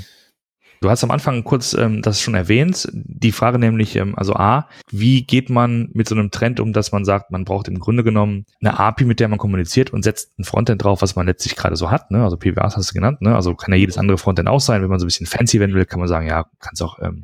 Du 0.84 0.90
hast 0.90 1.02
am 1.02 1.12
Anfang 1.12 1.46
kurz 1.46 1.74
ähm, 1.74 2.02
das 2.02 2.20
schon 2.20 2.36
erwähnt. 2.36 2.90
Die 2.92 3.32
Frage 3.32 3.58
nämlich, 3.58 3.96
ähm, 3.96 4.16
also 4.18 4.34
A, 4.34 4.68
wie 4.92 5.24
geht 5.26 5.50
man 5.50 5.90
mit 5.94 6.10
so 6.10 6.16
einem 6.16 6.30
Trend 6.30 6.60
um, 6.60 6.74
dass 6.74 6.92
man 6.92 7.06
sagt, 7.06 7.32
man 7.32 7.46
braucht 7.46 7.70
im 7.70 7.80
Grunde 7.80 8.04
genommen 8.04 8.46
eine 8.60 8.78
API, 8.78 9.06
mit 9.06 9.22
der 9.22 9.30
man 9.30 9.40
kommuniziert 9.40 9.94
und 9.94 10.04
setzt 10.04 10.38
ein 10.38 10.44
Frontend 10.44 10.84
drauf, 10.84 11.02
was 11.02 11.16
man 11.16 11.26
letztlich 11.26 11.56
gerade 11.56 11.78
so 11.78 11.90
hat. 11.90 12.12
Ne? 12.12 12.22
Also 12.22 12.36
PWAs 12.36 12.76
hast 12.76 12.90
du 12.92 12.96
genannt. 12.96 13.22
Ne? 13.22 13.34
Also 13.34 13.56
kann 13.56 13.72
ja 13.72 13.78
jedes 13.80 13.98
andere 13.98 14.18
Frontend 14.18 14.50
auch 14.50 14.60
sein. 14.60 14.82
Wenn 14.82 14.90
man 14.90 15.00
so 15.00 15.06
ein 15.06 15.08
bisschen 15.08 15.26
fancy 15.26 15.62
werden 15.62 15.74
will, 15.74 15.86
kann 15.86 16.00
man 16.00 16.10
sagen, 16.10 16.28
ja, 16.28 16.48
kannst 16.60 16.82
auch 16.84 17.00
ähm, 17.02 17.24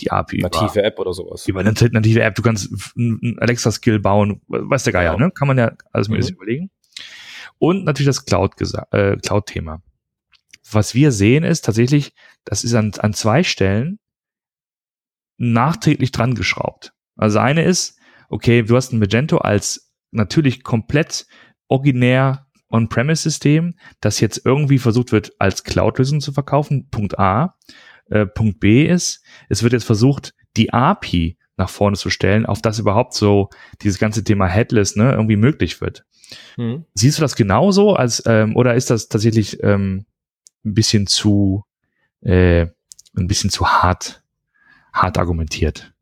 die 0.00 0.10
API 0.12 0.40
über, 0.40 0.50
Native 0.50 0.82
App 0.82 0.98
oder 0.98 1.14
sowas. 1.14 1.48
über 1.48 1.60
eine 1.60 1.72
native 1.72 2.20
App, 2.20 2.34
du 2.34 2.42
kannst 2.42 2.70
einen 2.94 3.36
Alexa-Skill 3.38 4.00
bauen, 4.00 4.42
weiß 4.48 4.84
der 4.84 4.92
Geier, 4.92 5.14
Genau. 5.14 5.26
ne? 5.28 5.30
Kann 5.32 5.48
man 5.48 5.56
ja 5.56 5.72
alles 5.94 6.08
Mhm. 6.08 6.12
mögliche 6.16 6.34
überlegen. 6.34 6.70
Und 7.56 7.84
natürlich 7.86 8.06
das 8.08 8.26
Cloud 8.26 8.52
äh, 8.92 9.16
Cloud-Thema. 9.16 9.80
Was 10.70 10.94
wir 10.94 11.12
sehen 11.12 11.44
ist 11.44 11.64
tatsächlich, 11.64 12.12
das 12.44 12.64
ist 12.64 12.74
an, 12.74 12.92
an 12.98 13.14
zwei 13.14 13.42
Stellen 13.42 13.98
nachträglich 15.38 16.12
dran 16.12 16.34
geschraubt. 16.34 16.92
Also 17.16 17.38
eine 17.38 17.64
ist, 17.64 17.98
okay, 18.28 18.62
du 18.62 18.76
hast 18.76 18.92
ein 18.92 18.98
Magento 18.98 19.38
als 19.38 19.92
natürlich 20.10 20.62
komplett 20.62 21.26
originär 21.68 22.46
On-Premise-System, 22.70 23.74
das 24.00 24.20
jetzt 24.20 24.42
irgendwie 24.44 24.78
versucht 24.78 25.12
wird, 25.12 25.32
als 25.38 25.64
Cloud-Lösung 25.64 26.20
zu 26.20 26.32
verkaufen. 26.32 26.88
Punkt 26.90 27.18
A. 27.18 27.56
Äh, 28.10 28.26
Punkt 28.26 28.60
B 28.60 28.86
ist, 28.86 29.24
es 29.48 29.62
wird 29.62 29.72
jetzt 29.72 29.84
versucht, 29.84 30.34
die 30.56 30.72
API 30.72 31.38
nach 31.56 31.68
vorne 31.68 31.96
zu 31.96 32.10
stellen, 32.10 32.46
auf 32.46 32.62
das 32.62 32.78
überhaupt 32.78 33.14
so 33.14 33.48
dieses 33.82 33.98
ganze 33.98 34.22
Thema 34.22 34.46
Headless 34.46 34.96
ne, 34.96 35.12
irgendwie 35.12 35.36
möglich 35.36 35.80
wird. 35.80 36.04
Hm. 36.56 36.84
Siehst 36.94 37.18
du 37.18 37.22
das 37.22 37.36
genauso 37.36 37.94
als 37.94 38.22
ähm, 38.26 38.54
oder 38.54 38.74
ist 38.74 38.90
das 38.90 39.08
tatsächlich 39.08 39.62
ähm, 39.62 40.06
ein 40.64 40.74
bisschen 40.74 41.06
zu 41.06 41.64
äh, 42.20 42.66
ein 43.16 43.26
bisschen 43.26 43.50
zu 43.50 43.66
hart 43.66 44.22
hart 44.92 45.18
argumentiert? 45.18 45.92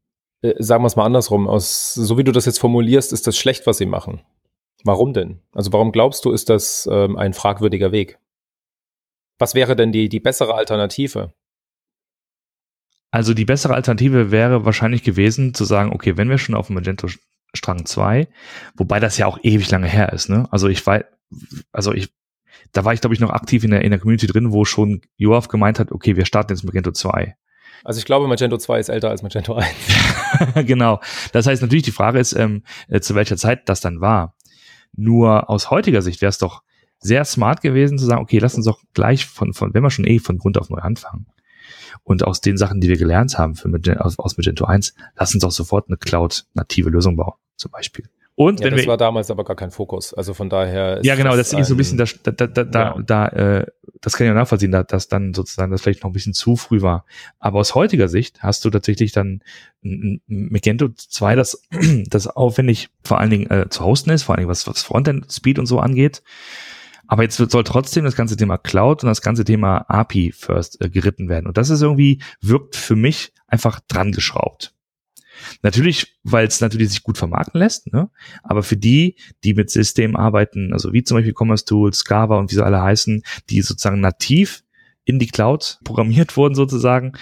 Äh, 0.43 0.55
sagen 0.59 0.83
wir 0.83 0.89
es 0.89 0.97
mal 0.97 1.05
andersrum. 1.05 1.49
Aus, 1.49 1.95
so 1.95 2.19
wie 2.19 2.25
du 2.25 2.33
das 2.33 2.47
jetzt 2.47 2.59
formulierst, 2.59 3.13
ist 3.13 3.27
das 3.27 3.37
schlecht, 3.37 3.67
was 3.67 3.79
sie 3.79 3.87
machen. 3.87 4.23
Warum 4.85 5.13
denn? 5.13 5.41
Also 5.53 5.73
warum 5.73 5.93
glaubst 5.93 6.25
du, 6.25 6.33
ist 6.33 6.49
das 6.49 6.89
ähm, 6.91 7.17
ein 7.17 7.33
fragwürdiger 7.33 7.93
Weg? 7.93 8.19
Was 9.39 9.55
wäre 9.55 9.77
denn 9.77 9.93
die, 9.93 10.09
die 10.09 10.21
bessere 10.21 10.55
Alternative? 10.55 11.35
Also 13.11 13.35
die 13.35 13.45
bessere 13.45 13.75
Alternative 13.75 14.31
wäre 14.31 14.65
wahrscheinlich 14.65 15.03
gewesen 15.03 15.55
zu 15.55 15.65
sagen, 15.65 15.93
okay, 15.93 16.17
wenn 16.17 16.29
wir 16.29 16.39
schon 16.39 16.55
auf 16.55 16.67
dem 16.67 16.75
Magento 16.75 17.09
Strang 17.55 17.87
2, 17.87 18.29
wobei 18.75 19.01
das 19.01 19.17
ja 19.19 19.27
auch 19.27 19.39
ewig 19.43 19.71
lange 19.71 19.89
her 19.89 20.13
ist, 20.13 20.29
ne? 20.29 20.47
Also 20.51 20.69
ich 20.69 20.87
war, 20.87 21.05
also 21.73 21.93
ich, 21.93 22.13
da 22.73 22.85
war 22.85 22.93
ich 22.93 23.01
glaube 23.01 23.15
ich 23.15 23.21
noch 23.21 23.31
aktiv 23.31 23.65
in 23.65 23.71
der, 23.71 23.83
in 23.83 23.91
der 23.91 23.99
Community 23.99 24.27
drin, 24.27 24.53
wo 24.53 24.65
schon 24.65 25.01
Joaf 25.17 25.49
gemeint 25.49 25.79
hat, 25.79 25.93
okay, 25.93 26.17
wir 26.17 26.27
starten 26.27 26.53
jetzt 26.53 26.65
Magento 26.65 26.93
2. 26.93 27.37
Also 27.85 27.99
ich 27.99 28.05
glaube, 28.05 28.27
Magento 28.27 28.59
2 28.59 28.81
ist 28.81 28.89
älter 28.89 29.11
als 29.11 29.23
Magento 29.23 29.55
1. 29.55 29.69
genau. 30.67 31.01
Das 31.33 31.47
heißt 31.47 31.63
natürlich, 31.63 31.85
die 31.85 31.93
Frage 31.93 32.19
ist, 32.19 32.33
ähm, 32.33 32.65
äh, 32.89 33.01
zu 33.01 33.15
welcher 33.15 33.37
Zeit 33.37 33.69
das 33.69 33.81
dann 33.81 34.01
war. 34.01 34.35
Nur 34.97 35.49
aus 35.51 35.71
heutiger 35.71 36.03
Sicht 36.03 36.21
wäre 36.21 36.31
es 36.31 36.39
doch 36.39 36.63
sehr 36.99 37.25
smart 37.25 37.61
gewesen 37.61 37.99
zu 37.99 38.07
sagen, 38.07 38.23
okay, 38.23 38.39
lass 38.39 38.55
uns 38.55 38.65
doch 38.65 38.81
gleich 38.95 39.27
von, 39.27 39.53
von, 39.53 39.75
wenn 39.75 39.83
wir 39.83 39.91
schon 39.91 40.07
eh 40.07 40.19
von 40.19 40.39
Grund 40.39 40.59
auf 40.59 40.71
neu 40.71 40.79
anfangen. 40.79 41.27
Und 42.03 42.25
aus 42.25 42.41
den 42.41 42.57
Sachen, 42.57 42.81
die 42.81 42.89
wir 42.89 42.97
gelernt 42.97 43.39
haben 43.39 43.55
für, 43.55 43.71
aus, 44.01 44.19
aus 44.19 44.37
Magento 44.37 44.65
1, 44.65 44.95
lass 45.17 45.35
uns 45.35 45.43
doch 45.43 45.51
sofort 45.51 45.89
eine 45.89 45.97
Cloud-native 45.97 46.91
Lösung 46.91 47.17
bauen, 47.17 47.35
zum 47.57 47.71
Beispiel. 47.71 48.09
Und 48.37 48.61
ja, 48.61 48.67
wenn 48.67 48.75
das 48.75 48.83
wir, 48.83 48.89
war 48.89 48.97
damals 48.99 49.31
aber 49.31 49.45
gar 49.45 49.57
kein 49.57 49.71
Fokus. 49.71 50.13
Also 50.13 50.35
von 50.35 50.51
daher. 50.51 51.01
ja, 51.03 51.15
genau, 51.15 51.37
das 51.37 51.53
ist 51.53 51.69
so 51.69 51.75
ein 51.75 51.77
bisschen, 51.79 51.97
da, 51.97 52.05
da, 52.23 52.47
da, 52.47 52.65
da, 52.65 52.83
ja. 52.83 53.03
da 53.03 53.29
äh, 53.29 53.67
das 54.01 54.15
kann 54.15 54.27
ich 54.27 54.31
auch 54.31 54.37
nachvollziehen, 54.37 54.71
da, 54.71 54.83
dass 54.83 55.09
dann 55.09 55.35
sozusagen 55.35 55.73
das 55.73 55.81
vielleicht 55.81 56.03
noch 56.03 56.11
ein 56.11 56.13
bisschen 56.13 56.35
zu 56.35 56.57
früh 56.57 56.83
war. 56.83 57.07
Aber 57.39 57.61
aus 57.61 57.75
heutiger 57.75 58.09
Sicht 58.09 58.43
hast 58.43 58.65
du 58.65 58.71
tatsächlich 58.71 59.13
dann 59.13 59.43
ein, 59.83 60.21
ein 60.29 60.49
Magento 60.51 60.91
2, 60.91 61.35
das, 61.35 61.63
das 62.07 62.27
aufwendig 62.27 62.91
vor 63.03 63.19
allen 63.19 63.31
Dingen 63.31 63.51
äh, 63.51 63.69
zu 63.69 63.85
hosten 63.85 64.11
ist, 64.11 64.25
vor 64.25 64.35
allen 64.35 64.43
Dingen 64.43 64.51
was, 64.51 64.67
was 64.67 64.83
Frontend-Speed 64.83 65.59
und 65.59 65.67
so 65.67 65.81
angeht. 65.81 66.23
Aber 67.09 67.23
jetzt 67.23 67.37
soll 67.37 67.65
trotzdem 67.65 68.05
das 68.05 68.17
ganze 68.17 68.37
Thema 68.37 68.59
Cloud 68.59 69.03
und 69.03 69.09
das 69.09 69.23
ganze 69.23 69.45
Thema 69.45 69.79
API 69.89 70.33
First 70.33 70.81
äh, 70.81 70.91
geritten 70.91 71.29
werden. 71.29 71.47
Und 71.47 71.57
das 71.57 71.71
ist 71.71 71.83
irgendwie, 71.83 72.21
wirkt 72.41 72.77
für 72.77 72.97
mich 72.97 73.33
einfach 73.47 73.81
dran 73.89 74.13
geschraubt. 74.13 74.76
Natürlich, 75.63 76.19
weil 76.23 76.47
es 76.47 76.61
natürlich 76.61 76.91
sich 76.91 77.03
gut 77.03 77.19
vermarkten 77.19 77.61
lässt, 77.61 77.93
ne? 77.93 78.11
aber 78.43 78.63
für 78.63 78.77
die, 78.77 79.17
die 79.45 79.55
mit 79.55 79.71
Systemen 79.71 80.17
arbeiten, 80.17 80.73
also 80.73 80.93
wie 80.93 81.03
zum 81.03 81.17
Beispiel 81.17 81.35
Commerce 81.37 81.65
Tools, 81.65 81.99
Scava 81.99 82.39
und 82.39 82.51
wie 82.51 82.55
sie 82.57 82.65
alle 82.65 82.83
heißen, 82.83 83.23
die 83.51 83.63
sozusagen 83.63 84.01
nativ 84.01 84.63
in 85.05 85.19
die 85.19 85.29
Cloud 85.29 85.79
programmiert 85.85 86.37
wurden 86.37 86.55
sozusagen, 86.55 87.13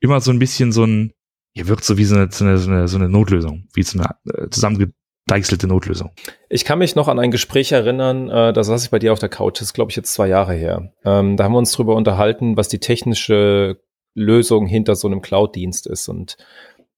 immer 0.00 0.20
so 0.20 0.30
ein 0.30 0.38
bisschen 0.38 0.72
so 0.72 0.84
ein, 0.84 1.12
hier 1.52 1.68
wirkt 1.68 1.84
so 1.84 1.98
wie 1.98 2.04
so 2.04 2.14
eine, 2.14 2.28
so 2.30 2.44
eine, 2.44 2.88
so 2.88 2.96
eine 2.96 3.08
Notlösung, 3.08 3.68
wie 3.74 3.82
so 3.82 3.98
eine 3.98 4.10
äh, 4.32 4.48
zusammengedeichselte 4.48 5.66
Notlösung. 5.66 6.12
Ich 6.48 6.64
kann 6.64 6.78
mich 6.78 6.94
noch 6.94 7.08
an 7.08 7.18
ein 7.18 7.30
Gespräch 7.30 7.72
erinnern, 7.72 8.30
äh, 8.30 8.52
da 8.52 8.62
saß 8.62 8.84
ich 8.84 8.90
bei 8.90 9.00
dir 9.00 9.12
auf 9.12 9.18
der 9.18 9.28
Couch, 9.28 9.56
das 9.60 9.68
ist 9.68 9.74
glaube 9.74 9.90
ich 9.90 9.96
jetzt 9.96 10.12
zwei 10.12 10.28
Jahre 10.28 10.54
her. 10.54 10.92
Ähm, 11.04 11.36
da 11.36 11.44
haben 11.44 11.52
wir 11.52 11.58
uns 11.58 11.72
drüber 11.72 11.96
unterhalten, 11.96 12.56
was 12.56 12.68
die 12.68 12.78
technische 12.78 13.80
Lösung 14.14 14.66
hinter 14.66 14.96
so 14.96 15.08
einem 15.08 15.22
Cloud-Dienst 15.22 15.86
ist 15.86 16.08
und 16.08 16.36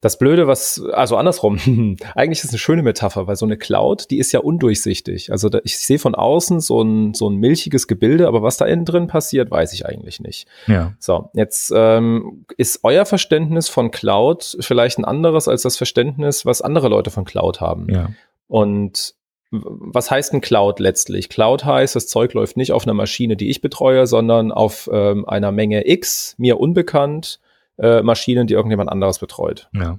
das 0.00 0.18
Blöde, 0.18 0.46
was, 0.46 0.82
also 0.92 1.16
andersrum, 1.16 1.58
eigentlich 2.14 2.38
ist 2.38 2.44
es 2.44 2.50
eine 2.50 2.58
schöne 2.58 2.82
Metapher, 2.82 3.26
weil 3.26 3.36
so 3.36 3.44
eine 3.44 3.58
Cloud, 3.58 4.10
die 4.10 4.18
ist 4.18 4.32
ja 4.32 4.40
undurchsichtig. 4.40 5.30
Also 5.30 5.50
da, 5.50 5.60
ich 5.62 5.78
sehe 5.78 5.98
von 5.98 6.14
außen 6.14 6.60
so 6.60 6.82
ein, 6.82 7.12
so 7.12 7.28
ein 7.28 7.36
milchiges 7.36 7.86
Gebilde, 7.86 8.26
aber 8.26 8.42
was 8.42 8.56
da 8.56 8.64
innen 8.64 8.86
drin 8.86 9.08
passiert, 9.08 9.50
weiß 9.50 9.74
ich 9.74 9.84
eigentlich 9.84 10.20
nicht. 10.20 10.48
Ja. 10.66 10.94
So, 10.98 11.28
jetzt 11.34 11.70
ähm, 11.74 12.46
ist 12.56 12.80
euer 12.82 13.04
Verständnis 13.04 13.68
von 13.68 13.90
Cloud 13.90 14.56
vielleicht 14.60 14.98
ein 14.98 15.04
anderes 15.04 15.48
als 15.48 15.62
das 15.62 15.76
Verständnis, 15.76 16.46
was 16.46 16.62
andere 16.62 16.88
Leute 16.88 17.10
von 17.10 17.24
Cloud 17.24 17.60
haben. 17.60 17.86
Ja. 17.92 18.08
Und 18.48 19.14
was 19.50 20.10
heißt 20.10 20.32
ein 20.32 20.40
Cloud 20.40 20.78
letztlich? 20.78 21.28
Cloud 21.28 21.64
heißt, 21.64 21.96
das 21.96 22.06
Zeug 22.06 22.32
läuft 22.34 22.56
nicht 22.56 22.72
auf 22.72 22.84
einer 22.84 22.94
Maschine, 22.94 23.36
die 23.36 23.50
ich 23.50 23.60
betreue, 23.60 24.06
sondern 24.06 24.52
auf 24.52 24.88
ähm, 24.92 25.28
einer 25.28 25.52
Menge 25.52 25.88
X, 25.88 26.36
mir 26.38 26.58
unbekannt, 26.58 27.40
äh, 27.80 28.02
Maschinen, 28.02 28.46
die 28.46 28.54
irgendjemand 28.54 28.90
anderes 28.90 29.18
betreut. 29.18 29.68
Ja. 29.72 29.98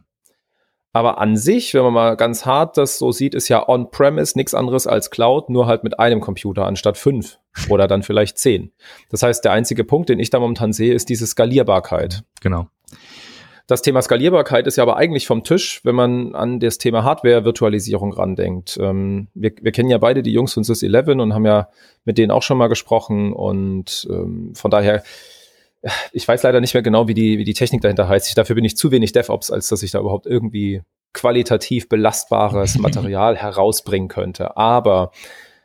Aber 0.94 1.20
an 1.20 1.38
sich, 1.38 1.74
wenn 1.74 1.84
man 1.84 1.94
mal 1.94 2.18
ganz 2.18 2.46
hart 2.46 2.78
das 2.78 2.98
so 2.98 3.12
sieht, 3.12 3.34
ist 3.34 3.48
ja 3.48 3.68
On-Premise 3.68 4.38
nichts 4.38 4.54
anderes 4.54 4.88
als 4.88 5.10
Cloud, 5.10 5.50
nur 5.50 5.66
halt 5.66 5.84
mit 5.84 6.00
einem 6.00 6.20
Computer 6.20 6.66
anstatt 6.66 6.98
fünf 6.98 7.40
oder 7.70 7.88
dann 7.88 8.04
vielleicht 8.04 8.38
zehn. 8.38 8.72
Das 9.10 9.24
heißt, 9.24 9.44
der 9.46 9.54
einzige 9.54 9.84
Punkt, 9.84 10.10
den 10.10 10.20
ich 10.20 10.30
da 10.30 10.40
momentan 10.40 10.74
sehe, 10.74 10.94
ist 10.94 11.10
diese 11.10 11.26
Skalierbarkeit. 11.26 12.24
Genau. 12.42 12.68
Das 13.68 13.82
Thema 13.82 14.02
Skalierbarkeit 14.02 14.68
ist 14.68 14.76
ja 14.76 14.84
aber 14.84 14.98
eigentlich 14.98 15.28
vom 15.28 15.46
Tisch, 15.46 15.80
wenn 15.86 15.96
man 15.96 16.36
an 16.36 16.60
das 16.60 16.78
Thema 16.78 17.06
Hardware-Virtualisierung 17.06 18.12
randenkt. 18.12 18.78
Ähm, 18.82 19.30
wir, 19.34 19.54
wir, 19.62 19.72
kennen 19.72 19.90
ja 19.90 19.98
beide 19.98 20.24
die 20.24 20.34
Jungs 20.34 20.54
von 20.54 20.64
Sys11 20.64 21.22
und 21.22 21.34
haben 21.34 21.46
ja 21.46 21.70
mit 22.04 22.18
denen 22.18 22.32
auch 22.32 22.44
schon 22.44 22.58
mal 22.58 22.68
gesprochen 22.68 23.32
und 23.32 24.10
ähm, 24.12 24.52
von 24.56 24.72
daher 24.72 25.04
ich 26.12 26.28
weiß 26.28 26.44
leider 26.44 26.62
nicht 26.62 26.74
mehr 26.74 26.84
genau, 26.84 27.08
wie 27.08 27.14
die, 27.14 27.38
wie 27.38 27.44
die 27.44 27.54
Technik 27.54 27.82
dahinter 27.82 28.08
heißt. 28.08 28.28
Ich, 28.28 28.36
dafür 28.36 28.56
bin 28.56 28.66
ich 28.66 28.78
zu 28.78 28.92
wenig 28.92 29.12
DevOps, 29.12 29.52
als 29.52 29.68
dass 29.68 29.84
ich 29.84 29.92
da 29.92 30.00
überhaupt 30.00 30.26
irgendwie 30.26 30.82
qualitativ 31.14 31.90
belastbares 31.90 32.78
Material 32.80 33.36
herausbringen 33.36 34.08
könnte. 34.08 34.58
Aber 34.58 35.12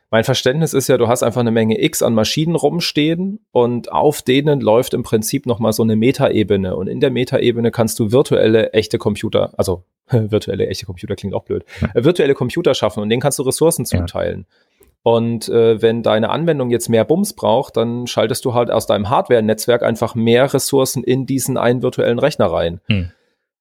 mein 0.09 0.23
Verständnis 0.23 0.73
ist 0.73 0.87
ja, 0.87 0.97
du 0.97 1.07
hast 1.07 1.21
einfach 1.21 1.41
eine 1.41 1.51
Menge 1.51 1.81
X 1.81 2.01
an 2.01 2.13
Maschinen 2.13 2.55
rumstehen 2.55 3.39
und 3.51 3.91
auf 3.91 4.21
denen 4.21 4.61
läuft 4.61 4.93
im 4.93 5.03
Prinzip 5.03 5.45
nochmal 5.45 5.73
so 5.73 5.83
eine 5.83 5.95
Metaebene. 5.97 6.75
Und 6.75 6.87
in 6.87 7.01
der 7.01 7.11
Metaebene 7.11 7.71
kannst 7.71 7.99
du 7.99 8.11
virtuelle, 8.11 8.71
echte 8.71 8.97
Computer, 8.97 9.53
also 9.57 9.83
virtuelle, 10.09 10.67
echte 10.67 10.85
Computer 10.85 11.15
klingt 11.15 11.33
auch 11.33 11.43
blöd, 11.43 11.65
äh, 11.93 12.03
virtuelle 12.03 12.33
Computer 12.33 12.73
schaffen 12.73 13.03
und 13.03 13.09
denen 13.09 13.21
kannst 13.21 13.37
du 13.39 13.43
Ressourcen 13.43 13.85
zuteilen. 13.85 14.45
Ja. 14.47 14.66
Und 15.03 15.47
äh, 15.47 15.81
wenn 15.81 16.03
deine 16.03 16.29
Anwendung 16.29 16.69
jetzt 16.69 16.89
mehr 16.89 17.05
Bums 17.05 17.33
braucht, 17.33 17.77
dann 17.77 18.07
schaltest 18.07 18.43
du 18.43 18.53
halt 18.53 18.69
aus 18.69 18.87
deinem 18.87 19.09
Hardware-Netzwerk 19.09 19.83
einfach 19.83 20.15
mehr 20.15 20.53
Ressourcen 20.53 21.03
in 21.03 21.25
diesen 21.25 21.57
einen 21.57 21.81
virtuellen 21.81 22.19
Rechner 22.19 22.47
rein. 22.47 22.81
Hm. 22.87 23.11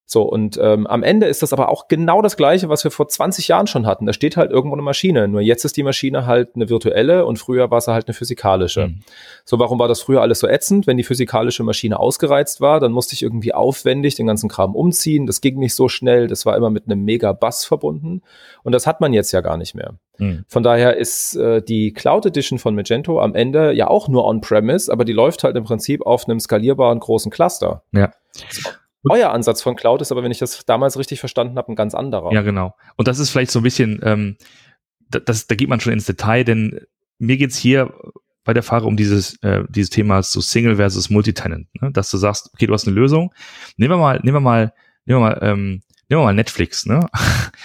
So, 0.08 0.22
und 0.22 0.56
ähm, 0.62 0.86
am 0.86 1.02
Ende 1.02 1.26
ist 1.26 1.42
das 1.42 1.52
aber 1.52 1.68
auch 1.68 1.88
genau 1.88 2.22
das 2.22 2.36
Gleiche, 2.36 2.68
was 2.68 2.84
wir 2.84 2.92
vor 2.92 3.08
20 3.08 3.48
Jahren 3.48 3.66
schon 3.66 3.86
hatten. 3.86 4.06
Da 4.06 4.12
steht 4.12 4.36
halt 4.36 4.52
irgendwo 4.52 4.76
eine 4.76 4.82
Maschine. 4.82 5.26
Nur 5.26 5.40
jetzt 5.40 5.64
ist 5.64 5.76
die 5.76 5.82
Maschine 5.82 6.26
halt 6.26 6.50
eine 6.54 6.68
virtuelle 6.68 7.26
und 7.26 7.40
früher 7.40 7.72
war 7.72 7.80
sie 7.80 7.92
halt 7.92 8.06
eine 8.06 8.14
physikalische. 8.14 8.86
Mhm. 8.86 9.00
So, 9.44 9.58
warum 9.58 9.80
war 9.80 9.88
das 9.88 10.00
früher 10.00 10.22
alles 10.22 10.38
so 10.38 10.46
ätzend? 10.46 10.86
Wenn 10.86 10.96
die 10.96 11.02
physikalische 11.02 11.64
Maschine 11.64 11.98
ausgereizt 11.98 12.60
war, 12.60 12.78
dann 12.78 12.92
musste 12.92 13.14
ich 13.14 13.22
irgendwie 13.24 13.52
aufwendig 13.52 14.14
den 14.14 14.28
ganzen 14.28 14.48
Kram 14.48 14.76
umziehen. 14.76 15.26
Das 15.26 15.40
ging 15.40 15.58
nicht 15.58 15.74
so 15.74 15.88
schnell. 15.88 16.28
Das 16.28 16.46
war 16.46 16.56
immer 16.56 16.70
mit 16.70 16.84
einem 16.86 17.04
mega 17.04 17.32
Bass 17.32 17.64
verbunden. 17.64 18.22
Und 18.62 18.72
das 18.72 18.86
hat 18.86 19.00
man 19.00 19.12
jetzt 19.12 19.32
ja 19.32 19.40
gar 19.40 19.56
nicht 19.56 19.74
mehr. 19.74 19.94
Mhm. 20.18 20.44
Von 20.46 20.62
daher 20.62 20.96
ist 20.96 21.34
äh, 21.34 21.60
die 21.62 21.92
Cloud 21.92 22.26
Edition 22.26 22.60
von 22.60 22.76
Magento 22.76 23.20
am 23.20 23.34
Ende 23.34 23.72
ja 23.72 23.88
auch 23.88 24.06
nur 24.06 24.24
on-premise, 24.24 24.92
aber 24.92 25.04
die 25.04 25.12
läuft 25.12 25.42
halt 25.42 25.56
im 25.56 25.64
Prinzip 25.64 26.06
auf 26.06 26.28
einem 26.28 26.38
skalierbaren 26.38 27.00
großen 27.00 27.32
Cluster. 27.32 27.82
Ja. 27.90 28.12
So. 28.32 28.70
Euer 29.10 29.30
Ansatz 29.30 29.62
von 29.62 29.76
Cloud 29.76 30.00
ist 30.00 30.12
aber, 30.12 30.22
wenn 30.22 30.30
ich 30.30 30.38
das 30.38 30.64
damals 30.64 30.98
richtig 30.98 31.20
verstanden 31.20 31.56
habe, 31.56 31.72
ein 31.72 31.76
ganz 31.76 31.94
anderer. 31.94 32.32
Ja, 32.32 32.42
genau. 32.42 32.74
Und 32.96 33.08
das 33.08 33.18
ist 33.18 33.30
vielleicht 33.30 33.50
so 33.50 33.60
ein 33.60 33.62
bisschen, 33.62 34.00
ähm, 34.02 34.36
das, 35.08 35.46
da 35.46 35.54
geht 35.54 35.68
man 35.68 35.80
schon 35.80 35.92
ins 35.92 36.06
Detail, 36.06 36.44
denn 36.44 36.80
mir 37.18 37.36
geht's 37.36 37.56
hier 37.56 37.92
bei 38.44 38.54
der 38.54 38.62
Frage 38.62 38.86
um 38.86 38.96
dieses, 38.96 39.42
äh, 39.42 39.64
dieses 39.68 39.90
Thema 39.90 40.22
so 40.22 40.40
Single 40.40 40.76
versus 40.76 41.10
Multitenant, 41.10 41.68
ne? 41.80 41.90
dass 41.92 42.10
du 42.10 42.16
sagst, 42.16 42.50
okay, 42.54 42.66
du 42.66 42.72
hast 42.72 42.86
eine 42.86 42.94
Lösung. 42.94 43.32
Nehmen 43.76 43.92
wir 43.92 43.98
mal, 43.98 44.20
nehmen 44.22 44.36
wir 44.36 44.40
mal, 44.40 44.72
nehmen 45.04 45.20
wir 45.20 45.30
mal 45.30 45.38
ähm, 45.42 45.82
nehmen 46.08 46.22
wir 46.22 46.26
mal 46.26 46.34
Netflix, 46.34 46.86
ne? 46.86 47.06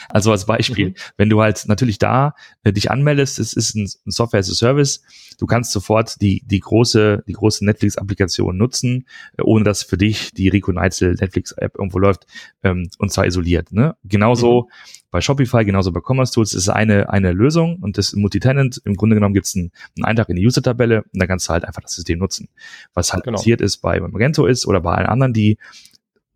Also 0.10 0.32
als 0.32 0.46
Beispiel, 0.46 0.90
mhm. 0.90 0.96
wenn 1.18 1.30
du 1.30 1.42
halt 1.42 1.68
natürlich 1.68 2.00
da 2.00 2.34
äh, 2.64 2.74
dich 2.74 2.92
anmeldest, 2.92 3.40
es 3.40 3.54
ist 3.54 3.76
ein, 3.76 3.88
Software 4.06 4.40
as 4.40 4.50
a 4.50 4.54
Service, 4.54 5.04
du 5.38 5.46
kannst 5.46 5.72
sofort 5.72 6.20
die, 6.22 6.42
die 6.46 6.60
große, 6.60 7.24
die 7.28 7.34
große 7.34 7.64
Netflix-Applikation 7.66 8.58
nutzen, 8.58 9.06
äh, 9.38 9.44
ohne 9.44 9.64
dass 9.64 9.84
für 9.84 9.98
dich 9.98 10.32
die 10.32 10.50
Rico 10.50 10.72
Neitzel 10.72 11.16
Netflix-App 11.16 11.78
irgendwo 11.78 12.00
läuft, 12.00 12.26
ähm, 12.64 12.90
und 12.98 13.12
zwar 13.12 13.26
isoliert, 13.26 13.72
ne? 13.72 13.96
Genauso 14.04 14.64
mhm. 14.64 14.74
bei 15.12 15.22
Shopify, 15.22 15.64
genauso 15.64 15.92
bei 15.92 16.02
Commerce 16.02 16.34
Tools 16.34 16.54
ist 16.54 16.68
eine, 16.68 17.10
eine 17.10 17.32
Lösung 17.32 17.78
und 17.78 17.98
das 17.98 18.14
Multitenant, 18.14 18.82
im 18.86 18.96
Grunde 18.96 19.16
genommen 19.16 19.34
gibt 19.34 19.46
es 19.46 19.56
einen, 19.56 19.72
einen 19.96 20.06
Eintrag 20.06 20.30
in 20.30 20.36
die 20.36 20.46
User-Tabelle 20.46 21.04
und 21.04 21.22
dann 21.22 21.28
kannst 21.28 21.48
du 21.48 21.54
halt 21.54 21.66
einfach 21.66 21.82
das 21.82 21.94
System 21.94 22.20
nutzen. 22.20 22.50
Was 22.94 23.14
halt 23.14 23.24
genau. 23.24 23.38
passiert 23.38 23.62
ist 23.62 23.78
bei 23.78 24.00
Magento 24.00 24.46
ist 24.46 24.66
oder 24.66 24.82
bei 24.82 24.96
allen 24.96 25.08
anderen, 25.08 25.34
die 25.34 25.58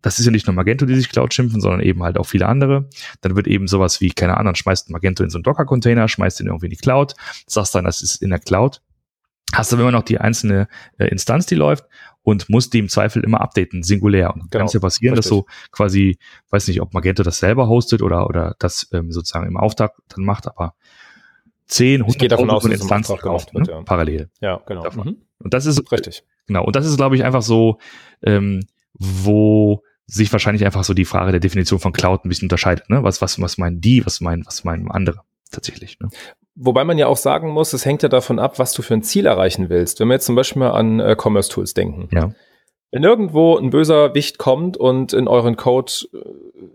das 0.06 0.20
ist 0.20 0.24
ja 0.24 0.30
nicht 0.30 0.46
nur 0.46 0.54
Magento, 0.54 0.86
die 0.86 0.94
sich 0.94 1.08
Cloud 1.08 1.34
schimpfen, 1.34 1.60
sondern 1.60 1.80
eben 1.80 2.04
halt 2.04 2.16
auch 2.16 2.26
viele 2.26 2.46
andere. 2.46 2.88
Dann 3.22 3.34
wird 3.34 3.48
eben 3.48 3.66
sowas 3.66 4.00
wie, 4.00 4.10
keine 4.10 4.36
Ahnung, 4.36 4.54
schmeißt 4.54 4.88
Magento 4.90 5.24
in 5.24 5.30
so 5.30 5.38
einen 5.38 5.42
Docker-Container, 5.42 6.06
schmeißt 6.06 6.38
den 6.38 6.46
irgendwie 6.46 6.66
in 6.66 6.70
die 6.70 6.76
Cloud, 6.76 7.14
sagst 7.48 7.74
dann, 7.74 7.84
das 7.84 8.02
ist 8.02 8.22
in 8.22 8.30
der 8.30 8.38
Cloud. 8.38 8.82
Hast 9.52 9.72
aber 9.72 9.82
immer 9.82 9.90
noch 9.90 10.04
die 10.04 10.18
einzelne 10.18 10.68
äh, 10.98 11.08
Instanz, 11.08 11.46
die 11.46 11.56
läuft 11.56 11.86
und 12.22 12.48
musst 12.48 12.72
die 12.72 12.78
im 12.78 12.88
Zweifel 12.88 13.24
immer 13.24 13.40
updaten, 13.40 13.82
singulär. 13.82 14.32
Und 14.32 14.42
genau, 14.42 14.50
kann 14.50 14.66
es 14.66 14.74
ja 14.74 14.78
passieren, 14.78 15.16
richtig. 15.16 15.28
dass 15.28 15.38
so 15.38 15.46
quasi, 15.72 16.18
weiß 16.50 16.68
nicht, 16.68 16.80
ob 16.80 16.94
Magento 16.94 17.24
das 17.24 17.38
selber 17.38 17.66
hostet 17.66 18.00
oder, 18.00 18.28
oder 18.28 18.54
das 18.60 18.88
ähm, 18.92 19.10
sozusagen 19.10 19.48
im 19.48 19.56
Auftrag 19.56 19.96
dann 20.08 20.24
macht, 20.24 20.46
aber 20.46 20.74
10, 21.66 22.02
100 22.02 22.30
davon 22.30 22.50
aus, 22.50 22.64
Instanzen 22.64 23.18
kauft, 23.18 23.54
ne? 23.54 23.64
ja. 23.66 23.82
parallel. 23.82 24.30
Ja, 24.40 24.60
genau. 24.66 24.88
Mhm. 24.88 25.16
Und 25.40 25.52
das 25.52 25.66
ist 25.66 25.90
richtig. 25.90 26.22
Genau. 26.46 26.64
Und 26.64 26.76
das 26.76 26.86
ist, 26.86 26.96
glaube 26.96 27.16
ich, 27.16 27.24
einfach 27.24 27.42
so, 27.42 27.80
ähm, 28.22 28.60
wo 28.98 29.82
sich 30.06 30.32
wahrscheinlich 30.32 30.64
einfach 30.64 30.84
so 30.84 30.94
die 30.94 31.04
Frage 31.04 31.32
der 31.32 31.40
Definition 31.40 31.80
von 31.80 31.92
Cloud 31.92 32.24
ein 32.24 32.28
bisschen 32.28 32.46
unterscheidet. 32.46 32.88
Ne? 32.90 33.02
Was, 33.02 33.20
was, 33.20 33.40
was 33.40 33.58
meinen 33.58 33.80
die, 33.80 34.06
was 34.06 34.20
meinen, 34.20 34.46
was 34.46 34.64
meinen 34.64 34.90
andere 34.90 35.20
tatsächlich. 35.50 35.98
Ne? 36.00 36.08
Wobei 36.54 36.84
man 36.84 36.96
ja 36.96 37.06
auch 37.06 37.16
sagen 37.16 37.50
muss, 37.50 37.72
es 37.72 37.84
hängt 37.84 38.02
ja 38.02 38.08
davon 38.08 38.38
ab, 38.38 38.58
was 38.58 38.72
du 38.72 38.82
für 38.82 38.94
ein 38.94 39.02
Ziel 39.02 39.26
erreichen 39.26 39.68
willst. 39.68 40.00
Wenn 40.00 40.08
wir 40.08 40.14
jetzt 40.14 40.26
zum 40.26 40.36
Beispiel 40.36 40.60
mal 40.60 40.70
an 40.70 41.00
äh, 41.00 41.16
Commerce 41.20 41.50
Tools 41.50 41.74
denken. 41.74 42.08
Ja. 42.12 42.32
Wenn 42.90 43.02
irgendwo 43.02 43.56
ein 43.56 43.70
böser 43.70 44.14
Wicht 44.14 44.38
kommt 44.38 44.76
und 44.76 45.12
in 45.12 45.28
euren 45.28 45.56
Code 45.56 45.92
äh, 46.12 46.18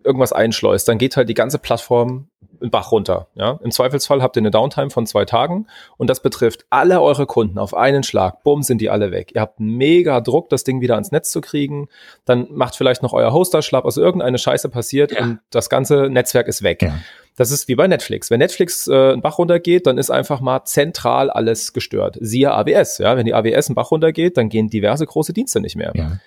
irgendwas 0.04 0.34
einschleust, 0.34 0.88
dann 0.88 0.98
geht 0.98 1.18
halt 1.18 1.30
die 1.30 1.34
ganze 1.34 1.58
Plattform 1.58 2.28
einen 2.62 2.72
Bach 2.72 2.92
runter. 2.92 3.28
Ja? 3.36 3.60
Im 3.64 3.72
Zweifelsfall 3.72 4.22
habt 4.22 4.36
ihr 4.38 4.42
eine 4.42 4.52
Downtime 4.52 4.90
von 4.90 5.06
zwei 5.06 5.26
Tagen 5.26 5.68
und 5.98 6.10
das 6.10 6.22
betrifft 6.22 6.66
alle 6.70 7.02
eure 7.02 7.26
Kunden 7.26 7.58
auf 7.58 7.74
einen 7.74 8.04
Schlag. 8.04 8.44
Bumm, 8.44 8.62
sind 8.62 8.82
die 8.82 8.90
alle 8.90 9.12
weg. 9.12 9.32
Ihr 9.34 9.42
habt 9.42 9.60
mega 9.60 10.22
Druck, 10.22 10.50
das 10.50 10.64
Ding 10.64 10.82
wieder 10.82 10.96
ans 10.96 11.12
Netz 11.12 11.32
zu 11.32 11.42
kriegen. 11.42 11.88
Dann 12.26 12.48
macht 12.52 12.76
vielleicht 12.76 13.04
noch 13.04 13.14
euer 13.14 13.34
Hoster 13.34 13.62
schlapp. 13.62 13.86
Also 13.86 14.02
irgendeine 14.02 14.38
Scheiße 14.38 14.70
passiert 14.70 15.12
ja. 15.12 15.24
und 15.24 15.40
das 15.50 15.70
ganze 15.70 16.10
Netzwerk 16.10 16.48
ist 16.48 16.64
weg. 16.64 16.82
Ja. 16.84 16.94
Das 17.36 17.52
ist 17.52 17.68
wie 17.68 17.76
bei 17.76 17.88
Netflix. 17.88 18.30
Wenn 18.30 18.40
Netflix 18.40 18.88
äh, 18.88 19.14
einen 19.14 19.22
Bach 19.22 19.38
runtergeht, 19.38 19.88
dann 19.88 19.98
ist 19.98 20.10
einfach 20.10 20.42
mal 20.42 20.66
zentral 20.66 21.30
alles 21.30 21.74
gestört. 21.74 22.18
Siehe 22.20 22.52
AWS. 22.52 22.98
Ja? 22.98 23.16
Wenn 23.18 23.26
die 23.26 23.34
AWS 23.34 23.70
einen 23.70 23.76
Bach 23.76 23.92
runtergeht, 23.92 24.38
dann 24.38 24.50
gehen 24.50 24.70
diverse 24.70 25.06
große 25.06 25.34
Dienste 25.34 25.62
nicht 25.62 25.76
mehr. 25.76 25.92
Ja. 25.96 26.18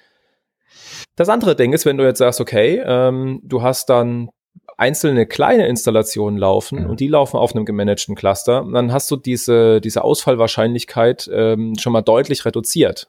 Das 1.16 1.28
andere 1.28 1.54
Ding 1.54 1.72
ist, 1.72 1.86
wenn 1.86 1.96
du 1.96 2.04
jetzt 2.04 2.18
sagst, 2.18 2.40
okay, 2.40 2.82
ähm, 2.84 3.40
du 3.44 3.62
hast 3.62 3.88
dann 3.90 4.30
einzelne 4.76 5.26
kleine 5.26 5.66
Installationen 5.68 6.38
laufen 6.38 6.80
ja. 6.80 6.86
und 6.86 7.00
die 7.00 7.08
laufen 7.08 7.36
auf 7.36 7.54
einem 7.54 7.64
gemanagten 7.64 8.14
Cluster, 8.14 8.66
dann 8.72 8.92
hast 8.92 9.10
du 9.10 9.16
diese, 9.16 9.80
diese 9.80 10.02
Ausfallwahrscheinlichkeit 10.02 11.30
ähm, 11.32 11.74
schon 11.78 11.92
mal 11.92 12.02
deutlich 12.02 12.44
reduziert 12.44 13.08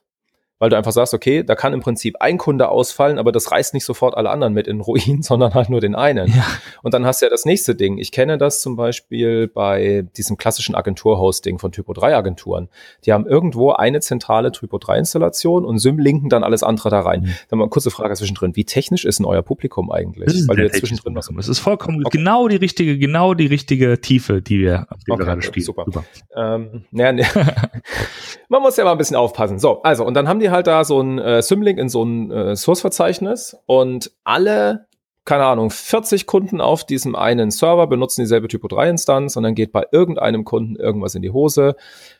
weil 0.59 0.69
du 0.69 0.77
einfach 0.77 0.91
sagst, 0.91 1.13
okay, 1.13 1.43
da 1.43 1.55
kann 1.55 1.73
im 1.73 1.81
Prinzip 1.81 2.15
ein 2.19 2.37
Kunde 2.37 2.69
ausfallen, 2.69 3.19
aber 3.19 3.31
das 3.31 3.51
reißt 3.51 3.73
nicht 3.73 3.83
sofort 3.83 4.15
alle 4.15 4.29
anderen 4.29 4.53
mit 4.53 4.67
in 4.67 4.81
Ruin, 4.81 5.21
sondern 5.21 5.53
halt 5.53 5.69
nur 5.69 5.81
den 5.81 5.95
einen. 5.95 6.27
Ja. 6.27 6.45
Und 6.81 6.93
dann 6.93 7.05
hast 7.05 7.21
du 7.21 7.25
ja 7.25 7.29
das 7.29 7.45
nächste 7.45 7.75
Ding. 7.75 7.97
Ich 7.97 8.11
kenne 8.11 8.37
das 8.37 8.61
zum 8.61 8.75
Beispiel 8.75 9.47
bei 9.47 10.05
diesem 10.15 10.37
klassischen 10.37 10.75
Agenturhosting 10.75 11.59
von 11.59 11.71
Typo 11.71 11.93
3 11.93 12.15
Agenturen. 12.15 12.69
Die 13.05 13.11
haben 13.11 13.25
irgendwo 13.25 13.71
eine 13.71 13.99
zentrale 13.99 14.51
Typo 14.51 14.77
3 14.77 14.99
Installation 14.99 15.65
und 15.65 15.79
symlinken 15.79 16.29
dann 16.29 16.43
alles 16.43 16.63
andere 16.63 16.89
da 16.89 17.01
rein. 17.01 17.21
Mhm. 17.21 17.35
Dann 17.49 17.59
mal 17.59 17.65
eine 17.65 17.69
kurze 17.69 17.91
Frage 17.91 18.15
zwischendrin. 18.15 18.55
Wie 18.55 18.65
technisch 18.65 19.03
ist 19.03 19.19
denn 19.19 19.25
euer 19.25 19.41
Publikum 19.41 19.91
eigentlich? 19.91 20.25
Das 20.25 20.35
ist 20.35 20.47
weil 20.47 20.57
wir 20.57 20.71
zwischendrin 20.71 21.15
was 21.15 21.29
Es 21.37 21.49
ist 21.49 21.59
vollkommen 21.59 22.01
okay. 22.05 22.17
genau 22.17 22.47
die 22.47 22.55
richtige, 22.55 22.97
genau 22.97 23.33
die 23.33 23.47
richtige 23.47 23.99
Tiefe, 23.99 24.41
die 24.41 24.59
wir, 24.59 24.87
die 25.05 25.11
okay, 25.11 25.23
gerade 25.23 25.41
spielen. 25.41 25.65
Super. 25.65 25.83
super. 25.85 26.03
Ähm, 26.35 26.85
naja, 26.91 27.11
ne. 27.11 27.23
Man 28.49 28.61
muss 28.61 28.77
ja 28.77 28.83
mal 28.83 28.91
ein 28.91 28.97
bisschen 28.97 29.15
aufpassen. 29.15 29.59
So, 29.59 29.81
also, 29.81 30.05
und 30.05 30.13
dann 30.13 30.27
haben 30.27 30.39
die 30.39 30.44
halt 30.51 30.67
da 30.67 30.83
so 30.83 31.01
ein 31.01 31.19
äh, 31.19 31.41
Symlink 31.41 31.79
in 31.79 31.89
so 31.89 32.03
ein 32.03 32.31
äh, 32.31 32.55
Source-Verzeichnis 32.55 33.57
und 33.65 34.11
alle, 34.23 34.87
keine 35.25 35.45
Ahnung, 35.45 35.69
40 35.69 36.27
Kunden 36.27 36.61
auf 36.61 36.85
diesem 36.85 37.15
einen 37.15 37.51
Server 37.51 37.87
benutzen 37.87 38.21
dieselbe 38.21 38.47
Typo 38.47 38.67
3-Instanz 38.67 39.35
und 39.35 39.43
dann 39.43 39.55
geht 39.55 39.71
bei 39.71 39.85
irgendeinem 39.91 40.45
Kunden 40.45 40.75
irgendwas 40.75 41.15
in 41.15 41.21
die 41.21 41.31
Hose. 41.31 41.75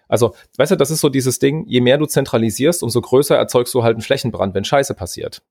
Also, 0.08 0.36
weißt 0.58 0.72
du, 0.72 0.76
das 0.76 0.92
ist 0.92 1.02
so 1.02 1.10
dieses 1.10 1.40
Ding, 1.40 1.66
je 1.68 1.82
mehr 1.82 1.98
du 1.98 2.06
zentralisierst, 2.06 2.84
umso 2.84 3.02
größer 3.02 3.36
erzeugst 3.36 3.74
du 3.74 3.84
halt 3.84 3.96
einen 3.96 4.02
Flächenbrand, 4.02 4.54
wenn 4.56 4.66
Scheiße 4.66 4.94
passiert. 4.94 5.42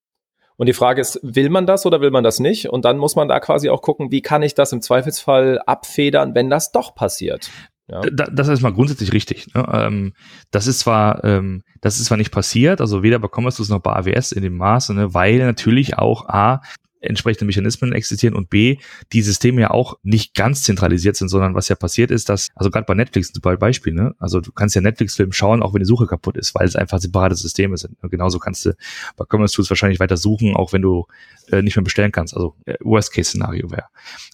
Und 0.56 0.66
die 0.66 0.72
Frage 0.72 1.00
ist, 1.00 1.18
will 1.22 1.50
man 1.50 1.66
das 1.66 1.84
oder 1.84 2.00
will 2.00 2.10
man 2.10 2.22
das 2.22 2.38
nicht? 2.38 2.68
Und 2.68 2.84
dann 2.84 2.98
muss 2.98 3.16
man 3.16 3.28
da 3.28 3.40
quasi 3.40 3.70
auch 3.70 3.82
gucken, 3.82 4.12
wie 4.12 4.22
kann 4.22 4.42
ich 4.42 4.54
das 4.54 4.72
im 4.72 4.82
Zweifelsfall 4.82 5.60
abfedern, 5.66 6.34
wenn 6.34 6.48
das 6.48 6.70
doch 6.70 6.94
passiert. 6.94 7.50
Ja. 7.86 8.00
das 8.00 8.48
ist 8.48 8.62
mal 8.62 8.72
grundsätzlich 8.72 9.12
richtig. 9.12 9.52
Ne? 9.54 9.66
Ähm, 9.70 10.14
das 10.50 10.66
ist 10.66 10.78
zwar, 10.78 11.22
ähm, 11.22 11.62
das 11.82 12.00
ist 12.00 12.06
zwar 12.06 12.16
nicht 12.16 12.30
passiert, 12.30 12.80
also 12.80 13.02
weder 13.02 13.18
bei 13.18 13.28
Commerce 13.28 13.62
noch 13.70 13.80
bei 13.80 13.92
AWS 13.92 14.32
in 14.32 14.42
dem 14.42 14.56
Maße, 14.56 14.94
ne, 14.94 15.12
weil 15.12 15.38
natürlich 15.38 15.98
auch 15.98 16.26
A, 16.28 16.62
entsprechende 17.04 17.44
Mechanismen 17.44 17.92
existieren 17.92 18.34
und 18.34 18.50
B, 18.50 18.78
die 19.12 19.22
Systeme 19.22 19.60
ja 19.62 19.70
auch 19.70 19.98
nicht 20.02 20.34
ganz 20.34 20.62
zentralisiert 20.62 21.16
sind, 21.16 21.28
sondern 21.28 21.54
was 21.54 21.68
ja 21.68 21.76
passiert 21.76 22.10
ist, 22.10 22.28
dass, 22.28 22.48
also 22.54 22.70
gerade 22.70 22.86
bei 22.86 22.94
Netflix 22.94 23.32
zum 23.32 23.42
Beispiel, 23.58 23.92
ne, 23.92 24.14
also 24.18 24.40
du 24.40 24.52
kannst 24.52 24.74
ja 24.74 24.80
Netflix-Film 24.80 25.32
schauen, 25.32 25.62
auch 25.62 25.74
wenn 25.74 25.80
die 25.80 25.86
Suche 25.86 26.06
kaputt 26.06 26.36
ist, 26.36 26.54
weil 26.54 26.66
es 26.66 26.76
einfach 26.76 26.98
separate 26.98 27.34
Systeme 27.36 27.76
sind. 27.76 27.96
Und 28.02 28.10
genauso 28.10 28.38
kannst 28.38 28.66
du 28.66 28.74
bei 29.16 29.24
Commerce 29.28 29.54
Tools 29.54 29.70
wahrscheinlich 29.70 30.00
weiter 30.00 30.16
suchen, 30.16 30.54
auch 30.54 30.72
wenn 30.72 30.82
du 30.82 31.06
äh, 31.50 31.62
nicht 31.62 31.76
mehr 31.76 31.84
bestellen 31.84 32.12
kannst. 32.12 32.34
Also 32.34 32.56
äh, 32.64 32.74
Worst-Case-Szenario 32.80 33.70
wäre. 33.70 33.86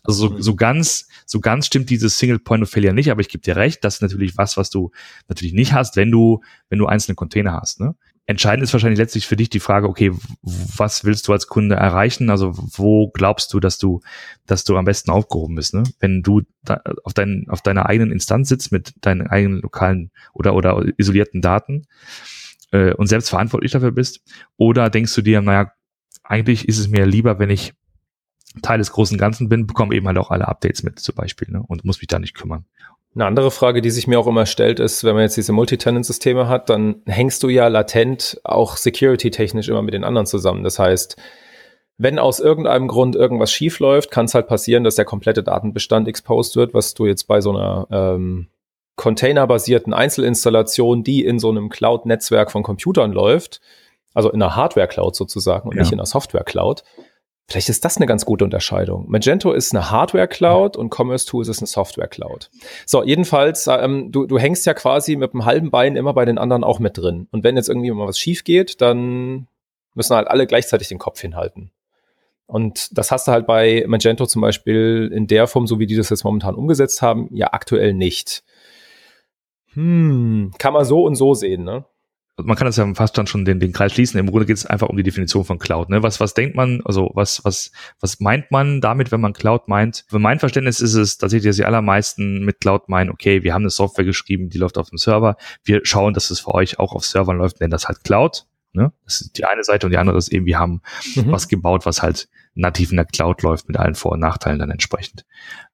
Also 0.05 0.29
so, 0.29 0.41
so 0.41 0.57
ganz, 0.57 1.09
so 1.27 1.41
ganz 1.41 1.67
stimmt 1.67 1.91
dieses 1.91 2.19
Single 2.19 2.39
Point 2.39 2.63
of 2.63 2.71
Failure 2.71 2.95
nicht, 2.95 3.11
aber 3.11 3.21
ich 3.21 3.29
gebe 3.29 3.43
dir 3.43 3.57
recht, 3.57 3.85
das 3.85 3.97
ist 3.97 4.03
natürlich 4.03 4.37
was, 4.37 4.57
was 4.57 4.71
du 4.71 4.91
natürlich 5.29 5.53
nicht 5.53 5.73
hast, 5.73 5.97
wenn 5.97 6.11
du, 6.11 6.41
wenn 6.69 6.79
du 6.79 6.87
einzelne 6.87 7.15
Container 7.15 7.61
hast. 7.61 7.81
Ne? 7.81 7.95
Entscheidend 8.31 8.63
ist 8.63 8.73
wahrscheinlich 8.73 9.01
letztlich 9.01 9.27
für 9.27 9.35
dich 9.35 9.51
die 9.51 9.59
Frage, 9.59 9.89
okay, 9.89 10.13
was 10.43 11.05
willst 11.05 11.27
du 11.27 11.33
als 11.33 11.49
Kunde 11.49 11.75
erreichen? 11.75 12.31
Also 12.31 12.53
wo 12.55 13.11
glaubst 13.11 13.53
du, 13.53 13.59
dass 13.59 13.77
du, 13.77 14.03
dass 14.47 14.63
du 14.63 14.77
am 14.77 14.85
besten 14.85 15.11
aufgehoben 15.11 15.57
bist? 15.57 15.75
Ne? 15.75 15.83
Wenn 15.99 16.23
du 16.23 16.43
auf, 17.03 17.13
dein, 17.13 17.47
auf 17.49 17.61
deiner 17.61 17.87
eigenen 17.87 18.13
Instanz 18.13 18.49
sitzt 18.49 18.71
mit 18.71 18.95
deinen 19.01 19.27
eigenen 19.27 19.61
lokalen 19.61 20.13
oder, 20.33 20.55
oder 20.55 20.81
isolierten 20.97 21.41
Daten 21.41 21.89
äh, 22.71 22.95
und 22.95 23.09
selbst 23.09 23.31
verantwortlich 23.31 23.73
dafür 23.73 23.91
bist, 23.91 24.21
oder 24.57 24.91
denkst 24.91 25.13
du 25.17 25.23
dir, 25.23 25.43
naja, 25.43 25.73
eigentlich 26.23 26.69
ist 26.69 26.79
es 26.79 26.87
mir 26.87 27.07
lieber, 27.07 27.41
wenn 27.41 27.51
ich 27.51 27.75
Teil 28.63 28.79
des 28.79 28.93
großen 28.93 29.19
Ganzen 29.19 29.49
bin, 29.49 29.67
bekomme 29.67 29.93
eben 29.97 30.07
halt 30.07 30.19
auch 30.19 30.31
alle 30.31 30.47
Updates 30.47 30.85
mit 30.85 31.01
zum 31.01 31.17
Beispiel 31.17 31.49
ne? 31.51 31.65
und 31.67 31.85
muss 31.85 32.01
mich 32.01 32.07
da 32.07 32.21
nicht 32.21 32.35
kümmern. 32.35 32.65
Eine 33.15 33.27
andere 33.27 33.51
Frage, 33.51 33.83
die 33.83 33.91
sich 33.91 34.07
mir 34.07 34.21
auch 34.21 34.29
immer 34.29 34.47
stellt, 34.47 34.79
ist, 34.79 35.03
wenn 35.03 35.15
man 35.15 35.25
jetzt 35.25 35.37
diese 35.37 35.53
Multitenant-Systeme 35.53 36.49
hat, 36.49 36.71
dann 36.71 37.03
hängst 37.07 37.43
du 37.43 37.49
ja 37.49 37.67
latent 37.67 38.41
auch 38.45 38.77
security-technisch 38.77 39.69
immer 39.69 39.83
mit 39.83 39.95
den 39.95 40.05
anderen 40.05 40.27
zusammen. 40.27 40.63
Das 40.63 40.79
heißt, 40.79 41.17
wenn 41.99 42.19
aus 42.19 42.39
irgendeinem 42.39 42.87
Grund 42.87 43.17
irgendwas 43.17 43.53
schief 43.53 43.81
läuft, 43.81 44.11
kann 44.11 44.27
es 44.27 44.35
halt 44.35 44.47
passieren, 44.47 44.85
dass 44.85 44.95
der 44.95 45.05
komplette 45.05 45.43
Datenbestand 45.43 46.07
exposed 46.07 46.55
wird, 46.57 46.73
was 46.73 46.95
du 46.95 47.05
jetzt 47.05 47.25
bei 47.25 47.41
so 47.41 47.51
einer 47.51 47.89
ähm, 47.91 48.47
containerbasierten 48.97 49.93
Einzelinstallation, 49.93 51.03
die 51.03 51.25
in 51.25 51.39
so 51.39 51.51
einem 51.51 51.69
Cloud-Netzwerk 51.69 52.53
von 52.53 52.63
Computern 52.63 53.13
läuft, 53.13 53.61
also 54.15 54.31
in 54.31 54.41
einer 54.41 54.55
Hardware-Cloud 54.55 55.17
sozusagen 55.17 55.69
und 55.69 55.77
ja. 55.77 55.83
nicht 55.83 55.93
in 55.93 55.99
einer 55.99 56.07
Software-Cloud, 56.07 56.85
Vielleicht 57.51 57.69
ist 57.69 57.85
das 57.85 57.97
eine 57.97 58.07
ganz 58.07 58.25
gute 58.25 58.45
Unterscheidung. 58.45 59.07
Magento 59.09 59.51
ist 59.51 59.75
eine 59.75 59.91
Hardware-Cloud 59.91 60.77
und 60.77 60.95
Commerce 60.95 61.27
Tools 61.27 61.49
ist 61.49 61.59
eine 61.59 61.67
Software-Cloud. 61.67 62.49
So, 62.87 63.03
jedenfalls, 63.03 63.67
ähm, 63.67 64.13
du, 64.13 64.27
du 64.27 64.39
hängst 64.39 64.67
ja 64.67 64.75
quasi 64.75 65.17
mit 65.17 65.35
einem 65.35 65.45
halben 65.45 65.71
Bein 65.73 65.97
immer 65.97 66.15
bei 66.15 66.25
den 66.25 66.39
anderen 66.39 66.63
auch 66.63 66.79
mit 66.79 66.97
drin. 66.97 67.27
Und 67.33 67.43
wenn 67.43 67.57
jetzt 67.57 67.69
irgendwie 67.69 67.91
mal 67.91 68.07
was 68.07 68.21
schief 68.21 68.45
geht, 68.45 68.81
dann 68.81 69.49
müssen 69.95 70.15
halt 70.15 70.29
alle 70.29 70.47
gleichzeitig 70.47 70.87
den 70.87 71.01
Kopf 71.01 71.21
hinhalten. 71.21 71.73
Und 72.47 72.97
das 72.97 73.11
hast 73.11 73.27
du 73.27 73.33
halt 73.33 73.49
bei 73.49 73.85
Magento 73.89 74.27
zum 74.27 74.43
Beispiel 74.43 75.11
in 75.13 75.27
der 75.27 75.49
Form, 75.49 75.67
so 75.67 75.81
wie 75.81 75.87
die 75.87 75.97
das 75.97 76.11
jetzt 76.11 76.23
momentan 76.23 76.55
umgesetzt 76.55 77.03
haben, 77.03 77.29
ja 77.33 77.49
aktuell 77.53 77.95
nicht. 77.95 78.45
Hm, 79.73 80.53
kann 80.59 80.73
man 80.73 80.85
so 80.85 81.03
und 81.05 81.17
so 81.17 81.35
sehen, 81.35 81.65
ne? 81.65 81.85
Man 82.45 82.57
kann 82.57 82.67
das 82.67 82.77
ja 82.77 82.95
fast 82.95 83.17
dann 83.17 83.27
schon 83.27 83.45
den, 83.45 83.61
den 83.61 83.73
Kreis 83.73 83.93
schließen. 83.93 84.19
Im 84.19 84.27
Grunde 84.27 84.47
geht 84.47 84.57
es 84.57 84.67
einfach 84.67 84.89
um 84.89 84.97
die 84.97 85.03
Definition 85.03 85.45
von 85.45 85.59
Cloud. 85.59 85.89
Ne? 85.89 86.03
Was, 86.03 86.21
was 86.21 86.35
denkt 86.35 86.57
man, 86.57 86.81
also 86.85 87.11
was, 87.15 87.45
was, 87.45 87.73
was 88.01 88.21
meint 88.21 88.51
man 88.51 88.81
damit, 88.81 89.13
wenn 89.13 89.21
man 89.21 89.33
Cloud 89.33 89.69
meint? 89.69 90.05
Für 90.09 90.19
mein 90.19 90.39
Verständnis 90.39 90.81
ist 90.81 90.95
es 90.95 91.19
tatsächlich, 91.19 91.51
dass 91.51 91.57
die 91.57 91.65
allermeisten 91.65 92.45
mit 92.45 92.61
Cloud 92.61 92.89
meinen, 92.89 93.11
okay, 93.11 93.43
wir 93.43 93.55
haben 93.55 93.63
eine 93.63 93.71
Software 93.71 94.05
geschrieben, 94.05 94.49
die 94.51 94.59
läuft 94.59 94.79
auf 94.79 94.91
dem 94.91 94.99
Server. 94.99 95.37
Wir 95.65 95.81
schauen, 95.85 96.15
dass 96.15 96.31
es 96.31 96.41
für 96.41 96.55
euch 96.55 96.79
auch 96.79 96.95
auf 96.95 97.05
Servern 97.05 97.39
läuft, 97.39 97.61
nennen 97.61 97.71
das 97.71 97.87
halt 97.89 98.05
Cloud. 98.05 98.47
Ne? 98.73 98.93
Das 99.05 99.21
ist 99.21 99.39
die 99.39 99.45
eine 99.45 99.65
Seite 99.65 99.87
und 99.87 99.93
die 99.93 99.99
andere 99.99 100.17
ist 100.17 100.33
eben, 100.33 100.47
wir 100.47 100.59
haben 100.59 100.83
mhm. 101.17 101.33
was 101.33 101.49
gebaut, 101.49 101.87
was 101.87 102.03
halt 102.03 102.29
nativ 102.55 102.91
in 102.91 102.97
der 102.97 103.07
Cloud 103.07 103.43
läuft 103.43 103.69
mit 103.69 103.77
allen 103.77 103.95
Vor- 103.95 104.13
und 104.13 104.21
Nachteilen 104.21 104.59
dann 104.59 104.71
entsprechend. 104.71 105.25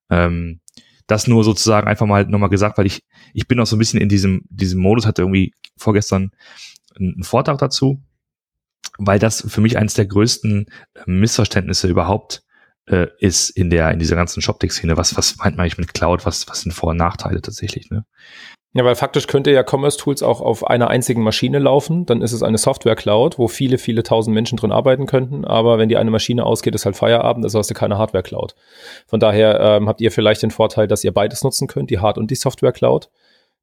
Ähm, 0.08 0.60
das 1.06 1.26
nur 1.26 1.44
sozusagen 1.44 1.86
einfach 1.86 2.06
mal 2.06 2.26
nochmal 2.26 2.48
gesagt, 2.48 2.78
weil 2.78 2.86
ich, 2.86 3.04
ich 3.32 3.46
bin 3.46 3.60
auch 3.60 3.66
so 3.66 3.76
ein 3.76 3.78
bisschen 3.78 4.00
in 4.00 4.08
diesem, 4.08 4.42
diesem 4.48 4.80
Modus, 4.80 5.06
hatte 5.06 5.22
irgendwie 5.22 5.54
vorgestern 5.76 6.32
einen 6.96 7.22
Vortrag 7.22 7.58
dazu, 7.58 8.02
weil 8.98 9.18
das 9.18 9.44
für 9.48 9.60
mich 9.60 9.78
eines 9.78 9.94
der 9.94 10.06
größten 10.06 10.66
äh, 10.94 11.00
Missverständnisse 11.06 11.88
überhaupt 11.88 12.42
äh, 12.86 13.08
ist 13.18 13.50
in 13.50 13.70
der, 13.70 13.90
in 13.90 13.98
dieser 13.98 14.16
ganzen 14.16 14.40
Shoptech-Szene. 14.42 14.96
Was, 14.96 15.16
was 15.16 15.36
meint 15.36 15.56
man 15.56 15.64
eigentlich 15.64 15.78
mit 15.78 15.94
Cloud? 15.94 16.24
Was, 16.24 16.48
was 16.48 16.62
sind 16.62 16.72
Vor- 16.72 16.90
und 16.90 16.96
Nachteile 16.96 17.42
tatsächlich, 17.42 17.90
ne? 17.90 18.04
Ja, 18.76 18.84
weil 18.84 18.94
faktisch 18.94 19.26
könnte 19.26 19.50
ja 19.50 19.64
Commerce 19.66 19.96
Tools 19.96 20.22
auch 20.22 20.42
auf 20.42 20.66
einer 20.66 20.90
einzigen 20.90 21.22
Maschine 21.22 21.58
laufen. 21.58 22.04
Dann 22.04 22.20
ist 22.20 22.32
es 22.32 22.42
eine 22.42 22.58
Software 22.58 22.94
Cloud, 22.94 23.38
wo 23.38 23.48
viele, 23.48 23.78
viele 23.78 24.02
tausend 24.02 24.34
Menschen 24.34 24.58
drin 24.58 24.70
arbeiten 24.70 25.06
könnten. 25.06 25.46
Aber 25.46 25.78
wenn 25.78 25.88
die 25.88 25.96
eine 25.96 26.10
Maschine 26.10 26.44
ausgeht, 26.44 26.74
ist 26.74 26.84
halt 26.84 26.94
Feierabend, 26.94 27.42
also 27.42 27.58
hast 27.58 27.70
du 27.70 27.74
keine 27.74 27.96
Hardware 27.96 28.22
Cloud. 28.22 28.54
Von 29.06 29.18
daher 29.18 29.58
ähm, 29.60 29.88
habt 29.88 30.02
ihr 30.02 30.12
vielleicht 30.12 30.42
den 30.42 30.50
Vorteil, 30.50 30.88
dass 30.88 31.02
ihr 31.04 31.12
beides 31.14 31.42
nutzen 31.42 31.68
könnt, 31.68 31.88
die 31.88 32.00
Hard- 32.00 32.18
und 32.18 32.30
die 32.30 32.34
Software 32.34 32.72
Cloud. 32.72 33.08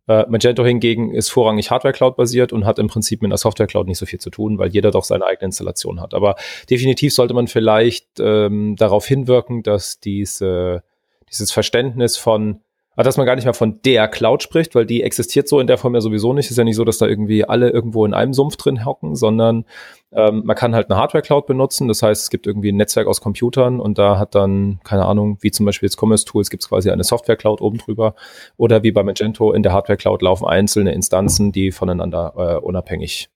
Äh, 0.08 0.26
Magento 0.30 0.66
hingegen 0.66 1.14
ist 1.14 1.30
vorrangig 1.30 1.70
Hardware 1.70 1.94
Cloud 1.94 2.16
basiert 2.16 2.52
und 2.52 2.66
hat 2.66 2.80
im 2.80 2.88
Prinzip 2.88 3.22
mit 3.22 3.30
einer 3.30 3.38
Software 3.38 3.68
Cloud 3.68 3.86
nicht 3.86 4.00
so 4.00 4.08
viel 4.08 4.20
zu 4.20 4.32
tun, 4.32 4.58
weil 4.58 4.70
jeder 4.70 4.90
doch 4.90 5.04
seine 5.04 5.28
eigene 5.28 5.46
Installation 5.46 6.02
hat. 6.02 6.16
Aber 6.16 6.38
definitiv 6.72 7.14
sollte 7.14 7.36
man 7.36 7.46
vielleicht 7.46 8.20
ähm, 8.20 8.76
darauf 8.78 9.06
hinwirken, 9.06 9.62
dass 9.62 10.00
diese, 10.00 10.82
dieses 11.30 11.52
Verständnis 11.52 12.18
von 12.18 12.62
aber 12.96 13.04
dass 13.04 13.18
man 13.18 13.26
gar 13.26 13.36
nicht 13.36 13.46
mehr 13.46 13.54
von 13.54 13.82
der 13.84 14.08
Cloud 14.08 14.44
spricht, 14.44 14.76
weil 14.76 14.86
die 14.86 15.04
existiert 15.04 15.48
so 15.48 15.60
in 15.60 15.68
der 15.68 15.78
Form 15.78 15.96
ja 15.96 16.02
sowieso 16.02 16.34
nicht. 16.34 16.52
ist 16.52 16.58
ja 16.58 16.64
nicht 16.64 16.76
so, 16.76 16.86
dass 16.86 16.98
da 16.98 17.08
irgendwie 17.08 17.46
alle 17.46 17.70
irgendwo 17.70 18.06
in 18.06 18.14
einem 18.14 18.34
Sumpf 18.34 18.56
drin 18.58 18.86
hocken, 18.86 19.16
sondern 19.16 19.66
ähm, 20.12 20.44
man 20.46 20.56
kann 20.56 20.76
halt 20.76 20.90
eine 20.90 21.00
Hardware-Cloud 21.00 21.48
benutzen. 21.48 21.88
Das 21.88 22.04
heißt, 22.04 22.24
es 22.24 22.30
gibt 22.30 22.46
irgendwie 22.46 22.72
ein 22.72 22.78
Netzwerk 22.78 23.08
aus 23.08 23.22
Computern 23.22 23.80
und 23.80 23.98
da 23.98 24.20
hat 24.20 24.36
dann, 24.36 24.80
keine 24.84 25.06
Ahnung, 25.06 25.38
wie 25.42 25.52
zum 25.52 25.66
Beispiel 25.66 25.88
jetzt 25.88 26.00
Commerce 26.00 26.26
Tools, 26.26 26.50
gibt 26.50 26.64
es 26.64 26.70
quasi 26.70 26.92
eine 26.92 27.04
Software-Cloud 27.04 27.62
oben 27.62 27.80
drüber. 27.80 28.14
Oder 28.58 28.84
wie 28.84 28.92
bei 28.92 29.04
Magento 29.04 29.52
in 29.54 29.64
der 29.64 29.74
Hardware-Cloud 29.74 30.22
laufen 30.22 30.46
einzelne 30.46 30.94
Instanzen, 30.94 31.52
die 31.52 31.72
voneinander 31.72 32.34
äh, 32.38 32.66
unabhängig 32.66 33.30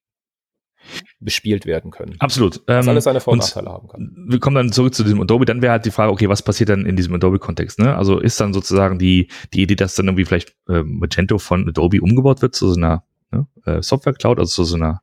bespielt 1.19 1.65
werden 1.65 1.91
können. 1.91 2.15
Absolut. 2.19 2.61
Was 2.67 2.85
Ähm, 2.85 2.89
alles 2.89 3.03
seine 3.03 3.19
Vor- 3.19 3.33
und 3.33 3.39
Nachteile 3.39 3.69
haben 3.69 3.87
kann. 3.87 4.25
wir 4.27 4.39
kommen 4.39 4.55
dann 4.55 4.71
zurück 4.71 4.93
zu 4.93 5.03
diesem 5.03 5.21
Adobe, 5.21 5.45
dann 5.45 5.61
wäre 5.61 5.71
halt 5.71 5.85
die 5.85 5.91
Frage, 5.91 6.11
okay, 6.11 6.29
was 6.29 6.41
passiert 6.41 6.69
dann 6.69 6.85
in 6.85 6.95
diesem 6.95 7.13
Adobe-Kontext? 7.15 7.79
Ne? 7.79 7.95
Also 7.95 8.19
ist 8.19 8.39
dann 8.39 8.53
sozusagen 8.53 8.99
die, 8.99 9.29
die 9.53 9.63
Idee, 9.63 9.75
dass 9.75 9.95
dann 9.95 10.07
irgendwie 10.07 10.25
vielleicht 10.25 10.55
äh, 10.69 10.83
Magento 10.83 11.37
von 11.37 11.67
Adobe 11.67 12.01
umgebaut 12.01 12.41
wird 12.41 12.55
zu 12.55 12.69
so 12.69 12.77
einer 12.77 13.03
ne, 13.31 13.47
äh, 13.65 13.81
Software-Cloud, 13.81 14.39
also 14.39 14.49
zu 14.49 14.63
so 14.63 14.75
einer 14.75 15.01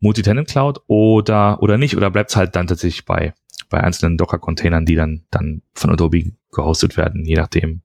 Multi-Tenant-Cloud 0.00 0.80
oder, 0.86 1.62
oder 1.62 1.78
nicht? 1.78 1.96
Oder 1.96 2.10
bleibt 2.10 2.30
es 2.30 2.36
halt 2.36 2.56
dann 2.56 2.66
tatsächlich 2.66 3.04
bei, 3.04 3.34
bei 3.70 3.80
einzelnen 3.80 4.16
Docker-Containern, 4.18 4.84
die 4.84 4.96
dann, 4.96 5.24
dann 5.30 5.62
von 5.74 5.90
Adobe 5.90 6.32
gehostet 6.50 6.96
werden, 6.96 7.24
je 7.24 7.36
nachdem. 7.36 7.82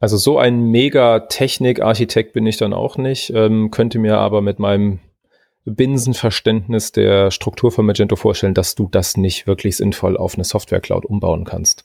Also 0.00 0.16
so 0.16 0.38
ein 0.38 0.70
mega 0.70 1.20
Technik-Architekt 1.20 2.32
bin 2.32 2.46
ich 2.46 2.56
dann 2.56 2.72
auch 2.72 2.98
nicht, 2.98 3.32
ähm, 3.34 3.72
könnte 3.72 3.98
mir 3.98 4.18
aber 4.18 4.42
mit 4.42 4.60
meinem 4.60 5.00
Binsenverständnis 5.64 6.92
der 6.92 7.30
Struktur 7.30 7.70
von 7.70 7.86
Magento 7.86 8.16
vorstellen, 8.16 8.54
dass 8.54 8.74
du 8.74 8.88
das 8.90 9.16
nicht 9.16 9.46
wirklich 9.46 9.76
sinnvoll 9.76 10.16
auf 10.16 10.34
eine 10.34 10.44
Software-Cloud 10.44 11.04
umbauen 11.04 11.44
kannst. 11.44 11.84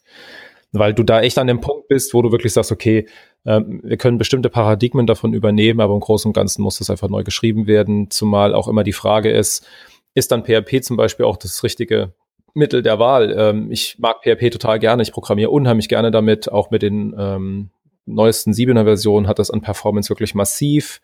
Weil 0.71 0.93
du 0.93 1.03
da 1.03 1.21
echt 1.21 1.37
an 1.37 1.47
dem 1.47 1.61
Punkt 1.61 1.87
bist, 1.87 2.13
wo 2.13 2.21
du 2.21 2.31
wirklich 2.31 2.53
sagst, 2.53 2.71
okay, 2.71 3.07
ähm, 3.45 3.81
wir 3.83 3.97
können 3.97 4.17
bestimmte 4.17 4.49
Paradigmen 4.49 5.05
davon 5.05 5.33
übernehmen, 5.33 5.81
aber 5.81 5.93
im 5.93 5.99
Großen 5.99 6.29
und 6.29 6.33
Ganzen 6.33 6.63
muss 6.63 6.79
das 6.79 6.89
einfach 6.89 7.09
neu 7.09 7.23
geschrieben 7.23 7.67
werden, 7.67 8.09
zumal 8.09 8.55
auch 8.55 8.67
immer 8.67 8.83
die 8.83 8.93
Frage 8.93 9.31
ist, 9.31 9.67
ist 10.15 10.31
dann 10.31 10.45
PHP 10.45 10.81
zum 10.81 10.97
Beispiel 10.97 11.25
auch 11.25 11.37
das 11.37 11.63
richtige 11.63 12.13
Mittel 12.53 12.81
der 12.81 12.99
Wahl? 12.99 13.35
Ähm, 13.37 13.71
ich 13.71 13.97
mag 13.99 14.23
PHP 14.23 14.51
total 14.51 14.79
gerne, 14.79 15.03
ich 15.03 15.11
programmiere 15.11 15.51
unheimlich 15.51 15.89
gerne 15.89 16.11
damit, 16.11 16.51
auch 16.51 16.71
mit 16.71 16.81
den 16.81 17.13
ähm, 17.17 17.69
neuesten 18.05 18.51
7er 18.51 18.83
Versionen 18.83 19.27
hat 19.27 19.39
das 19.39 19.51
an 19.51 19.61
Performance 19.61 20.09
wirklich 20.09 20.35
massiv 20.35 21.01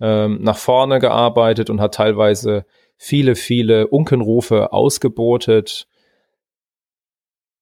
ähm, 0.00 0.38
nach 0.42 0.56
vorne 0.56 0.98
gearbeitet 0.98 1.70
und 1.70 1.80
hat 1.80 1.94
teilweise 1.94 2.64
viele, 2.96 3.34
viele 3.34 3.88
Unkenrufe 3.88 4.72
ausgebotet. 4.72 5.86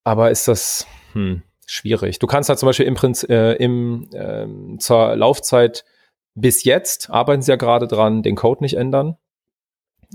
Aber 0.05 0.31
ist 0.31 0.49
das 0.49 0.87
hm, 1.13 1.43
schwierig? 1.67 2.19
Du 2.19 2.27
kannst 2.27 2.49
halt 2.49 2.59
zum 2.59 2.69
Beispiel 2.69 2.87
im 2.87 2.95
Prinzip 2.95 3.31
äh, 3.31 3.55
im, 3.55 4.09
ähm, 4.15 4.79
zur 4.81 5.17
Laufzeit 5.17 5.85
bis 6.41 6.65
jetzt 6.65 7.11
arbeiten 7.11 7.43
sie 7.43 7.51
ja 7.51 7.57
gerade 7.57 7.89
dran, 7.89 8.23
den 8.23 8.37
Code 8.37 8.63
nicht 8.63 8.75
ändern. 8.75 9.17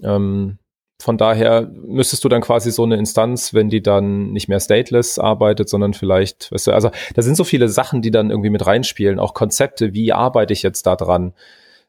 Ähm, 0.04 0.58
von 1.00 1.18
daher 1.18 1.70
müsstest 1.70 2.24
du 2.24 2.30
dann 2.30 2.42
quasi 2.42 2.72
so 2.72 2.84
eine 2.84 2.96
Instanz, 2.96 3.54
wenn 3.54 3.70
die 3.70 3.82
dann 3.82 4.32
nicht 4.32 4.48
mehr 4.48 4.60
stateless 4.60 5.20
arbeitet, 5.20 5.68
sondern 5.68 5.94
vielleicht, 5.94 6.52
weißt 6.52 6.68
du, 6.68 6.72
also 6.72 6.92
da 7.14 7.22
sind 7.22 7.36
so 7.36 7.44
viele 7.44 7.68
Sachen, 7.68 8.02
die 8.02 8.12
dann 8.12 8.30
irgendwie 8.30 8.50
mit 8.50 8.66
reinspielen, 8.66 9.20
auch 9.20 9.34
Konzepte, 9.34 9.94
wie 9.94 10.14
arbeite 10.14 10.54
ich 10.54 10.64
jetzt 10.64 10.86
da 10.86 10.96
dran, 10.96 11.34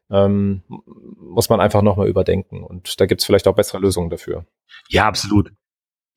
ähm, 0.09 0.61
muss 0.67 1.49
man 1.49 1.59
einfach 1.59 1.81
nochmal 1.81 2.07
überdenken. 2.07 2.63
Und 2.63 2.99
da 2.99 3.05
gibt 3.05 3.21
es 3.21 3.25
vielleicht 3.25 3.47
auch 3.47 3.55
bessere 3.55 3.79
Lösungen 3.79 4.09
dafür. 4.09 4.45
Ja, 4.89 5.07
absolut. 5.07 5.51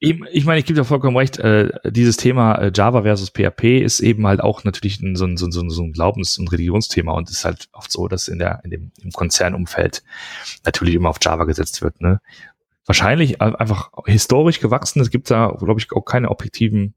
Ich, 0.00 0.20
ich 0.30 0.44
meine, 0.44 0.60
ich 0.60 0.64
gebe 0.64 0.78
dir 0.78 0.84
vollkommen 0.84 1.16
recht, 1.16 1.38
äh, 1.40 1.70
dieses 1.84 2.16
Thema 2.16 2.54
äh, 2.54 2.72
Java 2.72 3.02
versus 3.02 3.30
PHP 3.30 3.82
ist 3.82 3.98
eben 3.98 4.28
halt 4.28 4.40
auch 4.40 4.62
natürlich 4.62 5.00
ein, 5.00 5.16
so, 5.16 5.24
ein, 5.24 5.36
so, 5.36 5.46
ein, 5.46 5.70
so 5.70 5.82
ein 5.82 5.92
Glaubens- 5.92 6.38
und 6.38 6.52
Religionsthema 6.52 7.12
und 7.12 7.28
ist 7.30 7.44
halt 7.44 7.68
oft 7.72 7.90
so, 7.90 8.06
dass 8.06 8.28
in 8.28 8.38
der 8.38 8.60
in 8.62 8.70
dem 8.70 8.92
im 9.02 9.10
Konzernumfeld 9.10 10.04
natürlich 10.64 10.94
immer 10.94 11.08
auf 11.08 11.18
Java 11.20 11.44
gesetzt 11.44 11.82
wird. 11.82 12.00
Ne? 12.00 12.20
Wahrscheinlich 12.86 13.42
einfach 13.42 13.90
historisch 14.06 14.60
gewachsen. 14.60 15.00
Es 15.00 15.10
gibt 15.10 15.30
da, 15.30 15.48
glaube 15.58 15.80
ich, 15.80 15.90
auch 15.92 16.04
keine 16.04 16.30
objektiven, 16.30 16.94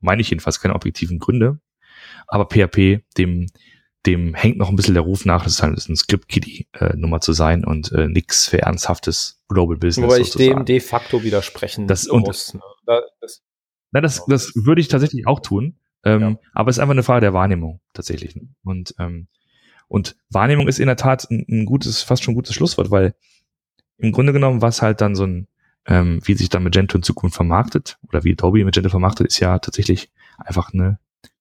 meine 0.00 0.20
ich 0.20 0.28
jedenfalls, 0.28 0.60
keine 0.60 0.74
objektiven 0.74 1.18
Gründe. 1.18 1.58
Aber 2.26 2.44
PHP, 2.44 3.00
dem 3.16 3.46
dem 4.06 4.34
hängt 4.34 4.58
noch 4.58 4.68
ein 4.68 4.76
bisschen 4.76 4.94
der 4.94 5.02
Ruf 5.02 5.24
nach, 5.24 5.44
das 5.44 5.54
ist 5.54 5.62
halt 5.62 5.88
ein 5.88 5.96
Script-Kiddie-Nummer 5.96 7.20
zu 7.20 7.32
sein 7.32 7.64
und 7.64 7.90
äh, 7.92 8.06
nichts 8.06 8.48
für 8.48 8.60
ernsthaftes 8.60 9.40
Global 9.48 9.76
Business. 9.76 10.06
Wobei 10.06 10.20
ich 10.20 10.30
dem 10.32 10.64
de 10.64 10.80
facto 10.80 11.22
widersprechen 11.22 11.86
das, 11.86 12.06
und, 12.06 12.26
muss. 12.26 12.54
Ne? 12.54 12.60
Da, 12.86 13.00
das, 13.20 13.42
na, 13.92 14.00
das, 14.00 14.24
das 14.26 14.52
würde 14.54 14.80
ich 14.80 14.88
tatsächlich 14.88 15.26
auch 15.26 15.40
tun. 15.40 15.78
Ähm, 16.04 16.20
ja. 16.20 16.36
Aber 16.52 16.68
es 16.68 16.76
ist 16.76 16.80
einfach 16.80 16.92
eine 16.92 17.02
Frage 17.02 17.22
der 17.22 17.32
Wahrnehmung 17.32 17.80
tatsächlich. 17.94 18.36
Ne? 18.36 18.48
Und, 18.62 18.94
ähm, 18.98 19.28
und 19.88 20.16
Wahrnehmung 20.28 20.68
ist 20.68 20.80
in 20.80 20.86
der 20.86 20.96
Tat 20.96 21.30
ein, 21.30 21.46
ein 21.48 21.64
gutes, 21.64 22.02
fast 22.02 22.22
schon 22.22 22.34
gutes 22.34 22.54
Schlusswort, 22.54 22.90
weil 22.90 23.14
im 23.98 24.12
Grunde 24.12 24.32
genommen, 24.32 24.60
was 24.60 24.82
halt 24.82 25.00
dann 25.00 25.14
so 25.14 25.24
ein, 25.24 25.48
ähm, 25.86 26.20
wie 26.24 26.34
sich 26.34 26.48
dann 26.50 26.62
Magento 26.62 26.96
in 26.96 27.02
Zukunft 27.02 27.36
vermarktet 27.36 27.98
oder 28.08 28.24
wie 28.24 28.32
Adobe 28.32 28.64
Magento 28.64 28.90
vermarktet, 28.90 29.28
ist 29.28 29.40
ja 29.40 29.58
tatsächlich 29.58 30.10
einfach 30.38 30.74
eine 30.74 30.98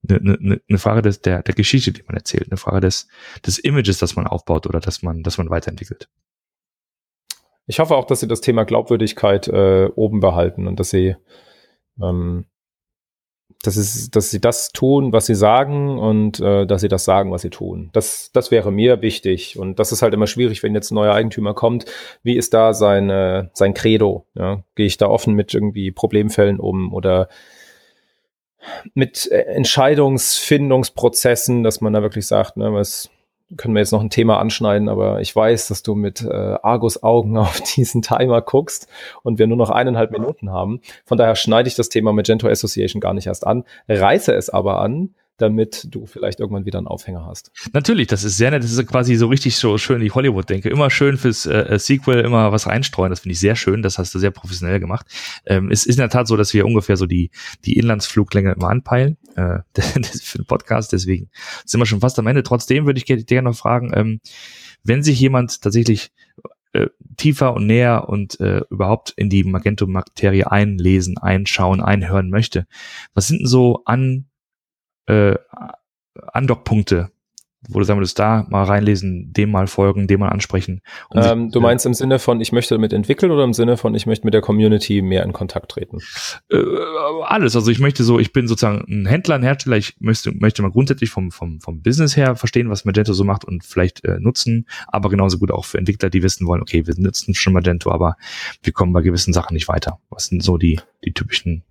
eine, 0.07 0.37
eine, 0.39 0.61
eine 0.67 0.77
Frage 0.77 1.01
des, 1.01 1.21
der, 1.21 1.43
der 1.43 1.55
Geschichte, 1.55 1.91
die 1.91 2.03
man 2.03 2.15
erzählt, 2.15 2.47
eine 2.49 2.57
Frage 2.57 2.81
des, 2.81 3.07
des 3.45 3.59
Images, 3.59 3.97
das 3.97 4.15
man 4.15 4.27
aufbaut 4.27 4.67
oder 4.67 4.79
dass 4.79 5.01
man, 5.01 5.23
dass 5.23 5.37
man 5.37 5.49
weiterentwickelt. 5.49 6.09
Ich 7.65 7.79
hoffe 7.79 7.95
auch, 7.95 8.05
dass 8.05 8.19
sie 8.19 8.27
das 8.27 8.41
Thema 8.41 8.65
Glaubwürdigkeit 8.65 9.47
äh, 9.47 9.89
oben 9.95 10.19
behalten 10.19 10.67
und 10.67 10.79
dass 10.79 10.89
sie, 10.89 11.15
ähm, 12.01 12.45
dass, 13.61 13.77
es, 13.77 14.11
dass 14.11 14.31
sie 14.31 14.41
das 14.41 14.73
tun, 14.73 15.13
was 15.13 15.27
sie 15.27 15.35
sagen 15.35 15.97
und 15.97 16.41
äh, 16.41 16.65
dass 16.65 16.81
sie 16.81 16.89
das 16.89 17.05
sagen, 17.05 17.31
was 17.31 17.43
sie 17.43 17.49
tun. 17.49 17.89
Das, 17.93 18.31
das 18.33 18.51
wäre 18.51 18.73
mir 18.73 19.01
wichtig. 19.01 19.57
Und 19.57 19.79
das 19.79 19.93
ist 19.93 20.01
halt 20.01 20.13
immer 20.13 20.27
schwierig, 20.27 20.61
wenn 20.63 20.75
jetzt 20.75 20.91
ein 20.91 20.95
neuer 20.95 21.13
Eigentümer 21.13 21.53
kommt. 21.53 21.85
Wie 22.21 22.35
ist 22.35 22.53
da 22.53 22.73
sein, 22.73 23.49
sein 23.53 23.73
Credo? 23.73 24.27
Ja? 24.35 24.63
Gehe 24.75 24.85
ich 24.85 24.97
da 24.97 25.07
offen 25.07 25.33
mit 25.33 25.53
irgendwie 25.53 25.91
Problemfällen 25.91 26.59
um 26.59 26.93
oder 26.93 27.29
mit 28.93 29.31
äh, 29.31 29.41
Entscheidungsfindungsprozessen, 29.41 31.63
dass 31.63 31.81
man 31.81 31.93
da 31.93 32.01
wirklich 32.01 32.27
sagt, 32.27 32.57
ne, 32.57 32.73
was 32.73 33.09
können 33.57 33.75
wir 33.75 33.81
jetzt 33.81 33.91
noch 33.91 34.01
ein 34.01 34.09
Thema 34.09 34.39
anschneiden, 34.39 34.89
aber 34.89 35.21
ich 35.21 35.35
weiß, 35.35 35.67
dass 35.67 35.83
du 35.83 35.95
mit 35.95 36.21
äh, 36.21 36.57
Argus 36.63 37.03
Augen 37.03 37.37
auf 37.37 37.61
diesen 37.61 38.01
Timer 38.01 38.41
guckst 38.41 38.87
und 39.23 39.39
wir 39.39 39.47
nur 39.47 39.57
noch 39.57 39.69
eineinhalb 39.69 40.11
Minuten 40.11 40.51
haben. 40.51 40.81
Von 41.05 41.17
daher 41.17 41.35
schneide 41.35 41.67
ich 41.67 41.75
das 41.75 41.89
Thema 41.89 42.13
Magento 42.13 42.47
Association 42.47 42.99
gar 42.99 43.13
nicht 43.13 43.27
erst 43.27 43.45
an, 43.45 43.63
reiße 43.87 44.33
es 44.33 44.49
aber 44.49 44.79
an, 44.79 45.13
damit 45.37 45.87
du 45.89 46.05
vielleicht 46.05 46.39
irgendwann 46.39 46.65
wieder 46.65 46.77
einen 46.77 46.87
Aufhänger 46.87 47.25
hast. 47.25 47.51
Natürlich, 47.73 48.07
das 48.07 48.23
ist 48.23 48.37
sehr 48.37 48.51
nett. 48.51 48.63
Das 48.63 48.71
ist 48.71 48.87
quasi 48.87 49.15
so 49.15 49.27
richtig 49.27 49.55
so 49.55 49.77
schön, 49.77 50.01
wie 50.01 50.05
ich 50.05 50.15
Hollywood 50.15 50.49
denke. 50.49 50.69
Immer 50.69 50.89
schön 50.89 51.17
fürs 51.17 51.45
äh, 51.45 51.77
Sequel, 51.79 52.19
immer 52.19 52.51
was 52.51 52.67
reinstreuen. 52.67 53.09
Das 53.09 53.21
finde 53.21 53.33
ich 53.33 53.39
sehr 53.39 53.55
schön. 53.55 53.81
Das 53.81 53.97
hast 53.97 54.13
du 54.13 54.19
sehr 54.19 54.31
professionell 54.31 54.79
gemacht. 54.79 55.07
Ähm, 55.45 55.71
es 55.71 55.85
ist 55.85 55.95
in 55.95 56.01
der 56.01 56.09
Tat 56.09 56.27
so, 56.27 56.37
dass 56.37 56.53
wir 56.53 56.65
ungefähr 56.65 56.97
so 56.97 57.05
die, 57.05 57.31
die 57.65 57.77
Inlandsfluglänge 57.77 58.53
immer 58.53 58.69
anpeilen 58.69 59.17
äh, 59.35 59.59
für 60.21 60.37
den 60.37 60.45
Podcast. 60.45 60.93
Deswegen 60.93 61.29
sind 61.65 61.79
wir 61.79 61.85
schon 61.85 62.01
fast 62.01 62.19
am 62.19 62.27
Ende. 62.27 62.43
Trotzdem 62.43 62.85
würde 62.85 62.99
ich 62.99 63.05
gerne 63.05 63.49
noch 63.49 63.55
fragen, 63.55 63.91
ähm, 63.95 64.19
wenn 64.83 65.01
sich 65.01 65.19
jemand 65.19 65.61
tatsächlich 65.61 66.11
äh, 66.73 66.87
tiefer 67.17 67.53
und 67.53 67.67
näher 67.67 68.09
und 68.09 68.39
äh, 68.39 68.61
überhaupt 68.69 69.13
in 69.15 69.29
die 69.29 69.43
Magento-Materie 69.43 70.51
einlesen, 70.51 71.17
einschauen, 71.17 71.81
einhören 71.81 72.29
möchte, 72.29 72.65
was 73.13 73.27
sind 73.27 73.41
denn 73.41 73.47
so 73.47 73.83
an 73.85 74.25
äh, 75.07 75.35
Andockpunkte, 76.31 77.11
wo 77.69 77.79
du 77.79 77.85
sagen 77.85 77.99
würdest, 77.99 78.19
da 78.19 78.45
mal 78.49 78.63
reinlesen, 78.63 79.31
dem 79.31 79.51
mal 79.51 79.67
folgen, 79.67 80.07
dem 80.07 80.19
mal 80.19 80.29
ansprechen. 80.29 80.81
Um 81.09 81.21
ähm, 81.23 81.49
du 81.49 81.61
meinst 81.61 81.85
im 81.85 81.93
Sinne 81.93 82.19
von, 82.19 82.41
ich 82.41 82.51
möchte 82.51 82.75
damit 82.75 82.91
entwickeln 82.91 83.31
oder 83.31 83.43
im 83.43 83.53
Sinne 83.53 83.77
von, 83.77 83.95
ich 83.95 84.05
möchte 84.05 84.25
mit 84.25 84.33
der 84.33 84.41
Community 84.41 85.01
mehr 85.01 85.23
in 85.23 85.33
Kontakt 85.33 85.71
treten? 85.71 85.99
Äh, 86.51 86.57
alles. 87.23 87.55
Also 87.55 87.71
ich 87.71 87.79
möchte 87.79 88.03
so, 88.03 88.19
ich 88.19 88.33
bin 88.33 88.47
sozusagen 88.47 88.83
ein 88.89 89.05
Händler, 89.05 89.35
ein 89.35 89.43
Hersteller, 89.43 89.77
ich 89.77 89.95
möchte, 89.99 90.31
möchte 90.33 90.61
mal 90.61 90.71
grundsätzlich 90.71 91.09
vom, 91.09 91.31
vom, 91.31 91.61
vom 91.61 91.81
Business 91.81 92.17
her 92.17 92.35
verstehen, 92.35 92.69
was 92.69 92.85
Magento 92.85 93.13
so 93.13 93.23
macht 93.23 93.45
und 93.45 93.63
vielleicht 93.63 94.03
äh, 94.03 94.19
nutzen, 94.19 94.67
aber 94.87 95.09
genauso 95.09 95.39
gut 95.39 95.51
auch 95.51 95.65
für 95.65 95.77
Entwickler, 95.77 96.09
die 96.09 96.23
wissen 96.23 96.47
wollen, 96.47 96.61
okay, 96.61 96.85
wir 96.85 96.95
nutzen 96.97 97.33
schon 97.33 97.53
Magento, 97.53 97.91
aber 97.91 98.17
wir 98.61 98.73
kommen 98.73 98.91
bei 98.93 99.01
gewissen 99.01 99.33
Sachen 99.33 99.53
nicht 99.53 99.67
weiter. 99.67 99.99
Was 100.09 100.25
sind 100.25 100.43
so 100.43 100.57
die, 100.57 100.79
die 101.05 101.13
typischen 101.13 101.63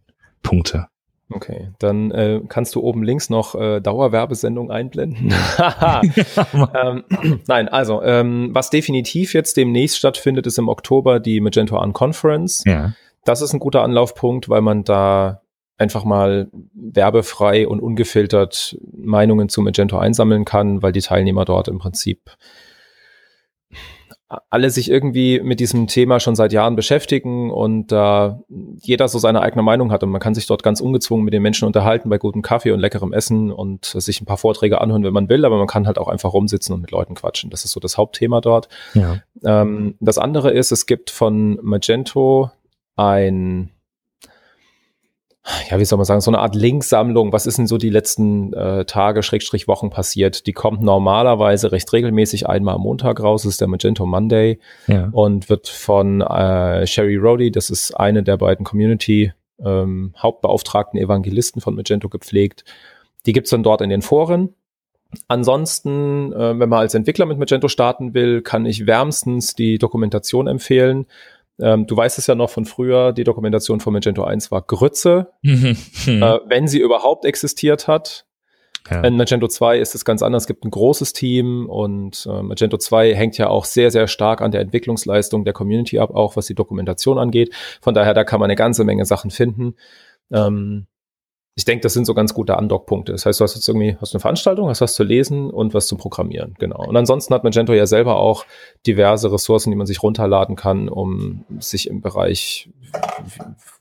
Punkte? 0.42 0.88
Okay, 1.34 1.70
dann 1.78 2.10
äh, 2.10 2.40
kannst 2.48 2.74
du 2.74 2.80
oben 2.80 3.02
links 3.02 3.30
noch 3.30 3.54
äh, 3.54 3.80
Dauerwerbesendung 3.80 4.70
einblenden. 4.70 5.32
ähm, 6.74 7.04
nein, 7.46 7.68
also 7.68 8.02
ähm, 8.02 8.50
was 8.52 8.70
definitiv 8.70 9.34
jetzt 9.34 9.56
demnächst 9.56 9.98
stattfindet, 9.98 10.46
ist 10.46 10.58
im 10.58 10.68
Oktober 10.68 11.20
die 11.20 11.40
Magento 11.40 11.80
Unconference. 11.80 12.64
Ja. 12.66 12.92
Das 13.24 13.40
ist 13.40 13.52
ein 13.52 13.60
guter 13.60 13.82
Anlaufpunkt, 13.82 14.48
weil 14.48 14.62
man 14.62 14.84
da 14.84 15.42
einfach 15.78 16.04
mal 16.04 16.48
werbefrei 16.74 17.66
und 17.66 17.80
ungefiltert 17.80 18.78
Meinungen 18.92 19.48
zu 19.48 19.62
Magento 19.62 19.98
einsammeln 19.98 20.44
kann, 20.44 20.82
weil 20.82 20.92
die 20.92 21.00
Teilnehmer 21.00 21.44
dort 21.44 21.68
im 21.68 21.78
Prinzip 21.78 22.30
alle 24.50 24.70
sich 24.70 24.90
irgendwie 24.90 25.40
mit 25.40 25.60
diesem 25.60 25.86
Thema 25.86 26.20
schon 26.20 26.34
seit 26.34 26.52
Jahren 26.52 26.76
beschäftigen 26.76 27.50
und 27.50 27.92
da 27.92 28.40
äh, 28.50 28.54
jeder 28.80 29.08
so 29.08 29.18
seine 29.18 29.42
eigene 29.42 29.62
Meinung 29.62 29.92
hat 29.92 30.02
und 30.02 30.10
man 30.10 30.20
kann 30.20 30.34
sich 30.34 30.46
dort 30.46 30.62
ganz 30.62 30.80
ungezwungen 30.80 31.24
mit 31.24 31.34
den 31.34 31.42
Menschen 31.42 31.66
unterhalten 31.66 32.08
bei 32.08 32.18
gutem 32.18 32.42
Kaffee 32.42 32.70
und 32.70 32.80
leckerem 32.80 33.12
Essen 33.12 33.50
und 33.52 33.84
sich 33.84 34.20
ein 34.20 34.26
paar 34.26 34.38
Vorträge 34.38 34.80
anhören, 34.80 35.04
wenn 35.04 35.12
man 35.12 35.28
will, 35.28 35.44
aber 35.44 35.58
man 35.58 35.66
kann 35.66 35.86
halt 35.86 35.98
auch 35.98 36.08
einfach 36.08 36.32
rumsitzen 36.32 36.74
und 36.74 36.80
mit 36.80 36.90
Leuten 36.90 37.14
quatschen. 37.14 37.50
Das 37.50 37.64
ist 37.64 37.72
so 37.72 37.80
das 37.80 37.98
Hauptthema 37.98 38.40
dort. 38.40 38.68
Ja. 38.94 39.18
Ähm, 39.44 39.96
das 40.00 40.18
andere 40.18 40.50
ist, 40.52 40.72
es 40.72 40.86
gibt 40.86 41.10
von 41.10 41.58
Magento 41.62 42.50
ein 42.96 43.70
ja, 45.70 45.78
wie 45.78 45.84
soll 45.84 45.96
man 45.96 46.04
sagen, 46.04 46.20
so 46.20 46.30
eine 46.30 46.38
Art 46.38 46.54
Linksammlung. 46.54 47.32
Was 47.32 47.46
ist 47.46 47.58
denn 47.58 47.66
so 47.66 47.76
die 47.76 47.90
letzten 47.90 48.52
äh, 48.52 48.84
Tage, 48.84 49.22
Schrägstrich 49.22 49.66
Wochen 49.66 49.90
passiert? 49.90 50.46
Die 50.46 50.52
kommt 50.52 50.82
normalerweise 50.82 51.72
recht 51.72 51.92
regelmäßig 51.92 52.48
einmal 52.48 52.76
am 52.76 52.82
Montag 52.82 53.20
raus. 53.20 53.42
Das 53.42 53.50
ist 53.50 53.60
der 53.60 53.68
Magento 53.68 54.06
Monday 54.06 54.60
ja. 54.86 55.08
und 55.10 55.50
wird 55.50 55.66
von 55.68 56.20
äh, 56.20 56.86
Sherry 56.86 57.16
Rody, 57.16 57.50
das 57.50 57.70
ist 57.70 57.92
eine 57.92 58.22
der 58.22 58.36
beiden 58.36 58.64
Community 58.64 59.32
ähm, 59.64 60.14
Hauptbeauftragten 60.16 60.98
Evangelisten 61.00 61.60
von 61.60 61.74
Magento 61.74 62.08
gepflegt. 62.08 62.64
Die 63.26 63.32
gibt's 63.32 63.50
dann 63.50 63.64
dort 63.64 63.80
in 63.80 63.90
den 63.90 64.02
Foren. 64.02 64.54
Ansonsten, 65.28 66.32
äh, 66.32 66.58
wenn 66.58 66.68
man 66.68 66.80
als 66.80 66.94
Entwickler 66.94 67.26
mit 67.26 67.38
Magento 67.38 67.68
starten 67.68 68.14
will, 68.14 68.42
kann 68.42 68.64
ich 68.64 68.86
wärmstens 68.86 69.54
die 69.54 69.78
Dokumentation 69.78 70.46
empfehlen. 70.46 71.06
Ähm, 71.60 71.86
du 71.86 71.96
weißt 71.96 72.18
es 72.18 72.26
ja 72.26 72.34
noch 72.34 72.50
von 72.50 72.64
früher, 72.64 73.12
die 73.12 73.24
Dokumentation 73.24 73.80
von 73.80 73.92
Magento 73.92 74.24
1 74.24 74.50
war 74.50 74.62
Grütze, 74.62 75.32
mhm. 75.42 75.76
äh, 76.06 76.38
wenn 76.46 76.66
sie 76.68 76.80
überhaupt 76.80 77.24
existiert 77.24 77.88
hat. 77.88 78.26
Ja. 78.90 79.02
In 79.02 79.16
Magento 79.16 79.46
2 79.46 79.78
ist 79.78 79.94
es 79.94 80.04
ganz 80.04 80.22
anders. 80.22 80.44
Es 80.44 80.46
gibt 80.48 80.64
ein 80.64 80.70
großes 80.70 81.12
Team 81.12 81.68
und 81.68 82.26
äh, 82.28 82.42
Magento 82.42 82.78
2 82.78 83.14
hängt 83.14 83.38
ja 83.38 83.48
auch 83.48 83.64
sehr, 83.64 83.90
sehr 83.90 84.08
stark 84.08 84.40
an 84.40 84.50
der 84.50 84.60
Entwicklungsleistung 84.60 85.44
der 85.44 85.52
Community 85.52 85.98
ab, 85.98 86.14
auch 86.14 86.36
was 86.36 86.46
die 86.46 86.54
Dokumentation 86.54 87.18
angeht. 87.18 87.54
Von 87.80 87.94
daher, 87.94 88.14
da 88.14 88.24
kann 88.24 88.40
man 88.40 88.50
eine 88.50 88.56
ganze 88.56 88.82
Menge 88.84 89.04
Sachen 89.04 89.30
finden. 89.30 89.76
Ähm, 90.32 90.86
ich 91.54 91.66
denke, 91.66 91.82
das 91.82 91.92
sind 91.92 92.06
so 92.06 92.14
ganz 92.14 92.32
gute 92.32 92.56
Undock-Punkte. 92.56 93.12
Das 93.12 93.26
heißt, 93.26 93.38
du 93.38 93.44
hast 93.44 93.54
jetzt 93.54 93.68
irgendwie 93.68 93.98
hast 94.00 94.14
eine 94.14 94.20
Veranstaltung, 94.20 94.68
hast 94.68 94.80
was 94.80 94.94
zu 94.94 95.04
lesen 95.04 95.50
und 95.50 95.74
was 95.74 95.86
zum 95.86 95.98
Programmieren, 95.98 96.54
genau. 96.58 96.82
Und 96.86 96.96
ansonsten 96.96 97.34
hat 97.34 97.44
Magento 97.44 97.74
ja 97.74 97.84
selber 97.84 98.16
auch 98.16 98.46
diverse 98.86 99.30
Ressourcen, 99.30 99.70
die 99.70 99.76
man 99.76 99.86
sich 99.86 100.02
runterladen 100.02 100.56
kann, 100.56 100.88
um 100.88 101.44
sich 101.58 101.88
im 101.88 102.00
Bereich, 102.00 102.70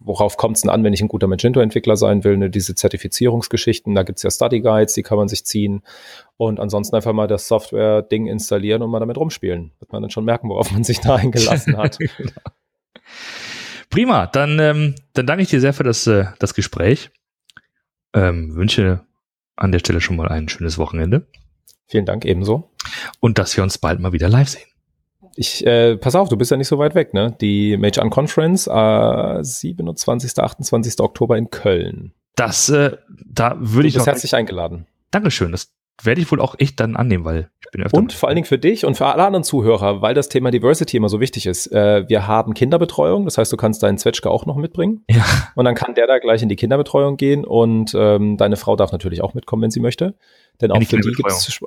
worauf 0.02 0.36
kommt 0.36 0.58
es 0.58 0.64
denn 0.64 0.70
an, 0.70 0.84
wenn 0.84 0.92
ich 0.92 1.02
ein 1.02 1.08
guter 1.08 1.28
Magento-Entwickler 1.28 1.96
sein 1.96 2.26
will, 2.26 2.36
ne, 2.36 2.50
diese 2.50 2.76
Zertifizierungsgeschichten, 2.76 3.96
da 3.96 4.04
gibt's 4.04 4.24
ja 4.24 4.32
Study 4.32 4.60
Guides, 4.60 4.94
die 4.94 5.04
kann 5.04 5.18
man 5.18 5.30
sich 5.30 5.46
ziehen. 5.46 5.82
Und 6.36 6.60
ansonsten 6.60 6.98
einfach 6.98 7.14
mal 7.14 7.28
das 7.28 7.48
Software-Ding 7.48 8.28
installieren 8.28 8.82
und 8.82 8.90
mal 8.90 9.00
damit 9.00 9.16
rumspielen. 9.18 9.72
Wird 9.80 9.94
man 9.94 10.02
dann 10.02 10.12
schon 10.12 10.26
merken, 10.26 10.50
worauf 10.50 10.74
man 10.74 10.84
sich 10.84 11.00
da 11.00 11.16
eingelassen 11.16 11.78
hat. 11.78 12.00
Prima, 13.90 14.28
dann, 14.28 14.60
ähm, 14.60 14.96
dann 15.14 15.26
danke 15.26 15.44
ich 15.44 15.50
dir 15.50 15.62
sehr 15.62 15.74
für 15.74 15.84
das, 15.84 16.06
äh, 16.08 16.26
das 16.40 16.54
Gespräch. 16.54 17.12
Ähm, 18.14 18.56
wünsche 18.56 19.02
an 19.56 19.72
der 19.72 19.80
Stelle 19.80 20.02
schon 20.02 20.16
mal 20.16 20.28
ein 20.28 20.50
schönes 20.50 20.78
Wochenende. 20.78 21.28
Vielen 21.88 22.06
Dank 22.06 22.26
ebenso. 22.26 22.72
Und 23.20 23.38
dass 23.38 23.56
wir 23.56 23.64
uns 23.64 23.78
bald 23.78 24.00
mal 24.00 24.14
wieder 24.14 24.30
live 24.30 24.50
sehen. 24.50 24.68
Ich, 25.36 25.66
äh, 25.66 25.98
pass 25.98 26.16
auf, 26.16 26.30
du 26.30 26.38
bist 26.38 26.52
ja 26.52 26.58
nicht 26.58 26.68
so 26.68 26.78
weit 26.78 26.96
weg, 26.96 27.14
ne? 27.14 27.36
Die 27.40 27.78
Major 27.78 28.10
Conference, 28.10 28.68
äh, 28.68 29.44
27. 29.44 30.38
28. 30.38 31.00
Oktober 31.00 31.38
in 31.38 31.50
Köln. 31.50 32.14
Das, 32.36 32.70
äh, 32.70 32.98
da 33.26 33.56
würde 33.60 33.88
ich. 33.88 33.94
Du 33.94 34.00
bist 34.00 34.08
herzlich 34.08 34.36
eingeladen. 34.36 34.88
Dankeschön. 35.12 35.52
Das 35.52 35.74
werde 36.06 36.22
ich 36.22 36.32
wohl 36.32 36.40
auch 36.40 36.56
echt 36.58 36.80
dann 36.80 36.96
annehmen, 36.96 37.26
weil 37.26 37.50
ich 37.64 37.72
bin 37.72 37.84
öfter. 37.84 37.98
Und 37.98 38.14
vor 38.14 38.30
allen 38.30 38.36
Dingen 38.36 38.48
für 38.48 38.58
dich 38.58 38.86
und 38.86 38.96
für 38.96 39.06
alle 39.06 39.24
anderen 39.24 39.44
Zuhörer, 39.44 40.02
weil 40.02 40.14
das 40.14 40.30
Thema 40.30 40.52
Diversity 40.52 40.98
immer 40.98 41.10
so 41.10 41.20
wichtig 41.20 41.46
ist. 41.46 41.68
Äh, 41.72 42.08
wir 42.08 42.28
haben 42.28 42.54
Kinderbetreuung, 42.54 43.26
das 43.26 43.38
heißt, 43.38 43.52
du 43.52 43.58
kannst 43.58 43.84
deinen 43.84 43.98
Zwetschge 43.98 44.30
auch 44.30 44.46
noch 44.46 44.56
mitbringen. 44.56 45.04
Ja. 45.10 45.24
Und 45.56 45.66
dann 45.66 45.76
kann 45.76 45.96
der 45.96 46.08
da 46.08 46.20
gleich 46.20 46.42
in 46.42 46.50
die 46.50 46.56
Kinderbetreuung 46.56 47.18
gehen 47.18 47.46
und 47.46 47.94
ähm, 47.96 48.38
deine 48.38 48.58
Frau 48.58 48.76
darf 48.76 48.92
natürlich 48.92 49.22
auch 49.22 49.34
mitkommen, 49.34 49.64
wenn 49.64 49.72
sie 49.72 49.80
möchte. 49.80 50.16
Denn 50.62 50.72
auch 50.72 50.84
für 50.84 51.00
die 51.00 51.12
gibt 51.12 51.30
es 51.30 51.60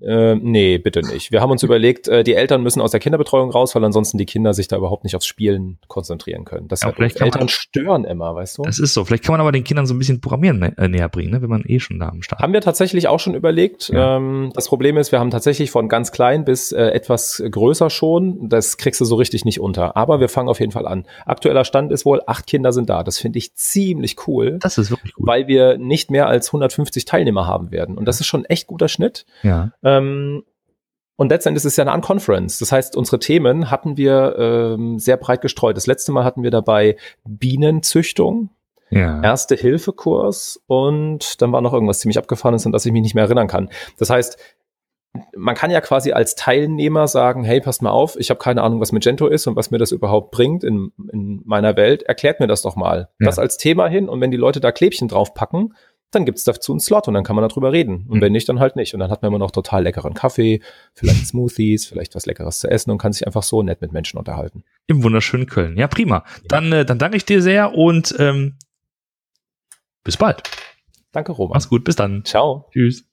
äh, 0.00 0.36
nee, 0.36 0.78
bitte 0.78 1.00
nicht. 1.00 1.32
Wir 1.32 1.40
haben 1.40 1.50
uns 1.50 1.62
überlegt, 1.62 2.06
äh, 2.06 2.22
die 2.22 2.34
Eltern 2.34 2.62
müssen 2.62 2.80
aus 2.80 2.92
der 2.92 3.00
Kinderbetreuung 3.00 3.50
raus, 3.50 3.74
weil 3.74 3.84
ansonsten 3.84 4.16
die 4.16 4.26
Kinder 4.26 4.54
sich 4.54 4.68
da 4.68 4.76
überhaupt 4.76 5.02
nicht 5.02 5.16
aufs 5.16 5.26
Spielen 5.26 5.78
konzentrieren 5.88 6.44
können. 6.44 6.68
Das 6.68 6.82
ja, 6.82 6.92
vielleicht 6.92 7.20
Eltern 7.20 7.42
man, 7.42 7.48
stören 7.48 8.04
immer, 8.04 8.34
weißt 8.34 8.58
du? 8.58 8.62
Das 8.62 8.78
ist 8.78 8.94
so. 8.94 9.04
Vielleicht 9.04 9.24
kann 9.24 9.32
man 9.32 9.40
aber 9.40 9.50
den 9.50 9.64
Kindern 9.64 9.86
so 9.86 9.94
ein 9.94 9.98
bisschen 9.98 10.20
Programmieren 10.20 10.60
nä 10.60 10.72
äh, 10.76 10.88
näher 10.88 11.08
bringen, 11.08 11.32
ne? 11.32 11.42
wenn 11.42 11.50
man 11.50 11.64
eh 11.66 11.80
schon 11.80 11.98
da 11.98 12.08
am 12.08 12.22
Start 12.22 12.40
Haben 12.40 12.52
wir 12.52 12.60
tatsächlich 12.60 13.08
auch 13.08 13.18
schon 13.18 13.34
überlegt. 13.34 13.88
Ja. 13.88 14.16
Ähm, 14.16 14.52
das 14.54 14.68
Problem 14.68 14.96
ist, 14.98 15.10
wir 15.10 15.18
haben 15.18 15.30
tatsächlich 15.30 15.70
von 15.72 15.88
ganz 15.88 16.12
klein 16.12 16.44
bis 16.44 16.70
äh, 16.70 16.82
etwas 16.90 17.42
größer 17.50 17.90
schon. 17.90 18.48
Das 18.48 18.76
kriegst 18.76 19.00
du 19.00 19.04
so 19.04 19.16
richtig 19.16 19.44
nicht 19.44 19.60
unter. 19.60 19.96
Aber 19.96 20.20
wir 20.20 20.28
fangen 20.28 20.48
auf 20.48 20.60
jeden 20.60 20.72
Fall 20.72 20.86
an. 20.86 21.06
Aktueller 21.26 21.64
Stand 21.64 21.90
ist 21.90 22.04
wohl, 22.04 22.22
acht 22.26 22.46
Kinder 22.46 22.72
sind 22.72 22.88
da. 22.88 23.02
Das 23.02 23.18
finde 23.18 23.38
ich 23.38 23.54
ziemlich 23.56 24.28
cool. 24.28 24.58
Das 24.60 24.78
ist 24.78 24.90
wirklich 24.90 25.18
cool. 25.18 25.26
Weil 25.26 25.48
wir 25.48 25.76
nicht 25.76 26.10
mehr 26.12 26.28
als 26.28 26.48
150 26.48 27.04
Teilnehmer 27.04 27.48
haben 27.48 27.72
werden. 27.72 27.98
Und 27.98 28.06
das 28.06 28.20
ist 28.20 28.26
schon 28.26 28.44
echt 28.44 28.68
guter 28.68 28.88
Schnitt. 28.88 29.26
Ja. 29.42 29.72
Ähm, 29.82 29.87
und 29.96 31.30
letztendlich 31.30 31.64
ist 31.64 31.72
es 31.72 31.76
ja 31.76 31.84
eine 31.84 31.92
Unconference. 31.92 32.58
Das 32.58 32.70
heißt, 32.70 32.96
unsere 32.96 33.18
Themen 33.18 33.70
hatten 33.70 33.96
wir 33.96 34.36
ähm, 34.38 34.98
sehr 34.98 35.16
breit 35.16 35.40
gestreut. 35.40 35.76
Das 35.76 35.86
letzte 35.86 36.12
Mal 36.12 36.24
hatten 36.24 36.42
wir 36.42 36.52
dabei 36.52 36.96
Bienenzüchtung, 37.24 38.50
ja. 38.90 39.20
Erste-Hilfe-Kurs 39.22 40.62
und 40.66 41.42
dann 41.42 41.52
war 41.52 41.60
noch 41.60 41.74
irgendwas 41.74 42.00
ziemlich 42.00 42.18
abgefahrenes, 42.18 42.64
an 42.66 42.72
das 42.72 42.86
ich 42.86 42.92
mich 42.92 43.02
nicht 43.02 43.14
mehr 43.14 43.24
erinnern 43.24 43.48
kann. 43.48 43.68
Das 43.98 44.10
heißt, 44.10 44.38
man 45.36 45.54
kann 45.54 45.70
ja 45.70 45.80
quasi 45.80 46.12
als 46.12 46.36
Teilnehmer 46.36 47.08
sagen, 47.08 47.44
hey, 47.44 47.60
passt 47.60 47.82
mal 47.82 47.90
auf, 47.90 48.16
ich 48.18 48.30
habe 48.30 48.38
keine 48.38 48.62
Ahnung, 48.62 48.80
was 48.80 48.92
Magento 48.92 49.26
ist 49.26 49.46
und 49.46 49.56
was 49.56 49.70
mir 49.70 49.78
das 49.78 49.92
überhaupt 49.92 50.30
bringt 50.30 50.64
in, 50.64 50.92
in 51.12 51.42
meiner 51.44 51.76
Welt. 51.76 52.02
Erklärt 52.02 52.40
mir 52.40 52.46
das 52.46 52.62
doch 52.62 52.76
mal. 52.76 53.08
Ja. 53.18 53.26
Das 53.26 53.38
als 53.38 53.56
Thema 53.56 53.88
hin 53.88 54.08
und 54.08 54.20
wenn 54.20 54.30
die 54.30 54.36
Leute 54.36 54.60
da 54.60 54.70
Klebchen 54.72 55.08
draufpacken, 55.08 55.74
dann 56.10 56.24
gibt's 56.24 56.44
dazu 56.44 56.72
einen 56.72 56.80
Slot 56.80 57.06
und 57.08 57.14
dann 57.14 57.24
kann 57.24 57.36
man 57.36 57.46
darüber 57.46 57.72
reden. 57.72 58.06
Und 58.08 58.18
mhm. 58.18 58.20
wenn 58.22 58.32
nicht, 58.32 58.48
dann 58.48 58.60
halt 58.60 58.76
nicht. 58.76 58.94
Und 58.94 59.00
dann 59.00 59.10
hat 59.10 59.22
man 59.22 59.30
immer 59.30 59.38
noch 59.38 59.50
total 59.50 59.82
leckeren 59.82 60.14
Kaffee, 60.14 60.62
vielleicht 60.94 61.26
Smoothies, 61.26 61.86
vielleicht 61.86 62.14
was 62.14 62.26
Leckeres 62.26 62.60
zu 62.60 62.70
essen 62.70 62.90
und 62.90 62.98
kann 62.98 63.12
sich 63.12 63.26
einfach 63.26 63.42
so 63.42 63.62
nett 63.62 63.80
mit 63.80 63.92
Menschen 63.92 64.18
unterhalten. 64.18 64.64
Im 64.86 65.02
wunderschönen 65.02 65.46
Köln. 65.46 65.76
Ja, 65.76 65.86
prima. 65.86 66.24
Ja. 66.26 66.42
Dann, 66.48 66.72
äh, 66.72 66.84
dann 66.84 66.98
danke 66.98 67.16
ich 67.16 67.24
dir 67.24 67.42
sehr 67.42 67.74
und 67.74 68.14
ähm, 68.18 68.56
bis 70.02 70.16
bald. 70.16 70.42
Danke, 71.12 71.32
Roman. 71.32 71.54
Mach's 71.54 71.68
gut, 71.68 71.84
bis 71.84 71.96
dann. 71.96 72.24
Ciao. 72.24 72.68
Tschüss. 72.72 73.07